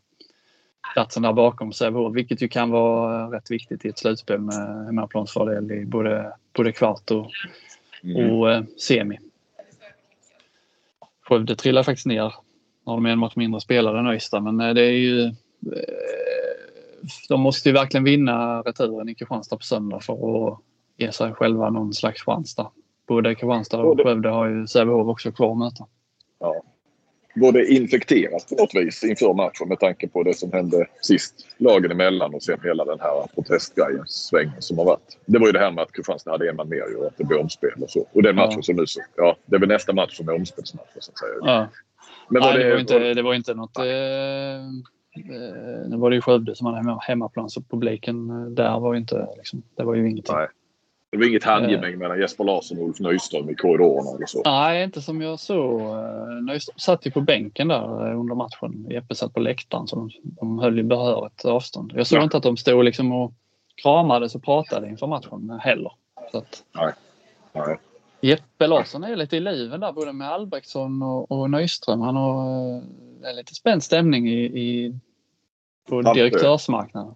platsen 0.94 1.22
där 1.22 1.33
bakom 1.33 1.72
Sävehof, 1.72 2.14
vilket 2.14 2.42
ju 2.42 2.49
kan 2.49 2.70
vara 2.70 3.37
rätt 3.37 3.51
viktigt 3.51 3.85
i 3.85 3.88
ett 3.88 3.99
slutspel 3.99 4.40
med 4.40 4.85
hemmaplansfördel 4.87 5.72
i 5.72 5.87
både, 5.87 6.33
både 6.53 6.72
kvart 6.72 7.11
och, 7.11 7.31
mm. 8.03 8.31
och 8.31 8.53
eh, 8.53 8.62
semi. 8.79 9.18
Skövde 11.22 11.57
trillar 11.57 11.83
faktiskt 11.83 12.07
ner. 12.07 12.35
Nu 12.85 12.90
har 12.90 12.94
de 12.94 13.07
en 13.07 13.18
match 13.18 13.37
mindre 13.37 13.61
spelare 13.61 13.99
än 13.99 14.07
Öysta, 14.07 14.40
men 14.40 14.75
det 14.75 14.83
är 14.83 14.90
ju 14.90 15.25
eh, 15.25 15.33
de 17.29 17.40
måste 17.40 17.68
ju 17.68 17.72
verkligen 17.72 18.05
vinna 18.05 18.62
returen 18.62 19.09
i 19.09 19.14
Kristianstad 19.14 19.57
på 19.57 19.62
söndag 19.62 20.01
för 20.01 20.49
att 20.49 20.59
ge 20.97 21.12
sig 21.12 21.32
själva 21.32 21.70
någon 21.70 21.95
slags 21.95 22.22
chans 22.22 22.55
där. 22.55 22.66
Både 23.07 23.35
Kristianstad 23.35 23.79
och 23.79 24.01
Skövde 24.01 24.29
har 24.29 24.47
ju 24.47 24.67
Sävehof 24.67 25.09
också 25.09 25.33
kvar 25.33 25.53
att 25.53 25.59
möta. 25.59 25.87
Ja. 26.41 26.63
Både 27.35 27.67
infekterat 27.67 28.49
på 28.49 28.55
något 28.55 28.75
vis 28.75 29.05
inför 29.05 29.35
matchen 29.35 29.69
med 29.69 29.81
tanke 29.81 30.09
på 30.09 30.23
det 30.23 30.35
som 30.35 30.53
hände 30.53 30.87
sist 31.03 31.35
lagen 31.59 31.91
emellan 31.91 32.35
och 32.35 32.43
sen 32.43 32.59
hela 32.63 32.85
den 32.85 33.01
här 33.01 33.27
protestgrejen, 33.35 34.07
svängen 34.07 34.63
som 34.63 34.79
har 34.79 34.85
varit. 34.85 35.19
Det 35.27 35.39
var 35.39 35.47
ju 35.47 35.53
det 35.53 35.59
här 35.59 35.73
med 35.73 35.83
att 35.83 35.93
Kristianstad 35.93 36.31
hade 36.31 36.51
en 36.51 36.57
man 36.57 36.69
mer 36.69 36.97
och 36.99 37.07
att 37.07 37.17
det 37.17 37.25
blev 37.25 37.41
omspel 37.41 37.83
och 37.83 37.91
så. 37.91 38.07
Och 38.13 38.23
den 38.23 38.37
matchen 38.37 38.53
ja. 38.57 38.63
som 38.63 38.77
nu 38.77 38.87
så, 38.87 39.01
ja, 39.17 39.37
det 39.47 39.57
är 39.57 39.61
väl 39.61 39.69
nästa 39.69 39.93
match 39.93 40.17
som 40.17 40.29
är 40.29 40.35
omspelsmatch 40.35 40.89
så 40.99 41.11
att 41.13 41.19
säga. 41.19 41.33
Ja. 41.41 41.69
Men 42.29 42.43
var 42.43 42.55
Nej, 42.55 42.59
det, 42.59 42.65
det, 42.65 42.73
var 42.73 42.81
inte, 42.81 43.15
det 43.15 43.23
var 43.23 43.35
inte 43.35 43.55
något... 43.55 43.79
Eh 43.79 43.85
Eh, 45.17 45.89
nu 45.89 45.97
var 45.97 46.11
det 46.11 46.17
ju 46.17 46.23
Skövde 46.23 46.55
som 46.55 46.67
hade 46.67 46.99
hemmaplan 47.01 47.51
så 47.51 47.63
publiken 47.63 48.31
eh, 48.31 48.47
där 48.47 48.81
var 48.81 48.95
ju 48.95 49.01
inte, 49.01 49.29
liksom, 49.37 49.63
det 49.77 49.85
var 49.85 49.95
ju 49.95 50.11
ingenting. 50.11 50.35
Nej. 50.37 50.49
Det 51.11 51.17
var 51.17 51.29
inget 51.29 51.45
handgemäng 51.45 51.99
mellan 51.99 52.21
Jesper 52.21 52.45
Larsson 52.45 52.79
och 52.79 52.85
Ulf 52.85 53.01
Nyström 53.01 53.51
i 53.51 53.55
korridorerna 53.55 54.17
eller 54.17 54.27
så? 54.27 54.43
Nej, 54.45 54.85
inte 54.85 55.03
som 55.03 55.23
jag 55.23 55.41
såg. 55.41 55.81
Nyström 56.43 56.79
satt 56.79 57.07
ju 57.07 57.11
på 57.11 57.21
bänken 57.21 57.69
där 57.69 58.15
under 58.15 58.35
matchen. 58.35 58.87
Jeppe 58.91 59.15
satt 59.15 59.35
på 59.35 59.41
läktaren 59.41 59.87
så 59.87 59.97
de, 59.97 60.11
de 60.23 60.59
höll 60.59 60.77
ju 60.77 60.83
behörigt 60.83 61.45
avstånd. 61.45 61.93
Jag 61.97 62.07
såg 62.07 62.19
ja. 62.19 62.23
inte 62.23 62.37
att 62.37 62.43
de 62.43 62.57
stod 62.57 62.85
liksom 62.85 63.13
och 63.13 63.33
kramades 63.83 64.35
och 64.35 64.43
pratade 64.45 64.89
inför 64.89 65.07
matchen 65.07 65.59
heller. 65.61 65.93
Att... 66.33 66.65
Nej. 66.73 66.93
Nej. 67.53 67.79
Jeppe 68.21 68.67
Larsson 68.67 69.05
är 69.05 69.17
lite 69.17 69.37
i 69.37 69.41
liven 69.41 69.81
där 69.81 69.93
både 69.93 70.13
med 70.13 70.33
Albrektsson 70.33 71.03
och, 71.03 71.33
och 71.33 71.51
Nyström. 71.51 72.01
Han 72.01 72.17
har 72.17 72.77
äh, 73.29 73.37
lite 73.37 73.55
spänd 73.55 73.83
stämning 73.83 74.29
i, 74.29 74.45
i 74.45 74.95
på 75.89 76.03
direktörsmarknaden. 76.03 77.15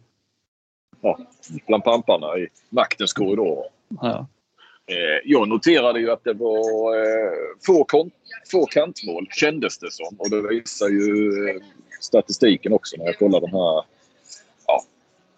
Ja, 1.00 1.18
bland 1.66 1.84
pamparna 1.84 2.38
i 2.38 2.48
maktens 2.68 3.12
korridorer. 3.12 3.64
Ja. 4.00 4.28
Eh, 4.86 5.20
jag 5.24 5.48
noterade 5.48 6.00
ju 6.00 6.10
att 6.10 6.24
det 6.24 6.32
var 6.32 6.96
eh, 6.96 7.32
få, 7.66 7.84
kont 7.84 8.14
få 8.50 8.66
kantmål 8.66 9.26
kändes 9.30 9.78
det 9.78 9.90
som. 9.90 10.16
Och 10.18 10.30
det 10.30 10.48
visar 10.48 10.88
ju 10.88 11.48
eh, 11.48 11.62
statistiken 12.00 12.72
också 12.72 12.96
när 12.96 13.06
jag 13.06 13.18
kollar 13.18 13.40
de 13.40 13.50
här 13.50 13.84
ja, 14.66 14.82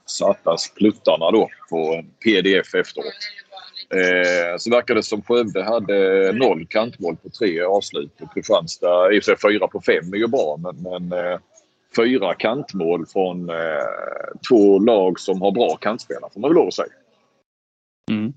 satans 0.06 0.72
pluttarna 0.76 1.30
då 1.30 1.48
på 1.70 2.04
pdf 2.24 2.74
efteråt. 2.74 3.14
Eh, 3.90 4.56
så 4.58 4.70
verkar 4.70 4.94
det 4.94 5.02
som 5.02 5.22
Skövde 5.22 5.62
hade 5.62 6.32
noll 6.32 6.66
kantmål 6.66 7.16
på 7.16 7.28
tre 7.28 7.62
avslut. 7.62 8.20
Och 8.20 8.34
Kristianstad, 8.34 9.12
i 9.12 9.18
och 9.18 9.24
för 9.24 9.36
sig 9.36 9.50
fyra 9.52 9.68
på 9.68 9.80
fem 9.80 10.12
är 10.12 10.16
ju 10.16 10.26
bra 10.26 10.58
men, 10.62 10.76
men 10.82 11.18
eh, 11.18 11.38
fyra 11.96 12.34
kantmål 12.34 13.06
från 13.06 13.50
eh, 13.50 13.56
två 14.48 14.78
lag 14.78 15.20
som 15.20 15.42
har 15.42 15.52
bra 15.52 15.76
kantspelare 15.76 16.30
får 16.32 16.40
man 16.40 16.50
väl 16.50 16.56
lov 16.56 16.68
att 16.68 16.74
säga. 16.74 16.92
Mm. 18.10 18.32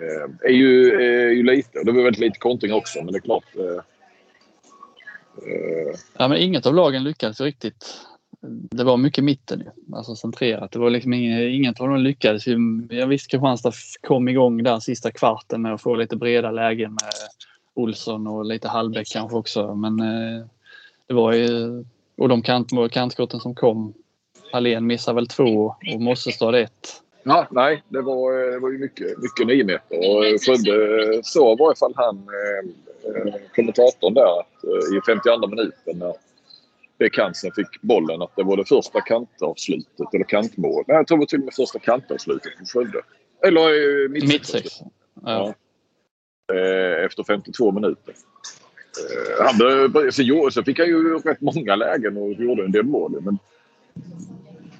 Eh, 0.00 0.50
är, 0.50 0.52
ju, 0.52 0.92
är 0.92 1.30
ju 1.30 1.42
lite. 1.42 1.82
Det 1.84 1.92
var 1.92 2.02
väldigt 2.02 2.20
lite 2.20 2.38
kontring 2.38 2.72
också 2.72 2.98
men 3.02 3.12
det 3.12 3.18
är 3.18 3.20
klart. 3.20 3.44
Eh, 3.56 3.82
eh, 5.52 5.94
ja 6.18 6.28
men 6.28 6.38
inget 6.38 6.66
av 6.66 6.74
lagen 6.74 7.04
lyckades 7.04 7.40
riktigt 7.40 8.08
det 8.40 8.84
var 8.84 8.96
mycket 8.96 9.24
mitten 9.24 9.62
alltså 9.92 10.16
centrerat. 10.16 10.72
Det 10.72 10.78
var 10.78 10.90
liksom 10.90 11.12
inget, 11.12 11.40
inget 11.40 11.80
av 11.80 11.88
dem 11.88 12.00
lyckades 12.00 12.46
ju. 12.46 12.58
Jag 12.90 13.06
visste 13.06 13.30
Kristianstad 13.30 13.72
kom 14.00 14.28
igång 14.28 14.62
där 14.62 14.80
sista 14.80 15.10
kvarten 15.10 15.62
med 15.62 15.74
att 15.74 15.82
få 15.82 15.94
lite 15.94 16.16
breda 16.16 16.50
lägen 16.50 16.90
med 16.90 17.12
Olsson 17.74 18.26
och 18.26 18.44
lite 18.44 18.68
Hallbäck 18.68 19.08
kanske 19.12 19.36
också. 19.36 19.74
Men 19.74 20.00
eh, 20.00 20.46
det 21.06 21.14
var 21.14 21.32
ju, 21.32 21.84
och 22.16 22.28
de 22.28 22.42
kant, 22.42 22.70
kantskotten 22.90 23.40
som 23.40 23.54
kom. 23.54 23.94
Hallén 24.52 24.86
missade 24.86 25.14
väl 25.14 25.28
två 25.28 25.74
och 25.94 26.00
Mossestad 26.00 26.54
ett. 26.54 27.02
Ja, 27.28 27.46
nej, 27.50 27.82
det 27.88 28.02
var, 28.02 28.50
det 28.50 28.58
var 28.58 28.70
ju 28.70 28.78
mycket, 28.78 29.18
mycket 29.18 29.46
nio 29.46 29.64
meter 29.64 29.96
och 29.96 30.24
Skövde 30.42 31.20
sa 31.22 31.52
i 31.52 31.56
varje 31.58 31.76
fall 31.76 31.92
han 31.96 32.16
eh, 32.16 33.34
kommentatorn 33.54 34.14
där 34.14 34.40
att 34.40 34.64
eh, 34.64 34.96
i 34.96 35.00
52 35.06 35.46
minuten 35.48 35.98
när 35.98 36.14
Bekansen 36.98 37.52
fick 37.52 37.82
bollen 37.82 38.22
att 38.22 38.36
det 38.36 38.42
var 38.42 38.56
det 38.56 38.64
första 38.64 39.00
kantavslutet 39.00 40.14
eller 40.14 40.24
kantmål. 40.24 40.84
Nej, 40.86 40.96
jag 40.96 41.06
tror 41.06 41.18
det 41.18 41.20
var 41.20 41.26
till 41.26 41.38
och 41.38 41.44
med 41.44 41.54
första 41.54 41.78
kantavslutet 41.78 42.52
för 42.58 42.64
Skövde. 42.64 43.00
Eller 43.46 43.60
eh, 43.60 44.08
mittsex. 44.08 44.80
Ja. 45.24 45.54
ja. 46.46 46.54
Eh, 46.54 47.04
efter 47.04 47.24
52 47.24 47.72
minuter. 47.72 48.14
Eh, 48.98 49.44
han 49.44 50.52
så 50.52 50.62
fick 50.62 50.78
han 50.78 50.88
ju 50.88 51.18
rätt 51.18 51.40
många 51.40 51.76
lägen 51.76 52.16
och 52.16 52.32
gjorde 52.32 52.64
en 52.64 52.72
del 52.72 52.84
mål. 52.84 53.20
Men 53.20 53.38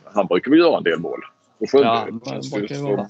han 0.04 0.26
brukar 0.26 0.50
väl 0.50 0.60
göra 0.60 0.76
en 0.76 0.84
del 0.84 0.98
mål. 0.98 1.20
Och 1.58 1.70
Skövde, 1.70 1.86
ja, 1.86 2.08
det 2.10 2.50
brukar 2.50 2.82
vara. 2.82 3.06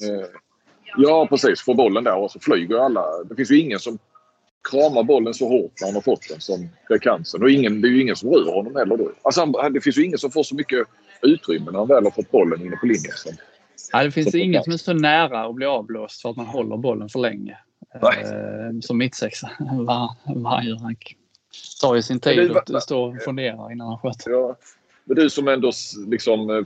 Ja, 0.97 1.27
precis. 1.31 1.61
Får 1.61 1.75
bollen 1.75 2.05
där 2.05 2.17
och 2.17 2.31
så 2.31 2.41
flyger 2.41 2.77
alla. 2.77 3.05
Det 3.29 3.35
finns 3.35 3.51
ju 3.51 3.61
ingen 3.61 3.79
som 3.79 3.99
kramar 4.71 5.03
bollen 5.03 5.35
så 5.35 5.49
hårt 5.49 5.73
när 5.81 5.89
han 5.89 5.95
har 5.95 6.03
fått 6.03 6.29
den 6.29 6.41
som 6.41 6.69
Bekansen. 6.89 7.43
Och 7.43 7.51
ingen, 7.51 7.81
det 7.81 7.89
är 7.89 7.91
ju 7.91 8.03
ingen 8.03 8.17
som 8.17 8.31
rör 8.31 8.55
honom 8.55 8.77
heller 8.77 8.97
då. 8.97 9.13
Alltså 9.23 9.41
han, 9.41 9.73
det 9.73 9.81
finns 9.81 9.99
ju 9.99 10.05
ingen 10.05 10.19
som 10.19 10.31
får 10.31 10.43
så 10.43 10.55
mycket 10.55 10.87
utrymme 11.23 11.71
när 11.71 11.79
han 11.79 11.89
väl 11.89 12.05
har 12.05 12.11
fått 12.11 12.31
bollen 12.31 12.67
inne 12.67 12.77
på 12.77 12.87
linjen. 12.87 13.13
Som, 13.17 13.33
Nej, 13.93 14.05
det 14.05 14.11
finns 14.11 14.35
ingen 14.35 14.63
som 14.63 14.73
är 14.73 14.77
så 14.77 14.93
nära 14.93 15.47
att 15.47 15.55
bli 15.55 15.67
avblåst 15.67 16.23
för 16.23 16.31
att 16.31 16.37
man 16.37 16.47
håller 16.47 16.77
bollen 16.77 17.09
för 17.09 17.19
länge. 17.19 17.59
Eh, 17.95 18.81
som 18.81 18.99
mittsexa. 18.99 19.51
Vad 20.35 20.53
han 20.53 20.67
gör. 20.67 20.79
Han 20.79 20.97
tar 21.81 21.95
ju 21.95 22.03
sin 22.03 22.21
tid 22.21 22.51
och 22.51 22.83
står 22.83 23.17
och 23.17 23.23
funderar 23.23 23.73
innan 23.73 23.87
han 23.87 23.99
sköter. 23.99 24.31
Ja. 24.31 24.57
Men 25.05 25.17
du 25.17 25.31
som 25.31 25.49
ändå 25.49 25.73
liksom 26.07 26.51
eh, 26.51 26.65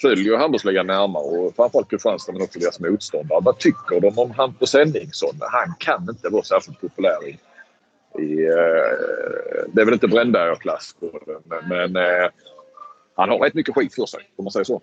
följer 0.00 0.36
handbollsligan 0.36 0.86
närmare 0.86 1.22
och 1.22 1.56
framförallt 1.56 1.90
Kristianstad 1.90 2.32
men 2.32 2.42
också 2.42 2.58
deras 2.58 2.80
motståndare. 2.80 3.40
Vad 3.42 3.58
tycker 3.58 4.00
de 4.00 4.18
om 4.18 4.30
Hampus 4.30 4.74
Henningsson? 4.74 5.34
Han 5.40 5.74
kan 5.78 6.06
inte 6.10 6.28
vara 6.28 6.42
särskilt 6.42 6.80
populär 6.80 7.28
i... 7.28 7.38
i 8.22 8.46
eh, 8.46 9.68
det 9.72 9.80
är 9.80 9.84
väl 9.84 9.94
inte 9.94 10.08
Brännberger-klass 10.08 10.96
på 11.00 11.20
men, 11.44 11.68
men 11.68 11.96
eh, 11.96 12.28
han 13.14 13.28
har 13.28 13.38
rätt 13.38 13.54
mycket 13.54 13.74
skit 13.74 13.94
för 13.94 14.06
sig, 14.06 14.20
om 14.36 14.44
man 14.44 14.52
säger 14.52 14.64
så. 14.64 14.82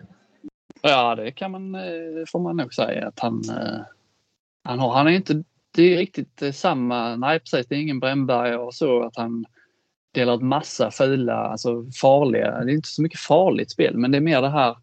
Ja, 0.81 1.15
det 1.15 1.31
kan 1.31 1.51
man, 1.51 1.75
eh, 1.75 2.25
får 2.31 2.39
man 2.39 2.57
nog 2.57 2.73
säga 2.73 3.07
att 3.07 3.19
han, 3.19 3.43
han 4.63 4.79
har. 4.79 4.93
Han 4.93 5.07
är 5.07 5.11
inte 5.11 5.43
det 5.75 5.93
är 5.93 5.97
riktigt 5.97 6.55
samma, 6.55 7.15
nej 7.15 7.39
precis, 7.39 7.67
det 7.67 7.75
är 7.75 7.79
ingen 7.79 7.99
Brännberg 7.99 8.55
och 8.55 8.73
så 8.73 9.03
att 9.03 9.15
han 9.15 9.45
delar 10.13 10.35
ut 10.35 10.41
massa 10.41 10.91
fula, 10.91 11.35
alltså 11.35 11.85
farliga, 12.01 12.63
det 12.63 12.71
är 12.71 12.75
inte 12.75 12.89
så 12.89 13.01
mycket 13.01 13.19
farligt 13.19 13.71
spel 13.71 13.97
men 13.97 14.11
det 14.11 14.17
är 14.17 14.21
mer 14.21 14.41
det 14.41 14.49
här 14.49 14.75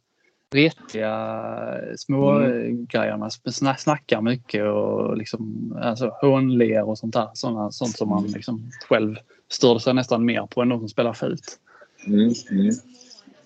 retiga 0.51 1.97
små 1.97 2.31
mm. 2.31 2.87
grejerna. 2.87 3.31
Snackar 3.79 4.21
mycket 4.21 4.65
och 4.65 5.17
liksom 5.17 5.73
alltså, 5.83 6.09
hånler 6.21 6.89
och 6.89 6.99
sånt 6.99 7.15
där. 7.15 7.29
Såna, 7.35 7.71
sånt 7.71 7.97
som 7.97 8.09
man 8.09 8.19
mm. 8.19 8.33
liksom 8.33 8.71
själv 8.89 9.17
störde 9.49 9.81
sig 9.81 9.95
nästan 9.95 10.25
mer 10.25 10.47
på 10.47 10.63
än 10.63 10.69
de 10.69 10.79
som 10.79 10.89
spelar 10.89 11.13
fult. 11.13 11.59
Mm. 12.07 12.33
Mm. 12.51 12.71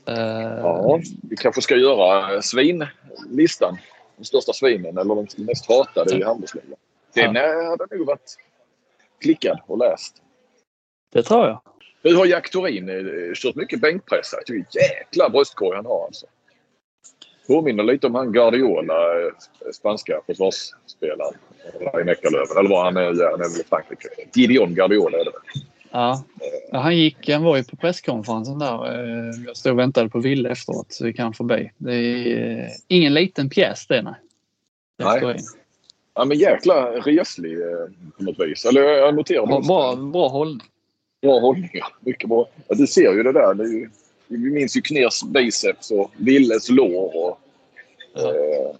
Uh, 0.08 0.58
ja, 0.58 1.00
vi 1.30 1.36
kanske 1.36 1.62
ska 1.62 1.76
göra 1.76 2.42
svinlistan. 2.42 3.78
De 4.16 4.24
största 4.24 4.52
svinen 4.52 4.98
eller 4.98 5.14
de 5.14 5.44
mest 5.44 5.68
hatade 5.68 6.18
i 6.18 6.22
handbollsligan. 6.22 6.78
Den 7.14 7.34
ja. 7.34 7.76
hade 7.78 7.96
nog 7.96 8.06
varit 8.06 8.36
klickad 9.20 9.60
och 9.66 9.78
läst. 9.78 10.22
Det 11.12 11.22
tror 11.22 11.46
jag. 11.46 11.60
Nu 12.02 12.14
har 12.14 12.26
Jack 12.26 12.50
Thorin 12.50 12.88
eh, 12.88 13.34
kört 13.34 13.54
mycket 13.54 13.80
bänkpress 13.80 14.32
här. 14.32 14.56
Jäkla 14.56 15.28
bröstkorg 15.28 15.76
han 15.76 15.86
har 15.86 16.04
alltså. 16.04 16.26
Påminner 17.46 17.84
lite 17.84 18.06
om 18.06 18.14
han 18.14 18.32
Guardiola, 18.32 18.94
eh, 18.94 19.32
spanska 19.72 20.20
försvarsspelaren. 20.26 21.34
I 22.00 22.04
Neckarlöven. 22.04 22.58
Eller 22.58 22.70
var 22.70 22.84
han 22.84 22.96
är, 22.96 23.02
han 23.02 23.40
är 23.40 23.52
väl 23.52 23.60
i 23.60 23.64
Frankrike. 23.68 24.08
Gideon 24.34 24.74
Guardiola 24.74 25.18
är 25.18 25.24
det 25.24 25.30
Ja. 25.90 26.24
ja. 26.72 26.78
han 26.78 26.96
gick, 26.96 27.28
han 27.28 27.42
var 27.42 27.56
ju 27.56 27.64
på 27.64 27.76
presskonferensen 27.76 28.58
där. 28.58 28.94
Eh, 28.94 29.30
jag 29.46 29.56
stod 29.56 29.72
och 29.72 29.78
väntade 29.78 30.08
på 30.08 30.18
Ville 30.18 30.50
efteråt 30.50 30.92
så 30.92 31.04
vi 31.04 31.12
kan 31.12 31.32
förbi. 31.32 31.70
Det 31.76 31.94
är 31.94 32.58
eh, 32.58 32.68
ingen 32.88 33.14
liten 33.14 33.50
pjäs 33.50 33.86
det 33.86 34.02
nej. 34.02 34.14
Nej. 34.98 35.36
Ja 36.14 36.24
men 36.24 36.38
jäkla 36.38 36.90
reslig 36.90 37.58
på 38.16 38.24
något 38.24 38.40
vis. 38.40 38.64
Eller 38.64 38.82
jag 38.82 39.14
noterar 39.14 39.46
bra, 39.46 39.60
bra, 39.60 39.96
bra 39.96 40.28
hållning. 40.28 40.66
Bra 41.22 41.40
hållning 41.40 41.70
ja. 41.72 41.86
Mycket 42.00 42.28
bra. 42.28 42.48
Ja, 42.68 42.74
du 42.74 42.86
ser 42.86 43.12
ju 43.12 43.22
det 43.22 43.32
där. 43.32 43.54
Det 43.54 43.64
är 43.64 43.68
ju 43.68 43.90
vi 44.28 44.38
minns 44.38 44.76
ju 44.76 44.80
Kners 44.80 45.22
biceps 45.22 45.90
och 45.90 46.10
Willes 46.16 46.70
lår 46.70 47.16
och 47.16 47.38
eh, 48.20 48.76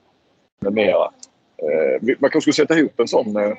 med 0.60 0.72
mera. 0.72 1.10
Eh, 1.56 2.16
man 2.18 2.30
kanske 2.30 2.40
skulle 2.40 2.66
sätta 2.66 2.78
ihop 2.78 3.00
en 3.00 3.08
sån 3.08 3.36
eh, 3.36 3.52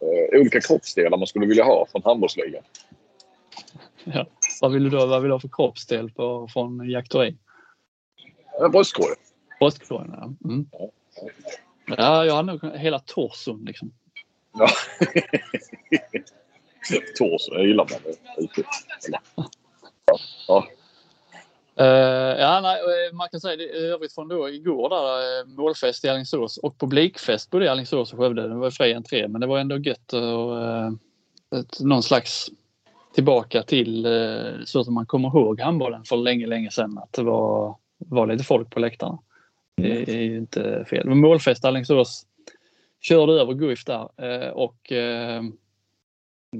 eh, 0.00 0.40
olika 0.40 0.60
kroppsdelar 0.60 1.18
man 1.18 1.26
skulle 1.26 1.46
vilja 1.46 1.64
ha 1.64 1.86
från 1.92 2.02
handbollsligan. 2.04 2.62
Ja. 4.04 4.26
Vad 4.60 4.72
vill 4.72 4.84
du 4.84 4.90
då? 4.90 5.06
Vad 5.06 5.22
vill 5.22 5.28
du 5.28 5.34
ha 5.34 5.40
för 5.40 5.50
kroppsdel 5.52 6.10
på, 6.10 6.48
från 6.52 6.90
Jack 6.90 7.08
Thorin? 7.08 7.38
Ja, 8.58 8.68
bröstkorgen. 8.68 9.16
Bröstkorgen, 9.60 10.14
ja. 10.16 10.50
Mm. 10.50 10.66
ja. 10.72 10.90
Ja, 11.86 12.24
jag 12.24 12.34
har 12.34 12.42
nog 12.42 12.74
hela 12.74 12.98
torson 12.98 13.64
liksom. 13.64 13.92
Ja. 14.58 14.68
torson, 17.18 17.56
jag 17.56 17.66
gillar 17.66 17.88
man. 17.90 18.00
Ja. 19.08 19.20
ja. 20.48 20.66
Uh, 21.80 21.86
ja, 22.40 22.60
nej, 22.60 22.80
eh, 22.80 23.16
man 23.16 23.28
kan 23.28 23.40
säga 23.40 23.56
det 23.56 23.64
övrigt 23.64 24.14
från 24.14 24.28
då 24.28 24.48
igår 24.48 24.88
där 24.88 25.42
uh, 25.42 25.56
målfest 25.56 26.04
i 26.04 26.08
Alingsås 26.08 26.58
och 26.58 26.78
publikfest 26.78 27.50
både 27.50 27.64
i 27.64 27.68
Alingsås 27.68 28.12
och 28.12 28.18
Skövde. 28.18 28.48
Det 28.48 28.54
var 28.54 28.70
fri 28.70 28.94
entré 28.94 29.28
men 29.28 29.40
det 29.40 29.46
var 29.46 29.58
ändå 29.58 29.76
gött 29.78 30.12
och 30.12 30.56
uh, 30.56 30.90
ett, 31.60 31.80
någon 31.80 32.02
slags 32.02 32.50
tillbaka 33.14 33.62
till 33.62 34.06
uh, 34.06 34.64
så 34.64 34.84
som 34.84 34.94
man 34.94 35.06
kommer 35.06 35.28
ihåg 35.28 35.60
handbollen 35.60 36.04
för 36.04 36.16
länge, 36.16 36.46
länge 36.46 36.70
sedan. 36.70 36.98
Att 36.98 37.12
det 37.12 37.22
var, 37.22 37.76
var 37.98 38.26
lite 38.26 38.44
folk 38.44 38.70
på 38.70 38.80
läktarna. 38.80 39.18
Det 39.76 40.08
är 40.08 40.22
ju 40.22 40.36
inte 40.36 40.84
fel. 40.90 41.08
Men 41.08 41.18
målfest 41.18 41.64
i 41.64 41.66
Alingsås 41.66 42.26
körde 43.00 43.32
över 43.32 43.54
Guif 43.54 43.84
där 43.84 44.08
och 44.52 44.92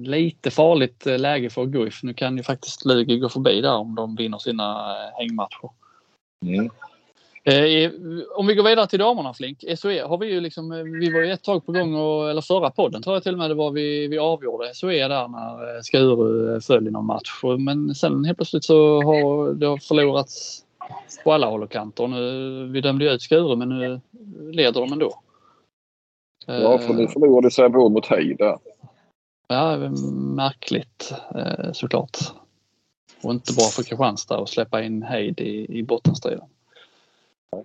lite 0.05 0.51
farligt 0.51 1.07
eh, 1.07 1.19
läge 1.19 1.51
för 1.51 1.65
Guif. 1.65 2.03
Nu 2.03 2.15
kan 2.15 2.37
ju 2.37 2.43
faktiskt 2.43 2.85
Lugi 2.85 3.19
gå 3.19 3.29
förbi 3.29 3.61
där 3.61 3.75
om 3.75 3.95
de 3.95 4.17
vinner 4.17 4.39
sina 4.39 4.91
eh, 4.91 5.19
hängmatcher. 5.19 5.71
Mm. 6.43 6.71
Eh, 7.45 7.91
om 8.37 8.47
vi 8.47 8.55
går 8.55 8.65
vidare 8.65 8.87
till 8.87 8.99
damerna 8.99 9.35
Flink. 9.35 9.65
SOE 9.77 10.03
har 10.03 10.19
vi 10.19 10.27
ju 10.27 10.41
liksom, 10.41 10.71
vi 11.01 11.13
var 11.13 11.21
ju 11.21 11.33
ett 11.33 11.43
tag 11.43 11.67
på 11.67 11.73
gång 11.73 11.95
och, 11.95 12.31
eller 12.31 12.41
förra 12.41 12.71
podden 12.71 13.03
tror 13.03 13.17
jag 13.17 13.23
till 13.23 13.33
och 13.33 13.39
med 13.39 13.51
det 13.51 13.55
var 13.55 13.71
vi, 13.71 14.09
vi 14.09 14.19
avgjorde 14.19 14.75
SOE 14.75 15.09
där 15.09 15.29
när 15.29 15.83
Skuru 15.83 16.61
föll 16.61 16.89
i 16.89 16.91
någon 16.91 17.07
match. 17.07 17.41
Men 17.59 17.95
sen 17.95 18.25
helt 18.25 18.39
plötsligt 18.39 18.65
så 18.65 19.03
har 19.03 19.55
det 19.55 19.67
har 19.67 19.79
förlorats 19.79 20.63
på 21.25 21.33
alla 21.33 21.47
håll 21.47 21.63
och 21.63 21.71
kanter. 21.71 22.09
Nu, 22.09 22.69
vi 22.73 22.81
dömde 22.81 23.05
ju 23.05 23.11
ut 23.11 23.23
Skuru 23.23 23.57
men 23.57 23.69
nu 23.69 24.01
leder 24.53 24.81
de 24.81 24.93
ändå. 24.93 25.21
Ja, 26.47 26.79
för 26.79 26.95
nu 26.95 27.09
förlorade 27.09 27.51
Sävehof 27.51 27.93
mot 27.93 28.09
där. 28.09 28.59
Ja, 29.49 29.77
märkligt 30.37 31.13
såklart. 31.73 32.19
Och 33.23 33.33
inte 33.33 33.53
bra 33.53 33.65
för 33.65 33.83
Kristianstad 33.83 34.43
att 34.43 34.49
släppa 34.49 34.83
in 34.83 35.03
Heid 35.03 35.41
i, 35.41 35.79
i 35.79 35.83
bottenstriden. 35.83 36.45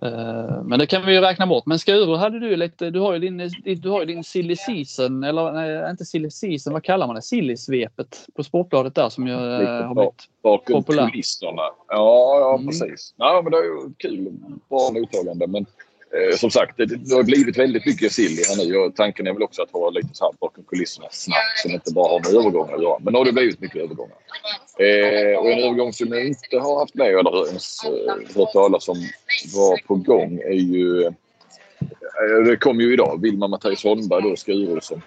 Uh, 0.04 0.62
men 0.64 0.78
det 0.78 0.86
kan 0.86 1.06
vi 1.06 1.14
ju 1.14 1.20
räkna 1.20 1.46
bort. 1.46 1.66
Men 1.66 1.78
Skuru 1.78 2.16
hade 2.16 2.40
du 2.40 2.56
lite, 2.56 2.90
du 2.90 3.00
har 3.00 3.12
ju 3.12 3.18
din, 3.18 3.50
du 3.80 3.88
har 3.88 4.00
ju 4.00 4.06
din 4.06 4.24
silly 4.24 4.56
season, 4.56 5.24
eller 5.24 5.52
nej, 5.52 5.90
inte 5.90 6.04
silly 6.04 6.30
season, 6.30 6.72
vad 6.72 6.84
kallar 6.84 7.06
man 7.06 7.16
det? 7.16 7.22
Silly-svepet 7.22 8.26
på 8.34 8.44
Sportbladet 8.44 8.94
där 8.94 9.08
som 9.08 9.26
ju 9.26 9.32
uh, 9.32 9.40
har 9.40 9.94
blivit 9.94 10.28
bakom 10.42 10.82
kulisserna. 10.82 11.62
Ja, 11.88 12.38
ja 12.40 12.54
mm. 12.54 12.66
precis. 12.66 13.14
Ja, 13.16 13.40
men 13.42 13.52
det 13.52 13.58
är 13.58 13.62
ju 13.62 13.94
kul. 13.98 14.32
Bra 14.68 14.90
mottagande. 14.92 15.46
Men 15.46 15.62
eh, 15.62 15.68
Eh, 16.14 16.36
som 16.36 16.50
sagt, 16.50 16.76
det, 16.76 16.86
det, 16.86 17.14
har 17.14 17.22
blivit 17.22 17.58
väldigt 17.58 17.86
mycket 17.86 18.12
sill 18.12 18.38
här 18.48 18.66
nu 18.66 18.76
och 18.76 18.96
tanken 18.96 19.26
är 19.26 19.32
väl 19.32 19.42
också 19.42 19.62
att 19.62 19.72
vara 19.72 19.90
lite 19.90 20.08
så 20.12 20.24
här 20.24 20.32
bakom 20.40 20.64
kulisserna 20.64 21.06
snabbt 21.10 21.58
som 21.62 21.70
inte 21.70 21.92
bara 21.92 22.08
har 22.08 22.20
med 22.20 22.40
övergångar 22.40 22.74
att 22.74 22.82
göra. 22.82 22.98
Men 23.00 23.12
nu 23.12 23.18
har 23.18 23.24
det 23.24 23.32
blivit 23.32 23.60
mycket 23.60 23.82
övergångar. 23.82 24.16
Eh, 24.78 25.38
och 25.38 25.50
en 25.50 25.58
övergång 25.58 25.92
som 25.92 26.12
jag 26.12 26.26
inte 26.26 26.58
har 26.58 26.78
haft 26.78 26.94
med 26.94 27.06
eller 27.06 27.48
ens 27.48 27.84
eh, 27.84 28.36
hört 28.36 28.52
talas 28.52 28.88
om 28.88 28.96
var 29.54 29.86
på 29.86 29.94
gång 29.94 30.38
är 30.38 30.52
ju... 30.52 31.04
Eh, 31.04 32.44
det 32.46 32.56
kom 32.56 32.80
ju 32.80 32.92
idag. 32.92 33.22
Vilma 33.22 33.48
Mattias 33.48 33.84
Holmberg 33.84 34.22
då, 34.22 34.36
Skuru, 34.36 34.80
som, 34.80 35.02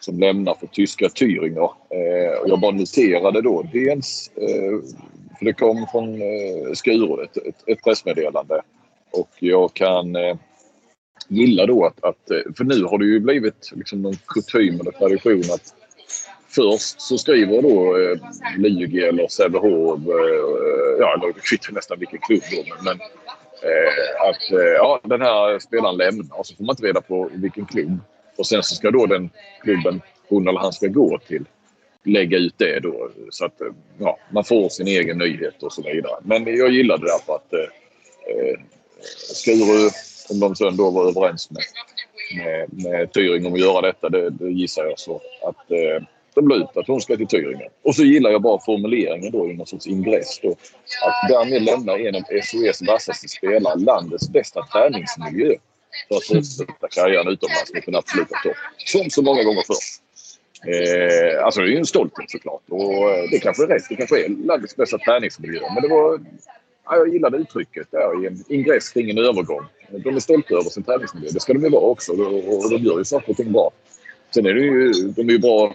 som 0.00 0.18
lämnar 0.18 0.54
för 0.54 0.66
tyska 0.66 1.06
Thüringer. 1.06 1.70
Eh, 1.90 2.40
och 2.40 2.48
jag 2.48 2.60
bara 2.60 2.70
noterade 2.70 3.42
då 3.42 3.62
dels, 3.72 4.30
eh, 4.36 4.78
för 5.38 5.44
det 5.44 5.52
kom 5.52 5.86
från 5.92 6.22
eh, 6.22 6.72
Skuru, 6.74 7.24
ett, 7.24 7.36
ett, 7.36 7.68
ett 7.68 7.82
pressmeddelande 7.84 8.62
och 9.12 9.30
jag 9.38 9.74
kan 9.74 10.16
eh, 10.16 10.36
gilla 11.28 11.66
då 11.66 11.86
att, 11.86 12.04
att, 12.04 12.30
eh, 12.30 12.52
för 12.56 12.64
nu 12.64 12.84
har 12.84 12.98
det 12.98 13.04
ju 13.04 13.20
blivit 13.20 13.72
liksom 13.74 14.02
någon 14.02 14.16
kutym 14.26 14.80
eller 14.80 14.90
tradition 14.90 15.42
att 15.54 15.74
först 16.48 17.00
så 17.00 17.18
skriver 17.18 17.62
då 17.62 17.98
eh, 17.98 18.18
Lugi 18.58 19.00
eller 19.00 19.28
Sävehof, 19.28 20.00
eh, 20.00 20.14
eh 20.14 20.98
ja 20.98 21.14
eller 21.14 21.32
kvittar 21.32 21.72
nästan 21.72 21.98
vilken 21.98 22.18
klubb 22.18 22.42
då, 22.50 22.74
men, 22.74 22.84
men 22.84 23.00
eh, 23.62 24.28
att 24.28 24.52
eh, 24.52 24.74
ja, 24.76 25.00
den 25.04 25.20
här 25.20 25.58
spelaren 25.58 25.96
lämnar 25.96 26.38
och 26.38 26.46
så 26.46 26.56
får 26.56 26.64
man 26.64 26.72
inte 26.72 26.86
reda 26.86 27.00
på 27.00 27.30
vilken 27.34 27.66
klubb. 27.66 27.98
Och 28.38 28.46
sen 28.46 28.62
så 28.62 28.74
ska 28.74 28.90
då 28.90 29.06
den 29.06 29.30
klubben 29.62 30.00
hon 30.28 30.48
eller 30.48 30.60
han 30.60 30.72
ska 30.72 30.86
gå 30.86 31.18
till 31.18 31.44
lägga 32.04 32.38
ut 32.38 32.54
det 32.56 32.80
då 32.80 33.10
så 33.30 33.44
att 33.44 33.60
eh, 33.60 33.66
ja, 33.98 34.18
man 34.30 34.44
får 34.44 34.68
sin 34.68 34.86
egen 34.86 35.18
nyhet 35.18 35.62
och 35.62 35.72
så 35.72 35.82
vidare. 35.82 36.16
Men 36.22 36.56
jag 36.56 36.70
gillar 36.70 36.98
det 36.98 37.06
därför 37.06 37.34
att 37.34 37.52
eh, 37.52 38.60
Skuru, 39.34 39.90
om 40.30 40.40
de 40.40 40.56
sen 40.56 40.76
då 40.76 40.90
var 40.90 41.08
överens 41.08 41.50
med, 41.50 41.62
med, 42.36 42.84
med 42.84 43.12
Tyring 43.12 43.46
om 43.46 43.54
att 43.54 43.60
göra 43.60 43.80
detta, 43.80 44.08
det, 44.08 44.30
det 44.30 44.50
gissar 44.50 44.84
jag 44.84 44.98
så. 44.98 45.20
Att 45.42 45.70
eh, 45.70 46.06
de 46.34 46.48
la 46.48 46.56
ut 46.56 46.76
att 46.76 46.86
hon 46.86 47.00
ska 47.00 47.16
till 47.16 47.26
Tyringen. 47.26 47.68
Och 47.82 47.94
så 47.94 48.02
gillar 48.04 48.30
jag 48.30 48.42
bara 48.42 48.60
formuleringen 48.60 49.32
då 49.32 49.50
i 49.50 49.54
någon 49.54 49.66
sorts 49.66 49.86
ingress 49.86 50.40
då. 50.42 50.50
Att 51.06 51.28
därmed 51.28 51.62
lämnar 51.62 51.98
en 51.98 52.14
av 52.14 52.22
SOS 52.42 52.82
vassaste 52.88 53.28
spelare 53.28 53.78
landets 53.78 54.28
bästa 54.28 54.66
träningsmiljö 54.72 55.54
för 56.08 56.16
att 56.16 56.24
fortsätta 56.24 56.88
karriären 56.90 57.28
utomlands 57.28 57.74
mot 57.74 57.84
den 57.86 57.96
absoluta 57.96 58.34
topp. 58.44 58.56
Som 58.76 59.10
så 59.10 59.22
många 59.22 59.42
gånger 59.42 59.62
förr. 59.66 59.76
Eh, 60.66 61.44
alltså 61.44 61.60
det 61.60 61.66
är 61.66 61.70
ju 61.70 61.78
en 61.78 61.86
stolthet 61.86 62.30
såklart. 62.30 62.62
Och 62.70 63.10
eh, 63.10 63.30
det 63.30 63.38
kanske 63.38 63.62
är 63.62 63.66
rätt. 63.66 63.88
Det 63.88 63.96
kanske 63.96 64.24
är 64.24 64.28
landets 64.28 64.76
bästa 64.76 64.98
träningsmiljö. 64.98 65.60
Men 65.74 65.82
det 65.82 65.88
var 65.88 66.20
Ja, 66.84 66.96
jag 66.96 67.08
gillade 67.08 67.36
uttrycket 67.36 67.90
där 67.90 68.24
i 68.24 68.26
en 68.26 68.44
ingress 68.48 68.88
kring 68.88 69.10
en 69.10 69.18
övergång. 69.18 69.64
De 70.04 70.16
är 70.16 70.20
stolta 70.20 70.54
över 70.54 70.70
sin 70.70 70.82
träningsmiljö. 70.82 71.28
Det 71.32 71.40
ska 71.40 71.52
de 71.52 71.62
ju 71.62 71.70
vara 71.70 71.82
också 71.82 72.12
och 72.12 72.70
de 72.70 72.76
gör 72.76 72.98
ju 72.98 73.04
saker 73.04 73.30
och 73.30 73.36
ting 73.36 73.52
bra. 73.52 73.70
Sen 74.34 74.46
är 74.46 74.54
det 74.54 74.60
ju, 74.60 74.92
de 74.92 75.28
är 75.28 75.32
ju 75.32 75.38
bra, 75.38 75.74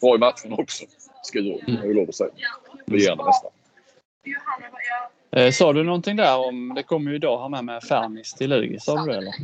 bra 0.00 0.14
i 0.14 0.18
matchen 0.18 0.52
också. 0.52 0.84
Skuru, 1.22 1.58
mm. 1.68 1.80
jag 1.84 1.96
lov 1.96 2.08
att 2.08 2.14
säga. 2.14 2.30
Regerande 2.86 3.24
mästare. 3.24 3.50
Eh, 5.30 5.50
sa 5.50 5.72
du 5.72 5.82
någonting 5.82 6.16
där 6.16 6.38
om, 6.38 6.72
det 6.76 6.82
kommer 6.82 7.10
ju 7.10 7.16
idag 7.16 7.40
här 7.40 7.48
med, 7.48 7.64
med 7.64 7.82
Fernis 7.82 8.34
till 8.34 8.50
Lugi, 8.50 8.78
sa 8.80 9.04
du 9.04 9.12
det 9.12 9.18
eller? 9.18 9.34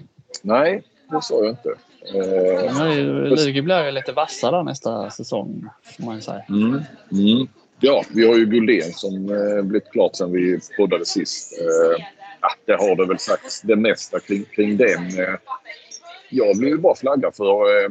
Nej, 0.43 0.83
det 1.11 1.23
sa 1.23 1.35
jag 1.35 1.51
inte. 1.51 1.75
Eh, 2.15 2.75
Lugi 3.29 3.63
blir 3.63 3.85
ju 3.85 3.91
lite 3.91 4.13
vassare 4.13 4.63
nästa 4.63 5.11
säsong, 5.11 5.69
får 5.83 6.05
man 6.05 6.15
ju 6.15 6.21
säga. 6.21 6.45
Mm. 6.49 6.83
Mm. 7.13 7.49
Ja, 7.87 8.05
vi 8.15 8.27
har 8.27 8.37
ju 8.37 8.47
Guldén 8.47 8.93
som 8.93 9.15
eh, 9.15 9.63
blivit 9.63 9.91
klart 9.91 10.17
sen 10.17 10.33
vi 10.33 10.59
poddade 10.77 11.07
sist. 11.07 11.61
Eh, 11.61 12.05
det 12.65 12.73
har 12.73 12.97
det 12.97 13.07
väl 13.07 13.19
sagts 13.19 13.61
det 13.61 13.77
mesta 13.77 14.21
kring, 14.21 14.45
kring 14.45 14.77
den. 14.77 15.07
Eh, 15.19 15.35
jag 16.31 16.59
vill 16.59 16.69
ju 16.69 16.79
bara 16.79 16.95
flagga 16.95 17.31
för, 17.33 17.85
eh, 17.85 17.91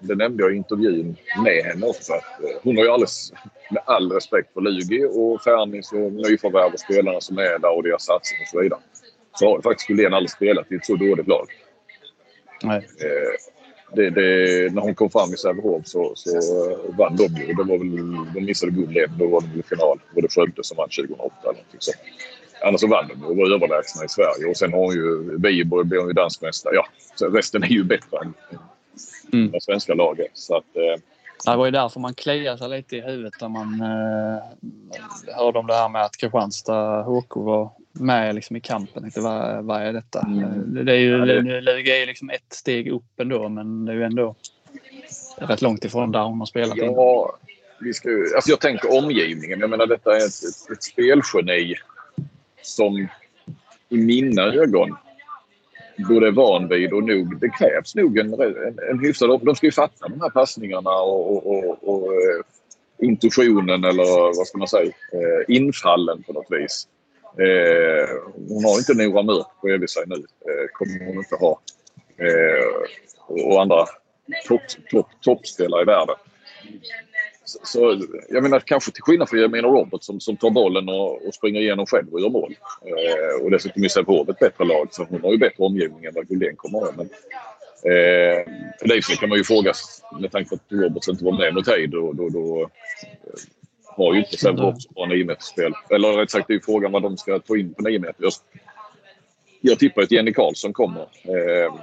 det 0.00 0.14
nämnde 0.14 0.42
jag 0.42 0.52
i 0.52 0.56
intervjun 0.56 1.16
med 1.44 1.64
henne 1.64 1.86
också, 1.86 2.12
att 2.12 2.44
eh, 2.44 2.50
hon 2.62 2.76
har 2.76 2.84
ju 2.84 2.90
alldeles, 2.90 3.32
med 3.70 3.82
all 3.86 4.12
respekt 4.12 4.52
för 4.52 4.60
Lugi 4.60 5.04
och 5.04 5.42
Fernis 5.42 5.92
och 5.92 6.12
nyförvärv 6.12 6.72
och 6.72 6.80
spelarna 6.80 7.20
som 7.20 7.38
är 7.38 7.58
där 7.58 7.76
och 7.76 7.82
deras 7.82 8.04
satsning 8.04 8.40
och 8.42 8.48
så 8.48 8.60
vidare. 8.60 8.80
Så 9.34 9.50
har 9.50 9.62
faktiskt 9.62 9.88
Guldén 9.88 10.14
aldrig 10.14 10.30
spelat 10.30 10.72
i 10.72 10.74
ett 10.74 10.86
så 10.86 10.96
dåligt 10.96 11.28
lag. 11.28 11.46
Nej. 12.62 12.76
Eh, 12.76 13.57
det, 13.92 14.10
det, 14.10 14.74
när 14.74 14.82
hon 14.82 14.94
kom 14.94 15.10
fram 15.10 15.34
i 15.34 15.36
Sävehof 15.36 15.86
så, 15.86 16.12
så 16.14 16.32
vann 16.98 17.16
de 17.16 17.24
ju. 17.24 17.54
Det 17.54 17.62
var 17.62 17.78
väl, 17.78 18.32
de 18.34 18.40
missade 18.40 18.72
guld 18.72 18.98
Då 19.18 19.28
var 19.28 19.40
de 19.40 19.60
i 19.60 19.62
final. 19.62 20.00
Var 20.14 20.22
det 20.22 20.32
Skövde 20.32 20.64
som 20.64 20.76
vann 20.76 20.88
2008 20.88 21.34
eller 21.42 21.52
någonting 21.52 21.80
så. 21.80 21.92
Annars 22.64 22.80
så 22.80 22.86
vann 22.86 23.08
de 23.08 23.24
och 23.24 23.36
var 23.36 23.54
överlägsna 23.54 24.04
i 24.04 24.08
Sverige. 24.08 24.50
Och 24.50 24.56
sen 24.56 24.72
har 24.72 24.80
hon 24.80 24.94
ju 24.94 25.38
Viborg 25.38 25.84
blev 25.84 26.00
hon 26.00 26.08
ju 26.08 26.14
danskmästare. 26.14 26.74
Ja, 26.74 26.86
så 27.14 27.28
resten 27.28 27.62
är 27.62 27.68
ju 27.68 27.84
bättre 27.84 28.18
än 28.22 28.34
mm. 29.32 29.50
det 29.50 29.62
svenska 29.62 29.94
laget. 29.94 30.30
Så 30.34 30.56
att, 30.56 30.76
eh, 30.76 31.02
det 31.44 31.56
var 31.56 31.64
ju 31.64 31.70
därför 31.70 32.00
man 32.00 32.14
kliade 32.14 32.58
sig 32.58 32.68
lite 32.68 32.96
i 32.96 33.00
huvudet 33.00 33.32
när 33.40 33.48
man 33.48 33.80
eh, 33.80 35.36
hörde 35.36 35.58
om 35.58 35.66
det 35.66 35.74
här 35.74 35.88
med 35.88 36.04
att 36.04 36.16
Kristianstad 36.16 37.02
HK 37.02 37.36
var 37.36 37.70
med 37.92 38.34
liksom 38.34 38.56
i 38.56 38.60
kampen. 38.60 39.04
Inte, 39.04 39.20
vad, 39.20 39.64
vad 39.64 39.82
är 39.82 39.92
detta? 39.92 40.20
Mm. 40.20 40.84
Det 40.84 40.92
är 40.92 40.96
ju, 40.96 41.24
Luga 41.60 41.96
är 41.96 42.00
ju 42.00 42.06
liksom 42.06 42.30
ett 42.30 42.52
steg 42.52 42.88
upp 42.88 43.20
ändå 43.20 43.48
men 43.48 43.84
det 43.84 43.92
är 43.92 43.96
ju 43.96 44.04
ändå 44.04 44.34
rätt 45.36 45.62
långt 45.62 45.84
ifrån 45.84 46.12
där 46.12 46.22
hon 46.22 46.38
har 46.38 46.46
spelat. 46.46 46.76
Ja, 46.76 47.38
vi 47.80 47.94
ska 47.94 48.08
alltså 48.08 48.50
jag 48.50 48.60
tänker 48.60 48.98
omgivningen. 48.98 49.60
Jag 49.60 49.70
menar 49.70 49.86
detta 49.86 50.12
är 50.12 50.16
ett, 50.16 50.24
ett, 50.24 50.72
ett 50.72 50.82
spelgeni 50.82 51.74
som 52.62 53.08
i 53.88 53.96
mina 53.96 54.42
ögon 54.42 54.96
både 56.08 56.26
är 56.26 56.32
van 56.32 56.68
vid 56.68 56.92
och 56.92 57.04
nog, 57.04 57.40
det 57.40 57.48
krävs 57.48 57.94
nog 57.94 58.18
en, 58.18 58.32
en, 58.32 58.78
en 58.90 58.98
hyfsad... 58.98 59.40
De 59.42 59.56
ska 59.56 59.66
ju 59.66 59.72
fatta 59.72 60.08
de 60.08 60.20
här 60.20 60.30
passningarna 60.30 60.90
och, 60.90 61.36
och, 61.36 61.46
och, 61.46 61.88
och 61.88 62.12
eh, 62.12 62.42
intuitionen 62.98 63.84
eller 63.84 64.36
vad 64.36 64.46
ska 64.46 64.58
man 64.58 64.68
säga, 64.68 64.92
eh, 65.12 65.56
infallen 65.56 66.22
på 66.22 66.32
något 66.32 66.46
vis. 66.50 66.86
Eh, 67.42 68.08
hon 68.48 68.64
har 68.64 68.78
inte 68.78 68.94
Nora 68.94 69.22
Mörk 69.22 69.46
bredvid 69.62 69.90
sig 69.90 70.02
nu. 70.06 70.14
Eh, 70.14 70.66
kommer 70.72 71.06
hon 71.06 71.16
inte 71.16 71.34
ha. 71.34 71.60
Eh, 72.16 72.64
och 73.26 73.62
andra 73.62 73.86
topp, 74.48 74.62
top, 74.90 75.06
toppspelare 75.20 75.82
i 75.82 75.84
världen. 75.84 76.16
Så, 77.44 77.58
så, 77.64 78.02
jag 78.28 78.42
menar 78.42 78.60
kanske 78.60 78.92
till 78.92 79.02
skillnad 79.02 79.28
från 79.28 79.40
Jermaine 79.40 79.64
Robert 79.64 80.02
som, 80.02 80.20
som 80.20 80.36
tar 80.36 80.50
bollen 80.50 80.88
och, 80.88 81.26
och 81.26 81.34
springer 81.34 81.60
igenom 81.60 81.86
själv 81.86 82.12
och 82.12 82.20
gör 82.20 82.30
mål. 82.30 82.56
Eh, 82.86 83.44
och 83.44 83.50
dessutom 83.50 83.84
är 83.84 83.88
Sävehof 83.88 84.28
ett 84.28 84.38
bättre 84.38 84.64
lag 84.64 84.88
så 84.90 85.04
hon 85.04 85.20
har 85.20 85.32
ju 85.32 85.38
bättre 85.38 85.64
omgivning 85.64 86.04
än 86.04 86.14
vad 86.14 86.28
Gulldén 86.28 86.56
kommer 86.56 86.78
ha. 86.78 86.92
Men, 86.96 87.06
eh, 87.92 88.44
för 88.78 88.88
det 88.88 89.20
kan 89.20 89.28
man 89.28 89.38
ju 89.38 89.44
fråga 89.44 89.72
med 90.20 90.32
tanke 90.32 90.48
på 90.48 90.54
att 90.54 90.82
Roberts 90.82 91.08
inte 91.08 91.24
var 91.24 91.38
med 91.38 91.54
mot 91.54 91.68
Heid. 91.68 91.90
Då, 91.90 92.12
då, 92.12 92.28
då 92.28 92.70
har 93.98 94.14
ju 94.14 94.20
inte 94.20 94.36
Sävehof 94.36 94.82
så 94.82 94.92
bra 94.92 95.06
9 95.06 95.36
spel. 95.40 95.72
Eller 95.90 96.12
rätt 96.12 96.30
sagt 96.30 96.48
det 96.48 96.54
är 96.54 96.60
frågan 96.64 96.92
vad 96.92 97.02
de 97.02 97.16
ska 97.16 97.38
ta 97.38 97.56
in 97.56 97.74
på 97.74 97.82
9 97.82 97.98
meter. 97.98 98.28
Jag, 99.60 99.78
tippar 99.78 100.02
att 100.02 100.10
Jenny 100.10 100.32
Karlsson 100.32 100.72
kommer. 100.72 101.00
Eh, 101.02 101.74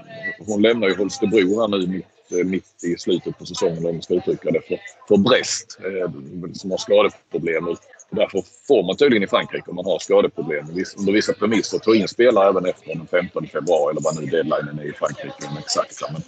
hon 0.48 0.62
lämnar 0.62 0.88
ju 0.88 0.96
Holstebro 0.96 1.62
här 1.62 1.68
nu 1.68 2.02
Eh, 2.32 2.46
mitt 2.46 2.84
i 2.84 2.98
slutet 2.98 3.38
på 3.38 3.46
säsongen 3.46 3.86
om 3.86 3.96
man 3.96 4.02
ska 4.02 4.14
uttrycka 4.14 4.52
det, 4.52 4.62
för, 4.62 4.80
för 5.08 5.18
Brest 5.18 5.80
eh, 5.80 6.12
som 6.54 6.72
har 6.72 6.78
skadeproblem. 6.78 7.76
Därför 8.10 8.44
får 8.68 8.84
man 8.84 8.98
tydligen 8.98 9.24
i 9.24 9.28
Frankrike 9.28 9.70
om 9.70 9.76
man 9.76 9.86
har 9.86 10.00
skadeproblem 10.00 10.66
under 10.98 11.14
vissa 11.14 11.34
premisser 11.34 11.80
ta 11.80 11.96
in 11.96 12.08
spelare 12.08 12.50
även 12.50 12.66
efter 12.66 12.88
den 12.88 13.08
15 13.08 13.48
februari 13.48 13.92
eller 13.92 14.02
vad 14.02 14.22
nu 14.22 14.26
deadlinen 14.26 14.80
är 14.80 14.90
i 14.90 14.94
Frankrike. 14.94 15.34
Den 15.40 15.58
exakta. 15.58 16.12
Men, 16.12 16.22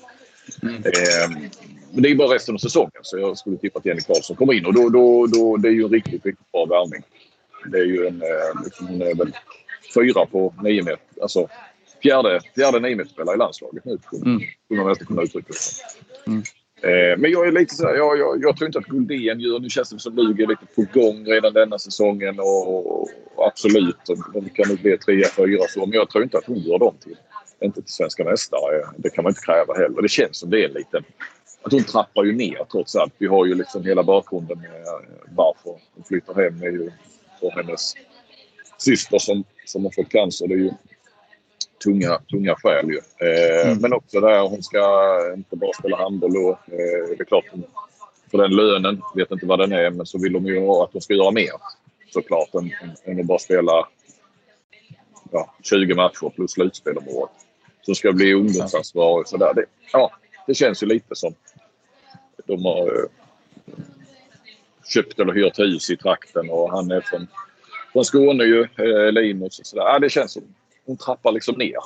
mm. 0.64 0.76
eh, 0.76 1.50
men 1.92 2.04
det 2.04 2.12
är 2.12 2.16
bara 2.16 2.36
resten 2.36 2.56
av 2.56 2.60
säsongen 2.60 2.92
så 3.02 3.18
jag 3.18 3.38
skulle 3.38 3.58
tippa 3.58 3.80
att 3.80 3.86
Jenny 3.86 4.02
Karlsson 4.02 4.36
kommer 4.36 4.54
in 4.54 4.66
och 4.66 4.74
då, 4.74 4.90
då, 4.90 5.28
då, 5.28 5.58
det 5.58 5.68
är 5.68 5.72
ju 5.72 5.84
en 5.84 5.90
riktigt, 5.90 6.26
riktigt 6.26 6.52
bra 6.52 6.66
värvning. 6.66 7.02
Det 7.72 7.78
är 7.78 7.86
ju 7.86 8.08
en, 8.08 8.22
eh, 8.22 8.64
liksom, 8.66 8.88
hon 8.88 9.02
är 9.02 9.16
väl 9.16 9.32
fyra 9.94 10.26
på 10.26 10.54
nio 10.64 10.84
meter. 10.84 11.00
Alltså 11.22 11.48
fjärde, 12.04 12.42
fjärde 12.56 12.80
niometerspelare 12.80 13.36
i 13.36 13.38
landslaget 13.38 13.86
nu. 13.86 13.98
Mm. 14.26 14.42
Skulle 14.66 14.82
man 14.82 14.90
nästan 14.90 15.08
kunna 15.08 15.22
uttrycka 15.22 15.54
det 15.54 16.32
mm. 16.32 16.44
eh, 16.82 17.18
Men 17.18 17.32
jag 17.32 17.48
är 17.48 17.52
lite 17.52 17.76
så 17.76 17.88
här, 17.88 17.96
jag, 17.96 18.20
jag, 18.20 18.44
jag, 18.44 18.58
tror 18.58 18.68
inte 18.68 18.80
att 18.80 18.86
Guldén 18.86 19.40
gör... 19.40 19.60
Nu 19.60 19.70
känns 19.70 19.90
det 19.90 20.00
som 20.00 20.16
Lugi 20.16 20.44
är 20.44 20.48
lite 20.48 20.66
på 20.76 20.86
gång 21.00 21.26
redan 21.26 21.54
denna 21.54 21.80
säsongen 21.80 22.40
och, 22.40 23.02
och 23.02 23.10
absolut, 23.38 23.98
de, 24.08 24.24
de 24.34 24.50
kan 24.50 24.70
nog 24.70 24.80
bli 24.80 24.98
trea, 24.98 25.28
fyra 25.36 25.64
så. 25.70 25.80
Men 25.80 25.92
jag 25.92 26.10
tror 26.10 26.24
inte 26.24 26.38
att 26.38 26.46
hon 26.46 26.60
gör 26.60 26.80
dem 26.80 26.96
till, 27.04 27.18
inte 27.62 27.82
till 27.82 27.94
svenska 27.94 28.24
mästare. 28.24 28.88
Det 28.98 29.10
kan 29.10 29.24
man 29.24 29.32
inte 29.32 29.42
kräva 29.42 29.74
heller. 29.74 30.02
Det 30.02 30.10
känns 30.10 30.38
som 30.38 30.50
det 30.50 30.64
är 30.64 30.68
en 30.68 30.74
liten... 30.74 31.04
Att 31.62 31.72
hon 31.72 31.84
trappar 31.84 32.24
ju 32.24 32.36
ner 32.36 32.66
trots 32.72 32.96
allt. 32.96 33.14
Vi 33.18 33.28
har 33.28 33.46
ju 33.46 33.56
liksom 33.56 33.86
hela 33.86 34.04
bakgrunden 34.04 34.60
med 34.60 34.84
varför 35.36 35.70
hon 35.94 36.04
flyttar 36.08 36.34
hem 36.34 36.62
är 36.62 36.72
ju 36.72 36.92
för 37.40 37.50
hennes 37.50 37.94
syster 38.78 39.20
som, 39.20 39.44
som 39.66 39.84
har 39.84 39.92
fått 39.92 40.10
cancer. 40.10 40.48
Det 40.48 40.54
är 40.54 40.58
ju 40.58 40.72
tunga, 41.84 42.20
tunga 42.32 42.56
skäl 42.56 42.90
ju. 42.90 43.28
Eh, 43.28 43.68
mm. 43.68 43.82
Men 43.82 43.94
också 43.94 44.20
det 44.20 44.28
här 44.28 44.48
hon 44.48 44.64
ska 44.64 44.82
inte 45.34 45.56
bara 45.56 45.74
spela 45.74 45.98
handboll 45.98 46.38
och 46.38 46.52
eh, 46.52 47.08
det 47.18 47.20
är 47.20 47.26
klart 47.26 47.46
hon, 47.52 47.64
för 48.32 48.38
den 48.38 48.52
lönen, 48.52 49.02
vet 49.16 49.32
inte 49.32 49.46
vad 49.46 49.60
den 49.60 49.72
är, 49.72 49.90
men 49.90 50.06
så 50.06 50.20
vill 50.20 50.34
de 50.34 50.46
ju 50.46 50.58
att 50.60 50.90
hon 50.94 51.02
ska 51.02 51.14
göra 51.14 51.32
mer 51.32 51.52
såklart 52.14 52.54
än, 52.54 52.72
än 53.04 53.20
att 53.20 53.26
bara 53.26 53.40
spela 53.40 53.88
ja, 55.32 55.56
20 55.64 55.96
matcher 55.96 56.30
plus 56.36 56.52
slutspel 56.52 56.98
om 56.98 57.08
året. 57.08 57.32
Så 57.88 57.96
ska 57.96 58.12
bli 58.12 58.34
ungdomsansvarig 58.34 59.22
och 59.22 59.28
sådär. 59.28 59.54
Det, 59.54 59.66
ja, 59.94 60.12
det 60.48 60.54
känns 60.54 60.84
ju 60.84 60.88
lite 60.88 61.16
som 61.16 61.36
de 62.46 62.66
har 62.66 62.88
eh, 62.88 63.10
köpt 64.86 65.20
eller 65.20 65.34
hyrt 65.34 65.60
hus 65.60 65.90
i 65.90 65.98
trakten 65.98 66.50
och 66.50 66.72
han 66.72 66.92
är 66.92 67.02
från, 67.02 67.28
från 67.94 68.06
Skåne 68.06 68.44
ju, 68.44 68.62
eh, 68.62 69.12
Linus 69.12 69.60
och 69.60 69.66
sådär. 69.66 69.84
Ja, 69.84 70.00
det 70.00 70.10
känns 70.10 70.34
som 70.34 70.44
hon 70.86 70.98
trappar 70.98 71.32
liksom 71.32 71.56
ner. 71.56 71.78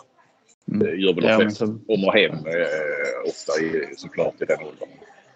Mm. 0.68 0.80
Det 0.80 0.96
gör 0.96 1.14
väl 1.14 1.24
de 1.24 1.36
flesta. 1.36 1.68
Så... 1.68 1.80
Om 1.88 2.06
och 2.06 2.14
hem 2.14 2.32
eh, 2.32 3.30
ofta 3.30 3.62
i, 3.62 3.94
såklart 3.98 4.42
i 4.42 4.46
den 4.46 4.60
åldern. 4.60 4.90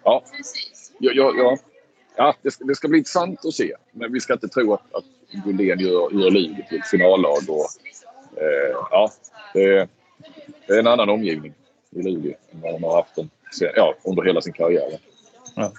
Ja, 0.04 0.24
ja, 0.98 1.12
ja, 1.14 1.58
ja 2.16 2.34
det, 2.42 2.50
ska, 2.50 2.64
det 2.64 2.74
ska 2.74 2.88
bli 2.88 2.98
intressant 2.98 3.44
att 3.44 3.54
se. 3.54 3.74
Men 3.92 4.12
vi 4.12 4.20
ska 4.20 4.32
inte 4.32 4.48
tro 4.48 4.74
att, 4.74 4.94
att 4.94 5.04
Gullén 5.44 5.80
gör, 5.80 6.22
gör 6.22 6.30
Lugi 6.30 6.66
till 6.68 6.82
finallag. 6.82 7.42
Och, 7.48 7.66
eh, 8.42 8.76
ja, 8.90 9.12
det, 9.54 9.88
det, 10.66 10.74
är 10.74 10.78
en 10.78 10.86
annan 10.86 11.08
omgivning 11.08 11.54
i 11.90 12.02
Lugi 12.02 12.34
än 12.52 12.60
vad 12.60 12.72
de 12.72 12.82
har 12.82 12.96
haft 12.96 13.16
den, 13.16 13.30
ja, 13.76 13.94
under 14.04 14.22
hela 14.22 14.40
sin 14.40 14.52
karriär. 14.52 14.98
Ja. 15.54 15.72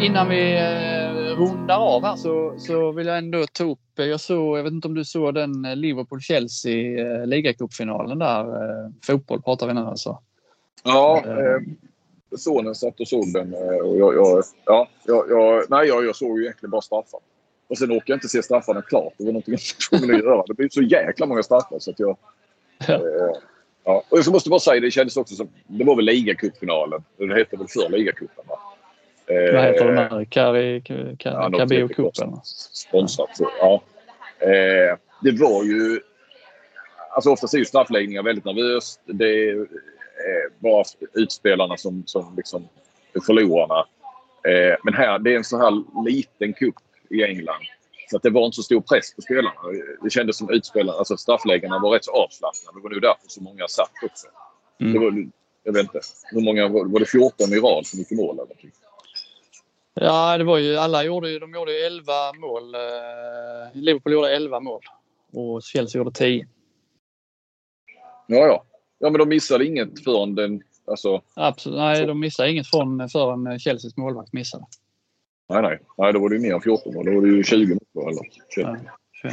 Innan 0.00 0.28
vi 0.28 0.56
eh, 0.56 1.36
rundar 1.36 1.78
av 1.78 2.04
här 2.04 2.16
så, 2.16 2.54
så 2.58 2.92
vill 2.92 3.06
jag 3.06 3.18
ändå 3.18 3.46
ta 3.52 3.64
upp, 3.64 3.78
jag 3.94 4.20
såg, 4.20 4.58
jag 4.58 4.62
vet 4.62 4.72
inte 4.72 4.88
om 4.88 4.94
du 4.94 5.04
såg 5.04 5.34
den 5.34 5.64
eh, 5.64 5.76
Liverpool-Chelsea 5.76 6.98
eh, 6.98 7.26
ligacupfinalen 7.26 8.18
där. 8.18 8.46
Fotboll 9.06 9.42
pratar 9.42 9.66
vi 9.66 9.74
nu 9.74 9.80
alltså. 9.80 10.18
Ja, 10.84 11.22
eh, 11.26 11.60
sonen 12.36 12.74
satt 12.74 13.00
och 13.00 13.08
såg 13.08 13.32
den 13.32 13.54
och 13.54 13.98
jag, 13.98 14.14
jag, 14.14 14.44
ja, 14.64 14.88
jag, 15.06 15.30
jag, 15.30 15.64
nej, 15.68 15.88
jag, 15.88 16.04
jag 16.04 16.16
såg 16.16 16.38
ju 16.38 16.44
egentligen 16.44 16.70
bara 16.70 16.82
straffar. 16.82 17.20
Och 17.68 17.78
sen 17.78 17.90
orkade 17.90 18.02
jag 18.06 18.16
inte 18.16 18.28
se 18.28 18.42
straffarna 18.42 18.82
klart. 18.82 19.12
Det 19.16 19.24
var 19.24 19.32
någonting 19.32 19.54
jag 19.54 20.00
tvungen 20.00 20.16
att 20.16 20.24
göra. 20.24 20.44
Det 20.46 20.54
blev 20.54 20.68
så 20.68 20.82
jäkla 20.82 21.26
många 21.26 21.42
straffar 21.42 21.78
så 21.78 21.90
att 21.90 21.98
jag... 21.98 22.16
Ja. 22.88 22.94
Eh, 22.94 23.00
ja. 23.84 24.04
Och 24.08 24.18
jag 24.18 24.32
måste 24.32 24.50
bara 24.50 24.60
säga, 24.60 24.80
det 24.80 24.90
kändes 24.90 25.16
också 25.16 25.34
som... 25.34 25.48
Det 25.66 25.84
var 25.84 25.96
väl 25.96 26.04
ligacupfinalen. 26.04 27.04
Det 27.16 27.34
hette 27.34 27.56
väl 27.56 27.68
förr 27.68 27.88
ligacupen 27.88 28.44
va? 28.48 28.58
Eh, 29.26 29.54
Vad 29.54 29.64
heter 29.64 29.84
den 29.84 29.96
här? 29.98 30.24
Kari, 30.24 30.80
Kari, 30.80 31.16
Cabio 31.58 31.88
Cupen? 31.88 32.36
Sponsrat. 32.72 33.30
Ja. 33.60 33.82
Eh, 34.38 34.96
det 35.22 35.32
var 35.40 35.64
ju... 35.64 36.00
Alltså 37.10 37.30
oftast 37.30 37.54
är 37.54 37.58
ju 37.58 37.64
straffläggningar 37.64 38.22
väldigt 38.22 38.44
nervöst. 38.44 39.00
Det 39.06 39.50
är 39.50 39.66
bara 40.58 40.84
utspelarna 41.14 41.76
som, 41.76 42.02
som 42.06 42.34
liksom 42.36 42.68
förlorarna. 43.26 43.84
Eh, 44.48 44.76
men 44.84 44.94
här, 44.94 45.18
det 45.18 45.32
är 45.32 45.36
en 45.36 45.44
så 45.44 45.58
här 45.58 46.04
liten 46.04 46.52
kupp 46.52 46.74
i 47.10 47.22
England. 47.22 47.62
Så 48.10 48.18
det 48.18 48.30
var 48.30 48.46
inte 48.46 48.56
så 48.56 48.62
stor 48.62 48.80
press 48.80 49.14
på 49.14 49.22
spelarna. 49.22 49.54
Det 50.02 50.10
kändes 50.10 50.36
som 50.36 50.50
utspelarna, 50.50 50.98
alltså 50.98 51.16
straffläggarna 51.16 51.78
var 51.78 51.90
rätt 51.90 52.04
så 52.04 52.12
avslappnade. 52.12 52.78
Det 52.78 52.82
var 52.82 52.90
nog 52.90 53.02
därför 53.02 53.28
så 53.28 53.42
många 53.42 53.68
satt 53.68 53.92
också. 54.04 54.26
Mm. 54.80 54.92
Det 54.92 54.98
var, 54.98 55.30
jag 55.64 55.72
vet 55.72 55.82
inte. 55.82 56.00
Hur 56.32 56.40
många 56.40 56.68
var, 56.68 56.98
det 56.98 57.06
14 57.06 57.52
i 57.52 57.56
rad 57.56 57.86
som 57.86 57.98
gick 57.98 58.12
i 58.12 58.16
mål? 58.16 58.38
Eller? 58.38 58.56
Ja, 59.94 60.38
det 60.38 60.44
var 60.44 60.58
ju, 60.58 60.76
alla 60.76 61.04
gjorde 61.04 61.30
ju, 61.30 61.38
de 61.38 61.54
gjorde 61.54 61.72
ju 61.72 61.78
11 61.78 62.12
mål. 62.40 62.74
Eh, 62.74 62.80
Liverpool 63.72 64.12
gjorde 64.12 64.36
11 64.36 64.60
mål 64.60 64.80
och 65.32 65.62
Chelsea 65.62 65.98
gjorde 65.98 66.12
10. 66.12 66.48
Ja, 68.26 68.36
ja. 68.36 68.64
Ja, 68.98 69.10
men 69.10 69.18
de 69.18 69.28
missade 69.28 69.66
inget 69.66 70.04
förrän 70.04 70.34
den... 70.34 70.62
Alltså, 70.86 71.22
Absolut, 71.34 71.78
nej, 71.78 72.06
de 72.06 72.20
missade 72.20 72.50
inget 72.50 72.70
från, 72.70 73.08
förrän 73.08 73.58
Chelseas 73.58 73.96
målvakt 73.96 74.32
missade. 74.32 74.64
Nej, 75.48 75.62
nej. 75.62 75.78
Nej, 75.98 76.12
då 76.12 76.18
var 76.18 76.28
det 76.28 76.36
ju 76.36 76.42
mer 76.42 76.54
än 76.54 76.60
14 76.60 76.94
mål. 76.94 77.06
Då 77.06 77.14
var 77.14 77.22
det 77.22 77.28
ju 77.28 77.44
20 77.44 77.78
mål. 77.94 78.12
Eller 78.12 78.22
21. 78.54 78.66
Ja, 79.22 79.30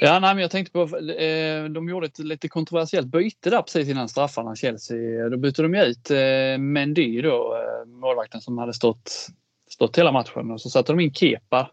Ja, 0.00 0.18
nej, 0.18 0.34
men 0.34 0.42
jag 0.42 0.50
tänkte 0.50 0.72
på, 0.72 0.82
eh, 0.98 1.64
de 1.64 1.88
gjorde 1.88 2.06
ett 2.06 2.18
lite 2.18 2.48
kontroversiellt 2.48 3.06
byte 3.06 3.50
där 3.50 3.62
precis 3.62 3.88
innan 3.88 4.08
straffarna, 4.08 4.56
Chelsea. 4.56 5.28
Då 5.28 5.36
bytte 5.36 5.62
de 5.62 5.74
ju 5.74 5.82
ut 5.82 6.10
eh, 6.10 6.58
Mendy 6.58 7.22
då, 7.22 7.56
eh, 7.56 7.88
målvakten 7.88 8.40
som 8.40 8.58
hade 8.58 8.74
stått, 8.74 9.26
stått 9.70 9.98
hela 9.98 10.12
matchen 10.12 10.50
och 10.50 10.60
så 10.60 10.70
satte 10.70 10.92
de 10.92 11.00
in 11.00 11.14
Kepa 11.14 11.70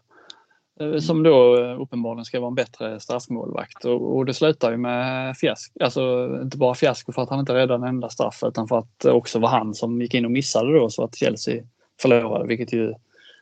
eh, 0.80 0.98
som 0.98 1.22
då 1.22 1.58
eh, 1.64 1.80
uppenbarligen 1.80 2.24
ska 2.24 2.40
vara 2.40 2.48
en 2.48 2.54
bättre 2.54 3.00
straffmålvakt. 3.00 3.84
Och, 3.84 4.16
och 4.16 4.26
det 4.26 4.34
slutar 4.34 4.70
ju 4.70 4.76
med 4.76 5.36
fiasko. 5.36 5.84
Alltså 5.84 6.28
inte 6.42 6.58
bara 6.58 6.74
fiasko 6.74 7.12
för 7.12 7.22
att 7.22 7.30
han 7.30 7.40
inte 7.40 7.54
räddade 7.54 7.74
en 7.74 7.94
enda 7.94 8.08
straff 8.08 8.42
utan 8.46 8.68
för 8.68 8.78
att 8.78 8.98
det 8.98 9.10
också 9.10 9.38
var 9.38 9.48
han 9.48 9.74
som 9.74 10.02
gick 10.02 10.14
in 10.14 10.24
och 10.24 10.30
missade 10.30 10.78
då 10.78 10.90
så 10.90 11.04
att 11.04 11.16
Chelsea 11.16 11.62
förlorade, 12.00 12.46
vilket 12.46 12.72
ju 12.72 12.94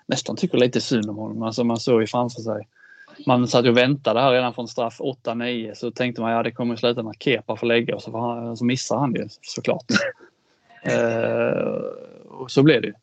nästan 0.06 0.36
tycker 0.36 0.58
lite 0.58 0.80
synd 0.80 1.10
om 1.10 1.16
honom. 1.16 1.42
Alltså 1.42 1.64
man 1.64 1.76
såg 1.76 2.00
ju 2.00 2.06
framför 2.06 2.40
sig 2.40 2.66
man 3.26 3.48
satt 3.48 3.66
och 3.66 3.76
väntade 3.76 4.20
här 4.20 4.32
redan 4.32 4.54
från 4.54 4.68
straff 4.68 5.00
8-9 5.00 5.74
så 5.74 5.90
tänkte 5.90 6.20
man 6.20 6.32
ja 6.32 6.42
det 6.42 6.52
kommer 6.52 6.76
sluta 6.76 7.00
att 7.00 7.22
Kepa 7.22 7.56
får 7.56 7.66
lägga 7.66 7.94
och 7.94 8.02
så, 8.02 8.18
han, 8.18 8.56
så 8.56 8.64
missar 8.64 8.96
han 8.96 9.12
det 9.12 9.28
såklart. 9.40 9.84
eh, 10.82 11.52
och 12.28 12.50
så 12.50 12.62
blev 12.62 12.82
det 12.82 12.86
ju. 12.86 12.94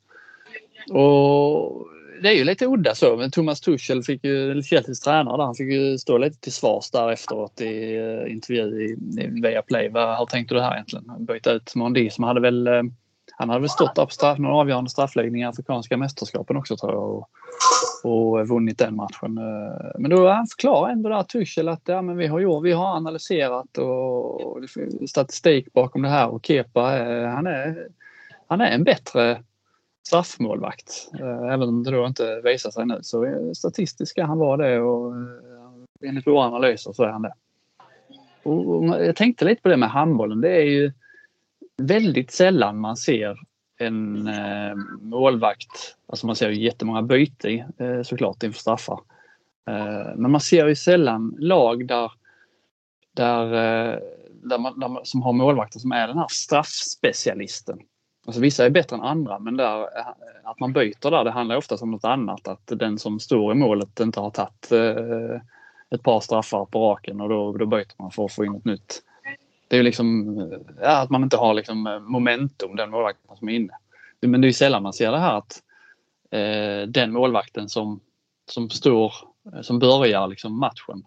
Och 0.93 1.86
det 2.22 2.30
är 2.30 2.34
ju 2.34 2.43
lite 2.43 2.66
udda 2.66 2.95
så 2.95 3.18
men 3.18 3.32
Thomas 3.32 3.62
Tuchel 3.62 4.04
fick 4.04 4.24
ju, 4.24 4.64
Chelseas 4.64 5.00
tränare 5.00 5.38
där, 5.38 5.43
han 5.43 5.56
fick 5.56 5.72
ju 5.72 5.97
stå 5.97 6.18
lite 6.18 6.39
till 6.39 6.54
svars 6.54 6.91
där 6.91 7.12
efteråt 7.12 7.62
i 7.62 7.97
uh, 7.97 8.32
intervju 8.32 8.82
i, 8.82 8.91
i 9.22 9.41
Viaplay. 9.41 9.89
Hur 9.89 10.26
tänkte 10.26 10.56
du 10.56 10.62
här 10.62 10.74
egentligen? 10.74 11.26
Byta 11.26 11.52
ut 11.52 11.76
Mondi 11.76 12.10
som 12.10 12.24
hade 12.24 12.41
väl 12.41 12.68
uh, 12.68 12.84
han 13.40 13.50
hade 13.50 13.62
väl 13.62 13.70
stått 13.70 13.96
där 13.96 14.06
på 14.06 14.12
straff, 14.12 14.38
några 14.38 14.56
avgörande 14.56 14.90
straffläggning 14.90 15.42
i 15.42 15.46
Afrikanska 15.46 15.98
mästerskapen 15.98 16.58
också 16.58 16.78
tror 16.78 16.94
jag. 16.94 17.04
Och, 17.04 17.30
och 18.04 18.48
vunnit 18.48 18.78
den 18.78 18.96
matchen. 18.96 19.38
Eh, 19.38 19.92
men 20.00 20.12
då 20.12 20.30
han 20.30 20.48
förklarar 20.48 20.92
ändå 20.92 21.10
där 21.10 21.24
Tuchel 21.24 21.70
att 21.70 21.82
ja, 21.86 22.02
men 22.02 22.18
vi, 22.18 22.28
har 22.28 22.40
gjort, 22.40 22.66
vi 22.66 22.72
har 22.72 22.96
analyserat 22.96 23.78
och, 23.78 24.42
och 24.42 24.64
statistik 25.10 25.74
bakom 25.74 26.02
det 26.02 26.10
här 26.10 26.28
och 26.28 26.46
Kepa 26.46 26.98
eh, 26.98 27.28
han 27.28 27.48
är, 27.48 27.88
han 28.48 28.62
är 28.62 28.72
en 28.72 28.84
bättre 28.84 29.44
straffmålvakt. 30.08 31.10
Eh, 31.20 31.54
även 31.54 31.70
om 31.70 31.84
det 31.84 31.92
då 31.92 32.06
inte 32.06 32.42
visar 32.44 32.72
sig 32.72 32.86
nu 32.86 33.00
så 33.02 33.52
statistiskt 33.56 34.12
ska 34.12 34.26
han 34.26 34.38
vara 34.38 34.70
det 34.70 34.80
och 34.80 35.14
enligt 36.06 36.28
våra 36.28 36.46
analyser 36.46 36.94
så 36.94 37.04
är 37.04 37.10
han 37.10 37.22
det. 37.22 37.34
Och 38.44 38.86
jag 38.86 39.16
tänkte 39.16 39.46
lite 39.46 39.62
på 39.62 39.70
det 39.70 39.78
med 39.78 39.90
handbollen. 39.90 40.42
Det 40.42 40.56
är 40.56 40.66
ju 40.66 40.92
väldigt 41.80 42.32
sällan 42.32 42.80
man 42.80 42.97
ser 42.97 43.38
en 43.80 44.27
eh, 44.27 44.75
målvakt, 45.01 45.95
alltså 46.07 46.25
man 46.25 46.36
ser 46.36 46.49
ju 46.49 46.63
jättemånga 46.63 47.01
byten 47.01 47.63
eh, 47.77 48.01
såklart 48.03 48.43
inför 48.43 48.59
straffar. 48.59 48.99
Eh, 49.67 50.15
men 50.15 50.32
man 50.32 50.41
ser 50.41 50.67
ju 50.67 50.75
sällan 50.75 51.36
lag 51.39 51.88
där, 51.88 52.11
där, 53.15 53.45
eh, 53.45 53.99
där, 54.43 54.57
man, 54.57 54.80
där 54.80 54.88
man, 54.88 55.05
som 55.05 55.21
har 55.21 55.34
målvakter 55.34 55.80
som 55.80 55.91
är 55.91 56.07
den 56.07 56.17
här 56.17 56.27
straffspecialisten. 56.30 57.80
Alltså 58.25 58.41
vissa 58.41 58.65
är 58.65 58.69
bättre 58.69 58.95
än 58.95 59.01
andra 59.01 59.39
men 59.39 59.57
där, 59.57 59.82
eh, 59.82 60.07
att 60.43 60.59
man 60.59 60.73
byter 60.73 61.11
där 61.11 61.23
det 61.23 61.32
handlar 61.32 61.55
oftast 61.55 61.84
om 61.84 61.91
något 61.91 62.05
annat. 62.05 62.47
Att 62.47 62.67
den 62.67 62.97
som 62.97 63.19
står 63.19 63.51
i 63.51 63.55
målet 63.55 63.99
inte 63.99 64.19
har 64.19 64.32
tagit 64.32 64.71
eh, 64.71 65.41
ett 65.91 66.03
par 66.03 66.19
straffar 66.19 66.65
på 66.65 66.89
raken 66.89 67.21
och 67.21 67.30
då, 67.30 67.57
då 67.57 67.65
byter 67.65 67.93
man 67.99 68.11
för 68.11 68.25
att 68.25 68.34
få 68.34 68.45
in 68.45 68.51
något 68.51 68.65
nytt 68.65 69.03
det 69.70 69.78
är 69.78 69.84
liksom 69.84 70.38
ja, 70.82 71.01
att 71.01 71.09
man 71.09 71.24
inte 71.24 71.38
har 71.38 71.53
liksom 71.53 72.05
momentum, 72.07 72.76
den 72.76 72.89
målvakten 72.89 73.38
som 73.38 73.49
är 73.49 73.53
inne. 73.53 73.74
Men 74.22 74.41
det 74.41 74.47
är 74.47 74.51
sällan 74.51 74.84
man 74.84 74.93
ser 74.93 75.11
det 75.11 75.20
här 75.20 75.38
att 75.38 75.63
eh, 76.32 76.88
den 76.88 77.11
målvakten 77.11 77.70
som, 77.70 77.99
som 78.51 78.70
står, 78.70 79.13
som 79.61 79.80
börjar 79.80 80.28
liksom 80.28 80.59
matchen. 80.59 81.03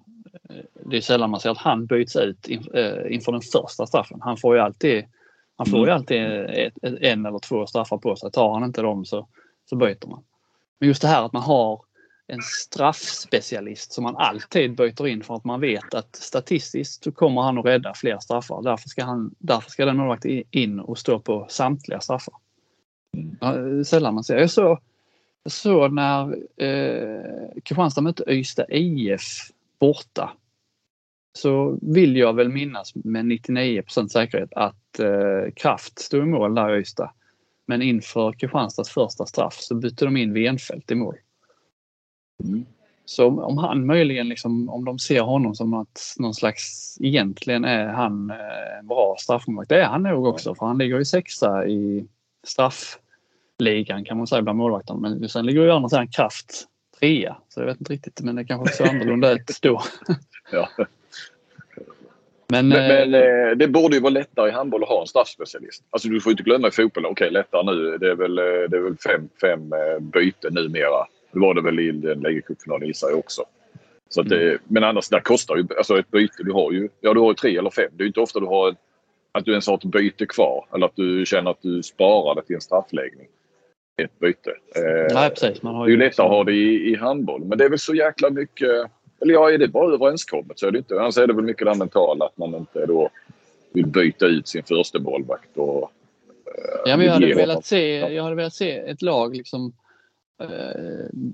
Eh, 0.50 0.64
det 0.84 0.96
är 0.96 1.00
sällan 1.00 1.30
man 1.30 1.40
ser 1.40 1.50
att 1.50 1.58
han 1.58 1.86
byts 1.86 2.16
ut 2.16 2.48
in, 2.48 2.66
eh, 2.74 3.14
inför 3.14 3.32
den 3.32 3.40
första 3.40 3.86
straffen. 3.86 4.20
Han 4.22 4.36
får 4.36 4.54
ju 4.56 4.62
alltid, 4.62 5.04
han 5.56 5.66
får 5.66 5.78
ju 5.78 5.84
mm. 5.84 5.96
alltid 5.96 6.22
ett, 6.22 6.74
ett, 6.82 6.94
en 7.00 7.26
eller 7.26 7.38
två 7.38 7.66
straffar 7.66 7.98
på 7.98 8.16
sig. 8.16 8.30
Tar 8.30 8.52
han 8.52 8.64
inte 8.64 8.82
dem 8.82 9.04
så, 9.04 9.28
så 9.70 9.76
byter 9.76 10.06
man. 10.06 10.22
Men 10.78 10.88
just 10.88 11.02
det 11.02 11.08
här 11.08 11.24
att 11.24 11.32
man 11.32 11.42
har 11.42 11.80
en 12.32 12.42
straffspecialist 12.42 13.92
som 13.92 14.04
man 14.04 14.16
alltid 14.16 14.76
byter 14.76 15.06
in 15.06 15.22
för 15.22 15.34
att 15.34 15.44
man 15.44 15.60
vet 15.60 15.94
att 15.94 16.16
statistiskt 16.16 17.04
så 17.04 17.12
kommer 17.12 17.42
han 17.42 17.58
att 17.58 17.64
rädda 17.64 17.94
fler 17.94 18.18
straffar. 18.18 18.62
Därför 18.62 18.88
ska, 18.88 19.04
han, 19.04 19.34
därför 19.38 19.70
ska 19.70 19.84
den 19.84 19.96
målvakten 19.96 20.42
in 20.50 20.80
och 20.80 20.98
stå 20.98 21.18
på 21.18 21.46
samtliga 21.48 22.00
straffar. 22.00 22.34
Ja, 23.40 23.84
sällan 23.84 24.14
man 24.14 24.24
ser. 24.24 24.38
Jag 24.38 24.50
såg, 24.50 24.78
såg 25.46 25.92
när 25.92 26.36
eh, 26.56 27.62
Kristianstad 27.64 28.00
mötte 28.00 28.24
Ystad 28.28 28.66
IF 28.68 29.50
borta. 29.80 30.32
Så 31.38 31.78
vill 31.82 32.16
jag 32.16 32.32
väl 32.32 32.48
minnas 32.48 32.94
med 32.94 33.24
99% 33.24 34.08
säkerhet 34.08 34.52
att 34.52 34.98
eh, 34.98 35.52
Kraft 35.56 35.98
stod 35.98 36.22
i 36.22 36.26
mål 36.26 36.54
där 36.54 36.76
i 36.76 36.80
Ystad. 36.80 37.10
Men 37.66 37.82
inför 37.82 38.32
Kristianstads 38.32 38.90
första 38.90 39.26
straff 39.26 39.54
så 39.54 39.74
bytte 39.74 40.04
de 40.04 40.16
in 40.16 40.34
Wenfeldt 40.34 40.90
i 40.90 40.94
mål. 40.94 41.16
Mm. 42.44 42.66
Så 43.04 43.26
om 43.26 43.58
han 43.58 43.86
möjligen, 43.86 44.28
liksom, 44.28 44.68
om 44.68 44.84
de 44.84 44.98
ser 44.98 45.20
honom 45.20 45.54
som 45.54 45.74
att 45.74 46.14
någon 46.18 46.34
slags, 46.34 46.96
egentligen 47.00 47.64
är 47.64 47.86
han 47.86 48.30
eh, 48.30 48.78
en 48.78 48.86
bra 48.86 49.16
straffmålvakt. 49.18 49.68
Det 49.68 49.82
är 49.82 49.86
han 49.86 50.02
nog 50.02 50.26
också 50.26 50.54
för 50.54 50.66
han 50.66 50.78
ligger 50.78 50.98
ju 50.98 51.04
sexa 51.04 51.66
i 51.66 52.06
straffligan 52.46 54.04
kan 54.04 54.18
man 54.18 54.26
säga 54.26 54.42
bland 54.42 54.58
målvakterna. 54.58 55.00
Men 55.00 55.28
sen 55.28 55.46
ligger 55.46 55.62
ju 55.62 55.70
andra 55.70 55.88
sidan 55.88 56.08
Kraft 56.08 56.66
trea. 57.00 57.36
Så 57.48 57.60
jag 57.60 57.66
vet 57.66 57.80
inte 57.80 57.92
riktigt 57.92 58.20
men 58.20 58.36
det 58.36 58.44
kanske 58.44 58.76
ser 58.76 58.88
annorlunda 58.88 59.32
ut 59.32 59.58
då. 59.62 59.82
ja. 60.52 60.68
Men, 62.48 62.68
men, 62.68 63.10
men 63.10 63.14
eh, 63.14 63.56
det 63.56 63.68
borde 63.68 63.96
ju 63.96 64.02
vara 64.02 64.10
lättare 64.10 64.48
i 64.48 64.52
handboll 64.52 64.82
att 64.82 64.88
ha 64.88 65.00
en 65.00 65.06
straffspecialist. 65.06 65.84
Alltså 65.90 66.08
du 66.08 66.20
får 66.20 66.30
inte 66.30 66.42
glömma 66.42 66.68
i 66.68 66.70
fotboll, 66.70 67.06
okej 67.06 67.12
okay, 67.12 67.30
lättare 67.30 67.62
nu. 67.62 67.98
Det 67.98 68.10
är 68.10 68.14
väl, 68.14 68.38
eh, 68.38 68.44
det 68.44 68.76
är 68.76 68.80
väl 68.80 68.96
fem, 68.96 69.28
fem 69.40 69.72
eh, 69.72 69.98
byten 70.00 70.54
numera. 70.54 71.06
Det 71.32 71.40
var 71.40 71.54
det 71.54 71.62
väl 71.62 71.80
i 71.80 71.92
den 71.92 72.20
ligacupfinalen 72.20 72.88
gissar 72.88 73.08
jag 73.08 73.18
också. 73.18 73.42
Så 74.08 74.20
att 74.20 74.28
det, 74.28 74.48
mm. 74.48 74.58
Men 74.64 74.84
annars, 74.84 75.08
det 75.08 75.20
kostar 75.20 75.56
ju 75.56 75.66
alltså 75.76 75.98
ett 75.98 76.10
byte. 76.10 76.42
Du 76.42 76.52
har 76.52 76.72
ju, 76.72 76.88
ja, 77.00 77.14
du 77.14 77.20
har 77.20 77.28
ju 77.28 77.34
tre 77.34 77.56
eller 77.56 77.70
fem. 77.70 77.90
Det 77.92 78.04
är 78.04 78.06
inte 78.06 78.20
ofta 78.20 78.40
du 78.40 78.46
har 78.46 78.74
att 79.32 79.44
du 79.44 79.50
ens 79.50 79.66
har 79.66 79.74
ett 79.74 79.84
byte 79.84 80.26
kvar 80.26 80.66
eller 80.74 80.86
att 80.86 80.96
du 80.96 81.26
känner 81.26 81.50
att 81.50 81.62
du 81.62 81.82
sparar 81.82 82.34
det 82.34 82.42
till 82.42 82.54
en 82.54 82.60
straffläggning. 82.60 83.26
Ett 84.02 84.18
byte. 84.18 84.54
Nej, 85.14 85.30
precis. 85.30 85.62
Man 85.62 85.74
har 85.74 85.88
ju 85.88 85.96
det 85.96 86.02
är 86.02 86.04
ju 86.04 86.08
lättare 86.08 86.26
att 86.26 86.32
ha 86.32 86.44
det 86.44 86.52
i, 86.52 86.92
i 86.92 86.96
handboll. 86.96 87.44
Men 87.44 87.58
det 87.58 87.64
är 87.64 87.68
väl 87.68 87.78
så 87.78 87.94
jäkla 87.94 88.30
mycket 88.30 88.90
eller 89.22 89.34
ja, 89.34 89.50
är 89.50 89.58
det 89.58 89.68
bara 89.68 89.94
överenskommet 89.94 90.58
så 90.58 90.66
är 90.66 90.70
det 90.70 90.78
inte. 90.78 91.00
Annars 91.00 91.18
är 91.18 91.26
det 91.26 91.32
väl 91.32 91.44
mycket 91.44 91.66
det 91.66 91.74
mentala 91.74 92.24
att 92.24 92.36
man 92.36 92.54
inte 92.54 92.86
då 92.86 93.10
vill 93.72 93.86
byta 93.86 94.26
ut 94.26 94.48
sin 94.48 94.62
första 94.62 94.98
bollvakt 94.98 95.56
och... 95.56 95.82
Eh, 96.46 96.80
ja, 96.84 96.96
men 96.96 97.06
jag 97.06 97.12
hade, 97.12 97.34
velat 97.34 97.66
se, 97.66 97.96
jag 97.96 98.22
hade 98.22 98.36
velat 98.36 98.54
se 98.54 98.70
ett 98.70 99.02
lag 99.02 99.36
liksom 99.36 99.66
eh, 99.66 99.72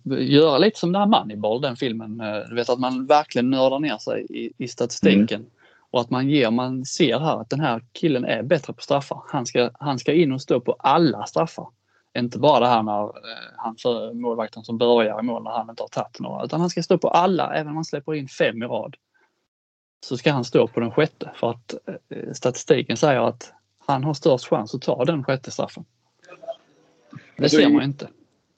göra 0.05 0.59
lite 0.59 0.79
som 0.79 0.93
den 0.93 1.01
här 1.01 1.21
Moneyball, 1.21 1.61
den 1.61 1.77
filmen. 1.77 2.21
Eh, 2.21 2.49
du 2.49 2.55
vet 2.55 2.69
att 2.69 2.81
man 2.81 3.07
verkligen 3.07 3.51
nördar 3.51 3.79
ner 3.79 3.99
sig 3.99 4.27
i, 4.31 4.53
i 4.59 4.69
statistiken. 4.69 5.41
Mm. 5.41 5.51
Och 5.91 6.01
att 6.01 6.11
man 6.11 6.29
ger, 6.29 6.51
man 6.51 6.85
ser 6.85 7.19
här 7.19 7.41
att 7.41 7.51
den 7.51 7.61
här 7.61 7.85
killen 7.93 8.25
är 8.25 8.43
bättre 8.43 8.73
på 8.73 8.83
straffar. 8.83 9.23
Han 9.27 9.47
ska, 9.47 9.71
han 9.75 9.99
ska 9.99 10.13
in 10.13 10.33
och 10.33 10.43
stå 10.43 10.61
på 10.61 10.73
alla 10.73 11.27
straffar. 11.27 11.69
Inte 12.19 12.39
bara 12.39 12.61
det 12.61 12.67
här 12.67 12.83
när 12.83 13.03
eh, 13.03 13.11
han 13.57 13.77
för 13.77 14.15
målvakten 14.15 14.65
som 14.65 14.79
börjar 14.79 15.21
i 15.21 15.23
mål 15.23 15.43
när 15.43 15.51
han 15.51 15.71
inte 15.71 15.83
har 15.83 15.89
tagit 15.89 16.21
några. 16.21 16.45
Utan 16.45 16.61
han 16.61 16.71
ska 16.71 16.83
stå 16.83 16.99
på 16.99 17.09
alla, 17.09 17.55
även 17.55 17.69
om 17.69 17.75
han 17.75 17.85
släpper 17.85 18.15
in 18.15 18.29
fem 18.29 18.63
i 18.63 18.67
rad. 18.67 18.97
Så 20.07 20.17
ska 20.17 20.33
han 20.33 20.45
stå 20.45 20.69
på 20.69 20.81
den 20.81 20.91
sjätte 20.91 21.31
för 21.35 21.51
att 21.51 21.75
eh, 22.09 22.33
statistiken 22.33 22.97
säger 22.97 23.21
att 23.21 23.53
han 23.87 24.05
har 24.05 24.15
störst 24.15 24.47
chans 24.47 24.75
att 24.75 24.83
ta 24.83 25.05
den 25.05 25.25
sjätte 25.25 25.51
straffen. 25.51 25.85
Det 27.37 27.49
ser 27.49 27.69
man 27.69 27.83
inte. 27.83 28.09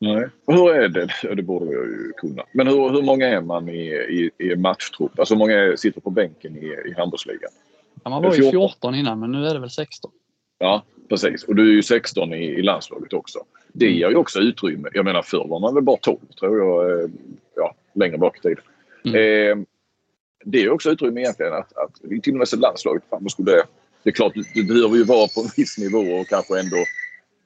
Nej. 0.03 0.29
Hur 0.47 0.75
är 0.75 0.89
det? 0.89 1.35
Det 1.35 1.43
borde 1.43 1.73
jag 1.73 1.87
ju 1.87 2.13
kunna. 2.17 2.43
Men 2.53 2.67
hur, 2.67 2.91
hur 2.91 3.03
många 3.03 3.29
är 3.29 3.41
man 3.41 3.69
i, 3.69 3.87
i, 3.91 4.31
i 4.39 4.57
matchtrupp? 4.57 5.19
Alltså 5.19 5.35
hur 5.35 5.39
många 5.39 5.77
sitter 5.77 6.01
på 6.01 6.11
bänken 6.11 6.57
i, 6.57 6.67
i 6.67 6.95
handbollsligan? 6.97 7.51
Ja, 8.05 8.11
man 8.11 8.23
var 8.23 8.35
ju 8.35 8.51
14 8.51 8.95
innan 8.95 9.21
men 9.21 9.33
nu 9.33 9.47
är 9.47 9.55
det 9.55 9.61
väl 9.61 9.71
16. 9.71 10.11
Ja, 10.59 10.83
precis. 11.09 11.45
Och 11.45 11.55
du 11.55 11.71
är 11.71 11.75
ju 11.75 11.83
16 11.83 12.35
i, 12.35 12.45
i 12.45 12.63
landslaget 12.63 13.13
också. 13.13 13.39
Det 13.73 13.87
mm. 13.87 13.99
ger 13.99 14.09
ju 14.09 14.17
också 14.17 14.39
utrymme. 14.39 14.89
Jag 14.93 15.05
menar 15.05 15.23
förr 15.23 15.47
var 15.49 15.61
man 15.61 15.75
väl 15.75 15.85
bara 15.85 15.97
12 15.97 16.19
tror 16.41 16.59
jag. 16.59 17.03
Eh, 17.03 17.11
ja, 17.57 17.75
längre 17.95 18.19
bak 18.19 18.39
i 18.39 18.41
tiden. 18.41 18.65
Mm. 19.05 19.15
Eh, 19.15 19.65
det 20.45 20.63
är 20.63 20.71
också 20.71 20.91
utrymme 20.91 21.21
egentligen 21.21 21.53
att, 21.53 21.77
att 21.77 22.23
till 22.23 22.33
och 22.33 22.39
med 22.39 22.61
landslaget, 22.61 23.03
fan, 23.11 23.31
skulle, 23.31 23.53
det 24.03 24.11
är 24.11 24.13
klart 24.13 24.33
du 24.55 24.65
behöver 24.65 24.97
ju 24.97 25.05
vara 25.05 25.29
på 25.35 25.41
en 25.41 25.51
viss 25.57 25.79
nivå 25.79 25.99
och 25.99 26.27
kanske 26.27 26.61
ändå 26.61 26.77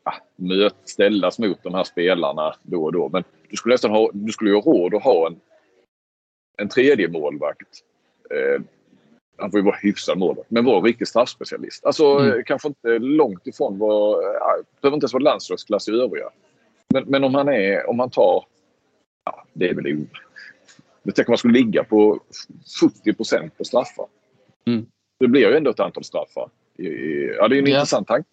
ja, 0.04 0.14
möt, 0.36 0.76
ställas 0.84 1.38
mot 1.38 1.62
de 1.62 1.74
här 1.74 1.84
spelarna 1.84 2.54
då 2.62 2.84
och 2.84 2.92
då. 2.92 3.08
Men 3.08 3.24
du 3.48 3.56
skulle 3.56 3.74
nästan 3.74 3.90
ha, 3.90 4.10
du 4.12 4.32
skulle 4.32 4.50
ju 4.50 4.56
ha 4.56 4.62
råd 4.62 4.94
att 4.94 5.02
ha 5.02 5.26
en, 5.26 5.40
en 6.56 6.68
tredje 6.68 7.08
målvakt. 7.08 7.68
Eh, 8.30 8.62
han 9.36 9.50
får 9.50 9.60
ju 9.60 9.64
vara 9.64 9.76
hyfsad 9.76 10.18
målvakt, 10.18 10.50
men 10.50 10.64
vara 10.64 10.80
riktig 10.80 11.08
straffspecialist. 11.08 11.84
Alltså 11.84 12.06
mm. 12.06 12.44
kanske 12.44 12.68
inte 12.68 12.98
långt 12.98 13.46
ifrån 13.46 13.78
vad... 13.78 14.24
Ja, 14.24 14.56
behöver 14.80 14.94
inte 14.96 15.04
ens 15.04 15.12
vara 15.12 15.22
landslagsklass 15.22 15.88
i 15.88 15.92
övriga. 15.92 16.28
Men, 16.94 17.04
men 17.06 17.24
om 17.24 17.34
han 17.34 17.48
är, 17.48 17.90
om 17.90 17.98
han 17.98 18.10
tar... 18.10 18.44
Ja, 19.24 19.44
det 19.52 19.68
är 19.68 19.74
väl... 19.74 20.06
Jag 21.02 21.14
tänker 21.14 21.30
man 21.30 21.38
skulle 21.38 21.58
ligga 21.58 21.84
på 21.84 22.20
70 22.80 23.14
procent 23.14 23.58
på 23.58 23.64
straffar. 23.64 24.06
Mm. 24.66 24.86
Det 25.18 25.28
blir 25.28 25.48
ju 25.48 25.56
ändå 25.56 25.70
ett 25.70 25.80
antal 25.80 26.04
straffar. 26.04 26.50
Ja, 26.76 27.48
det 27.48 27.56
är 27.56 27.58
en 27.58 27.66
ja. 27.66 27.76
intressant 27.76 28.08
tanke. 28.08 28.28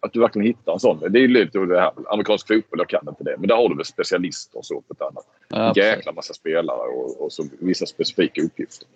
Att 0.00 0.12
du 0.12 0.20
verkligen 0.20 0.46
hittar 0.46 0.72
en 0.72 0.80
sån. 0.80 1.00
Det 1.08 1.20
är 1.20 1.28
lite 1.28 1.58
det 1.58 1.80
här, 1.80 1.92
amerikansk 2.12 2.48
fotboll, 2.48 2.78
jag 2.78 2.88
kan 2.88 3.08
inte 3.08 3.24
det. 3.24 3.36
Men 3.38 3.48
där 3.48 3.56
har 3.56 3.68
du 3.68 3.76
väl 3.76 3.84
specialister 3.84 4.58
och 4.58 4.66
så 4.66 4.80
på 4.80 4.94
ett 4.94 5.02
annat. 5.02 5.26
Ja, 5.48 5.72
jäkla 5.76 6.12
massa 6.12 6.34
spelare 6.34 6.88
och, 6.88 7.24
och 7.24 7.32
så 7.32 7.44
vissa 7.58 7.86
specifika 7.86 8.42
uppgifter. 8.42 8.88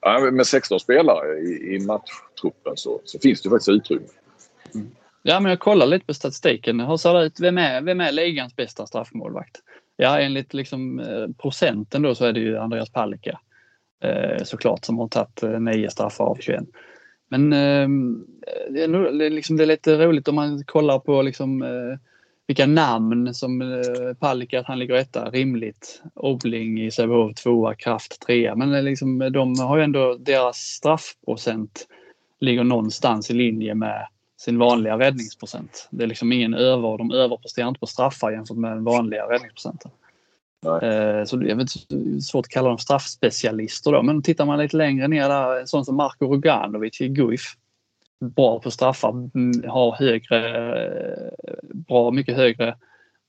Ja, 0.00 0.30
med 0.30 0.46
16 0.46 0.80
spelare 0.80 1.38
i, 1.38 1.74
i 1.74 1.86
matchtruppen 1.86 2.76
så, 2.76 3.00
så 3.04 3.18
finns 3.18 3.42
det 3.42 3.50
faktiskt 3.50 3.68
utrymme. 3.68 4.06
Mm. 4.74 4.90
Ja, 5.22 5.40
men 5.40 5.50
jag 5.50 5.60
kollar 5.60 5.86
lite 5.86 6.06
på 6.06 6.14
statistiken. 6.14 6.80
Hur 6.80 6.96
ser 6.96 7.14
det 7.14 7.24
ut? 7.24 7.40
Vem 7.40 7.58
är, 7.58 7.82
vem 7.82 8.00
är 8.00 8.12
ligans 8.12 8.56
bästa 8.56 8.86
straffmålvakt? 8.86 9.56
Ja, 9.96 10.20
enligt 10.20 10.54
liksom, 10.54 11.00
eh, 11.00 11.26
procenten 11.42 12.02
då 12.02 12.14
så 12.14 12.24
är 12.24 12.32
det 12.32 12.40
ju 12.40 12.58
Andreas 12.58 12.90
Palicka 12.90 13.40
eh, 14.02 14.44
såklart 14.44 14.84
som 14.84 14.98
har 14.98 15.08
tagit 15.08 15.42
eh, 15.42 15.60
nio 15.60 15.90
straffar 15.90 16.24
av 16.24 16.36
21. 16.40 16.64
Men 17.28 17.52
eh, 17.52 17.88
det, 18.70 18.82
är, 18.82 19.30
liksom, 19.30 19.56
det 19.56 19.64
är 19.64 19.66
lite 19.66 20.06
roligt 20.06 20.28
om 20.28 20.34
man 20.34 20.64
kollar 20.64 20.98
på 20.98 21.22
liksom, 21.22 21.62
eh, 21.62 21.98
vilka 22.46 22.66
namn 22.66 23.34
som 23.34 23.62
eh, 23.62 24.14
Palicka, 24.18 24.60
att 24.60 24.66
han 24.66 24.78
ligger 24.78 24.94
etta, 24.94 25.30
rimligt. 25.30 26.02
Obling 26.14 26.80
i 26.80 26.90
Sävehof 26.90 27.34
tvåa, 27.34 27.74
Kraft 27.74 28.20
trea. 28.26 28.54
Men 28.54 28.74
eh, 28.74 28.82
liksom, 28.82 29.18
de 29.18 29.58
har 29.58 29.76
ju 29.76 29.82
ändå, 29.82 30.14
deras 30.14 30.56
straffprocent 30.56 31.86
ligger 32.40 32.64
någonstans 32.64 33.30
i 33.30 33.34
linje 33.34 33.74
med 33.74 34.06
sin 34.36 34.58
vanliga 34.58 34.98
räddningsprocent. 34.98 35.88
Det 35.90 36.04
är 36.04 36.08
liksom 36.08 36.32
ingen 36.32 36.54
över, 36.54 36.98
de 36.98 37.10
överpresterar 37.10 37.68
inte 37.68 37.80
på 37.80 37.86
straffar 37.86 38.30
jämfört 38.30 38.56
med 38.56 38.70
den 38.70 38.84
vanliga 38.84 39.24
räddningsprocenten. 39.24 39.90
Eh, 40.66 41.24
så 41.24 41.42
är 41.42 41.54
väl 41.54 41.68
svårt 42.22 42.46
att 42.46 42.52
kalla 42.52 42.68
dem 42.68 42.78
straffspecialister 42.78 43.92
då, 43.92 44.02
men 44.02 44.22
tittar 44.22 44.46
man 44.46 44.58
lite 44.58 44.76
längre 44.76 45.08
ner 45.08 45.28
där, 45.28 45.66
sån 45.66 45.84
som 45.84 45.96
Marko 45.96 46.26
Roganovic 46.26 47.00
i 47.00 47.08
Guif 47.08 47.56
bra 48.20 48.60
på 48.60 48.70
straffar, 48.70 49.10
mm, 49.10 49.70
har 49.70 49.96
högre, 49.96 50.68
eh, 50.84 51.30
bra 51.62 52.10
mycket 52.10 52.36
högre 52.36 52.76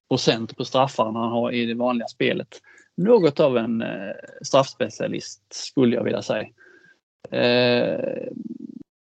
procent 0.10 0.58
på 0.58 0.66
straffar 0.66 1.10
än 1.10 1.16
han 1.16 1.32
har 1.32 1.52
i 1.52 1.66
det 1.66 1.74
vanliga 1.74 2.08
spelet. 2.08 2.62
Något 2.98 3.40
av 3.40 3.58
en 3.58 3.82
eh, 3.82 4.14
straffspecialist 4.42 5.42
skulle 5.54 5.96
jag 5.96 6.04
vilja 6.04 6.22
säga. 6.22 6.48
Eh, 7.32 8.28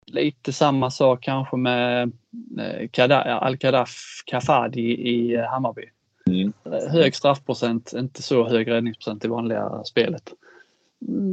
lite 0.06 0.52
samma 0.52 0.90
sak 0.90 1.22
kanske 1.22 1.56
med 1.56 2.12
eh, 2.58 3.42
Al-Kadaf 3.42 4.22
Kafadi 4.26 5.08
i 5.10 5.36
Hammarby. 5.36 5.84
Mm. 6.26 6.52
Hög 6.90 7.14
straffprocent, 7.14 7.92
inte 7.92 8.22
så 8.22 8.48
hög 8.48 8.70
räddningsprocent 8.70 9.24
i 9.24 9.28
vanliga 9.28 9.84
spelet. 9.84 10.32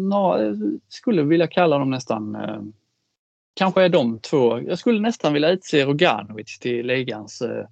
Nå, 0.10 0.38
eh, 0.38 0.54
skulle 0.90 1.24
vilja 1.24 1.48
kalla 1.48 1.78
dem 1.78 1.90
nästan 1.90 2.36
eh, 2.36 2.62
kanske 3.54 3.84
är 3.84 3.90
de 3.90 4.20
två. 4.20 4.60
Jag 4.60 4.80
skulle 4.80 5.00
nästan 5.00 5.34
vilja 5.34 5.50
utse 5.50 5.86
Roganovic 5.86 6.60
till 6.60 6.88
ligans 6.88 7.42
eh, 7.42 7.66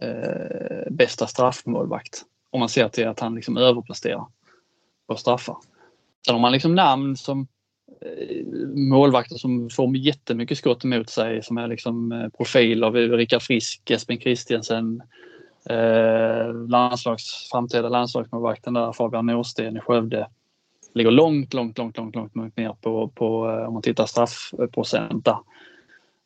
eh, 0.00 0.90
bästa 0.90 1.26
straffmålvakt. 1.26 2.24
Om 2.50 2.60
man 2.60 2.68
ser 2.68 2.88
till 2.88 3.08
att 3.08 3.20
han 3.20 3.34
liksom 3.34 3.56
överpresterar 3.56 4.26
på 5.06 5.16
straffar. 5.16 5.56
Sen 6.26 6.34
har 6.34 6.40
man 6.40 6.52
liksom 6.52 6.74
namn 6.74 7.16
som 7.16 7.46
eh, 8.00 8.46
målvakter 8.74 9.36
som 9.36 9.70
får 9.70 9.96
jättemycket 9.96 10.58
skott 10.58 10.84
emot 10.84 11.10
sig 11.10 11.42
som 11.42 11.58
är 11.58 11.68
liksom 11.68 12.12
eh, 12.12 12.28
profiler. 12.28 12.90
Rickard 12.90 13.42
Frisk, 13.42 13.90
Espen 13.90 14.20
Christiansen, 14.20 15.02
eh, 15.68 16.54
landslags, 16.68 17.48
framtida 17.52 17.88
landslagsmålvakten 17.88 18.74
där 18.74 18.92
Fabian 18.92 19.26
Norsten 19.26 19.76
i 19.76 19.80
Skövde 19.80 20.28
ligger 20.94 21.10
långt, 21.10 21.54
långt, 21.54 21.78
långt, 21.78 21.96
långt, 21.96 22.14
långt, 22.14 22.36
långt 22.36 22.56
ner 22.56 22.76
på, 22.80 23.08
på 23.08 23.50
eh, 23.50 23.66
om 23.66 23.72
man 23.72 23.82
tittar 23.82 24.06
straffprocent 24.06 25.24
där. 25.24 25.38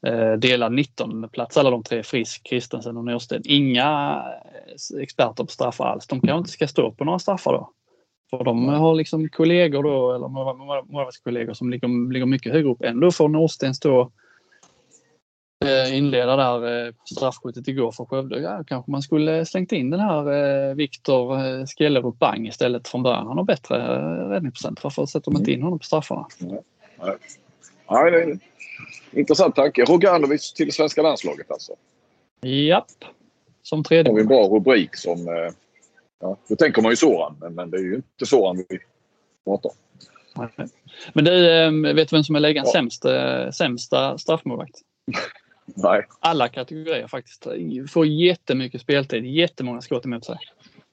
Eh, 0.07 0.33
delad 0.33 0.73
19 0.73 1.29
plats 1.29 1.57
alla 1.57 1.71
de 1.71 1.83
tre, 1.83 2.03
Frisk, 2.03 2.43
Kristensen 2.45 2.97
och 2.97 3.05
Norsten. 3.05 3.43
Inga 3.45 4.23
eh, 4.95 5.03
experter 5.03 5.45
på 5.45 5.51
straffar 5.51 5.87
alls. 5.87 6.07
De 6.07 6.21
kanske 6.21 6.39
inte 6.39 6.51
ska 6.51 6.69
stå 6.69 6.93
på 6.93 7.05
några 7.05 7.19
straffar 7.19 7.53
då. 7.53 7.71
För 8.31 8.45
de 8.45 8.69
har 8.69 8.95
liksom 8.95 9.29
kollegor 9.29 9.83
då, 9.83 10.13
eller 10.13 10.29
målvaktskollegor 10.93 11.53
som 11.53 11.71
ligger, 11.71 12.13
ligger 12.13 12.27
mycket 12.27 12.53
högre 12.53 12.69
upp. 12.69 12.83
Ändå 12.83 13.11
får 13.11 13.29
Norsten 13.29 13.75
stå 13.75 14.11
inleda 15.95 16.37
där 16.37 16.87
eh, 16.87 16.93
straffskyttet 17.05 17.69
igår 17.69 17.93
för 17.93 18.05
Skövde. 18.05 18.41
Ja, 18.41 18.65
kanske 18.67 18.91
man 18.91 19.03
skulle 19.03 19.47
slängt 19.47 19.73
in 19.73 19.91
den 19.91 20.01
här 20.01 20.33
eh, 20.33 20.75
Viktor 20.75 21.39
eh, 21.39 21.67
Skellerup 21.67 22.19
Bang 22.19 22.49
istället 22.49 22.89
från 22.89 23.03
början. 23.03 23.27
Han 23.27 23.39
har 23.39 23.45
bättre 23.45 23.77
eh, 23.77 24.29
räddningsprocent. 24.29 24.85
Varför 24.85 25.07
sätter 25.07 25.31
de 25.31 25.39
inte 25.39 25.53
in 25.53 25.63
honom 25.63 25.79
på 25.79 25.85
straffarna? 25.85 26.27
Nej. 26.39 26.61
Nej, 27.91 28.11
det 28.11 28.23
är 28.23 28.31
en 28.31 28.41
intressant 29.13 29.57
tanke. 29.57 29.85
Roganovic 29.85 30.53
till 30.53 30.73
svenska 30.73 31.03
landslaget 31.03 31.51
alltså? 31.51 31.73
Japp. 32.43 32.87
Som 33.63 33.85
tredje. 33.85 34.11
Har 34.11 34.17
vi 34.17 34.23
en 34.23 34.29
bra 34.29 34.43
rubrik 34.43 34.97
som... 34.97 35.29
Eh, 35.29 35.53
ja, 36.21 36.37
då 36.49 36.57
tänker 36.57 36.83
man 36.83 36.93
ju 36.93 36.97
Soran, 36.97 37.37
men, 37.41 37.55
men 37.55 37.71
det 37.71 37.77
är 37.77 37.83
ju 37.83 37.95
inte 37.95 38.27
Soran 38.27 38.57
vi 38.69 38.79
pratar 39.45 39.71
om. 39.71 39.77
Men 41.13 41.25
du, 41.25 41.51
eh, 41.51 41.95
vet 41.95 42.09
du 42.09 42.17
vem 42.17 42.25
som 42.25 42.37
är 42.37 42.41
ligans 42.41 42.71
ja. 42.75 42.81
sämsta, 42.81 43.53
sämsta 43.53 44.19
straffmålvakt? 44.19 44.75
Nej. 45.65 46.07
Alla 46.21 46.49
kategorier 46.49 47.07
faktiskt. 47.07 47.47
Får 47.91 48.07
jättemycket 48.07 48.81
speltid, 48.81 49.25
jättemånga 49.25 49.81
skott 49.81 50.05
emot 50.05 50.25
sig. 50.25 50.39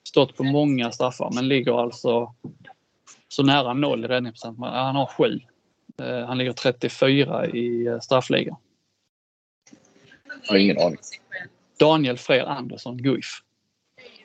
Stått 0.03 0.37
på 0.37 0.43
många 0.43 0.91
straffar 0.91 1.31
men 1.35 1.47
ligger 1.47 1.81
alltså 1.83 2.33
så 3.27 3.43
nära 3.43 3.73
noll 3.73 4.05
i 4.05 4.07
räddningsprocent. 4.07 4.59
Han 4.59 4.95
har 4.95 5.05
sju. 5.05 5.39
Eh, 6.01 6.25
han 6.27 6.37
ligger 6.37 6.53
34 6.53 7.47
i 7.47 7.85
eh, 7.85 7.99
straffligan. 7.99 8.55
Jag 10.43 10.53
har 10.53 10.57
ingen 10.57 10.77
aning. 10.77 10.97
Daniel 11.79 12.17
Frer 12.17 12.45
Andersson, 12.45 12.97
Guif. 12.97 13.25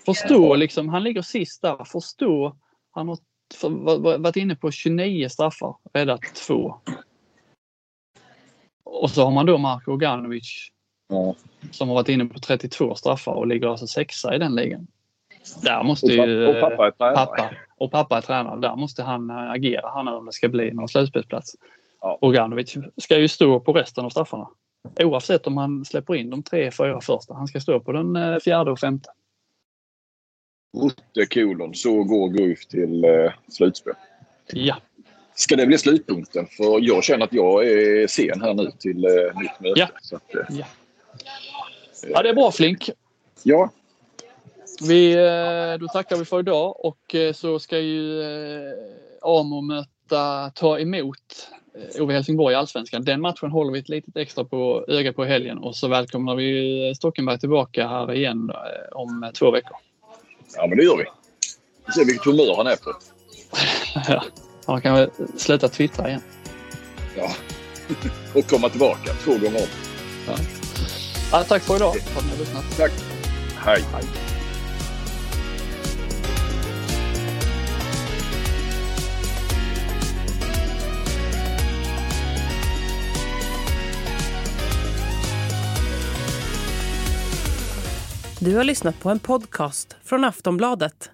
Förstå 0.04 0.56
liksom, 0.56 0.88
han 0.88 1.04
ligger 1.04 1.22
sist 1.22 1.62
där. 1.62 1.84
Förstå, 1.84 2.56
han 2.90 3.08
har 3.08 4.18
varit 4.18 4.36
inne 4.36 4.56
på 4.56 4.70
29 4.70 5.28
straffar, 5.28 5.76
räddat 5.92 6.20
två. 6.46 6.80
Och 9.00 9.10
så 9.10 9.24
har 9.24 9.30
man 9.30 9.46
då 9.46 9.58
Marko 9.58 9.92
Oganovic 9.92 10.70
ja. 11.08 11.34
som 11.70 11.88
har 11.88 11.94
varit 11.94 12.08
inne 12.08 12.24
på 12.24 12.38
32 12.38 12.94
straffar 12.94 13.32
och 13.32 13.46
ligger 13.46 13.68
alltså 13.68 13.86
sexa 13.86 14.34
i 14.34 14.38
den 14.38 14.54
ligan. 14.54 14.86
Där 15.62 15.82
måste 15.82 16.06
ju... 16.06 16.46
Och 16.46 16.60
pappa 16.60 16.86
är 16.86 16.90
tränare. 16.90 17.14
Pappa, 17.14 17.50
och 17.78 17.90
pappa 17.90 18.16
är 18.16 18.20
tränare. 18.20 18.60
Där 18.60 18.76
måste 18.76 19.02
han 19.02 19.30
äh, 19.30 19.50
agera 19.50 19.90
han 19.94 20.08
om 20.08 20.26
det 20.26 20.32
ska 20.32 20.48
bli 20.48 20.70
någon 20.70 20.88
slutspelsplats. 20.88 21.56
Ja. 22.00 22.18
Oganovic 22.20 22.76
ska 22.96 23.18
ju 23.18 23.28
stå 23.28 23.60
på 23.60 23.72
resten 23.72 24.04
av 24.04 24.10
straffarna. 24.10 24.48
Oavsett 25.00 25.46
om 25.46 25.56
han 25.56 25.84
släpper 25.84 26.14
in 26.14 26.30
de 26.30 26.42
tre, 26.42 26.70
fyra 26.70 27.00
första. 27.00 27.34
Han 27.34 27.46
ska 27.46 27.60
stå 27.60 27.80
på 27.80 27.92
den 27.92 28.16
äh, 28.16 28.38
fjärde 28.38 28.70
och 28.70 28.78
femte. 28.78 29.10
Rutte 30.76 31.26
kolon, 31.34 31.74
så 31.74 32.04
går 32.04 32.28
Guif 32.28 32.66
till 32.66 33.04
eh, 33.04 33.32
slutspel. 33.48 33.94
Ja. 34.52 34.76
Ska 35.34 35.56
det 35.56 35.66
bli 35.66 35.78
slutpunkten? 35.78 36.46
För 36.46 36.80
jag 36.80 37.04
känner 37.04 37.24
att 37.24 37.32
jag 37.32 37.68
är 37.68 38.06
sen 38.06 38.42
här 38.42 38.54
nu 38.54 38.70
till 38.78 39.04
eh, 39.04 39.10
nytt 39.10 39.60
möte. 39.60 39.80
Ja. 39.80 39.88
Så 40.02 40.16
att, 40.16 40.34
eh, 40.34 40.40
ja. 40.48 40.66
ja, 42.08 42.22
det 42.22 42.28
är 42.28 42.34
bra 42.34 42.50
Flink. 42.50 42.90
Ja. 43.42 43.70
Vi, 44.80 45.12
eh, 45.12 45.80
då 45.80 45.88
tackar 45.88 46.16
vi 46.16 46.24
för 46.24 46.38
idag 46.38 46.84
och 46.84 47.14
eh, 47.14 47.32
så 47.32 47.58
ska 47.58 47.78
ju 47.78 48.22
eh, 48.22 48.72
Amo 49.22 49.60
möta, 49.60 50.50
ta 50.50 50.78
emot 50.78 51.48
Ove 52.00 52.14
Helsingborg 52.14 52.52
i 52.52 52.56
Allsvenskan. 52.56 53.04
Den 53.04 53.20
matchen 53.20 53.50
håller 53.50 53.72
vi 53.72 53.78
ett 53.78 53.88
litet 53.88 54.16
extra 54.16 54.44
på 54.44 54.84
öga 54.88 55.12
på 55.12 55.24
helgen 55.24 55.58
och 55.58 55.76
så 55.76 55.88
välkomnar 55.88 56.34
vi 56.34 56.92
Stockenberg 56.96 57.38
tillbaka 57.38 57.88
här 57.88 58.12
igen 58.12 58.52
om 58.92 59.30
två 59.38 59.50
veckor. 59.50 59.76
Ja, 60.56 60.66
men 60.66 60.78
det 60.78 60.84
gör 60.84 60.96
vi. 60.96 61.04
Vi 61.86 61.92
ser 61.92 62.04
vilket 62.04 62.24
humör 62.24 62.56
han 62.56 62.66
är 62.66 62.76
på. 62.76 62.92
ja. 64.08 64.24
Han 64.66 64.80
kan 64.80 64.94
väl 64.94 65.10
sluta 65.36 65.68
twittra 65.68 66.08
igen. 66.08 66.20
Ja, 67.16 67.30
och 68.34 68.46
komma 68.46 68.68
tillbaka 68.68 69.12
två 69.24 69.32
gånger 69.32 69.60
om. 69.60 69.68
Ja. 70.26 70.36
Ja, 71.32 71.44
tack 71.44 71.62
för 71.62 71.76
idag 71.76 72.00
för 72.00 72.18
att 72.20 72.24
ni 72.24 72.30
har 72.30 72.38
lyssnat. 72.38 72.64
Tack. 72.76 72.92
Hej. 73.56 73.84
Hej. 73.92 74.04
Du 88.40 88.56
har 88.56 88.64
lyssnat 88.64 89.00
på 89.00 89.10
en 89.10 89.18
podcast 89.18 89.96
från 90.04 90.24
Aftonbladet. 90.24 91.13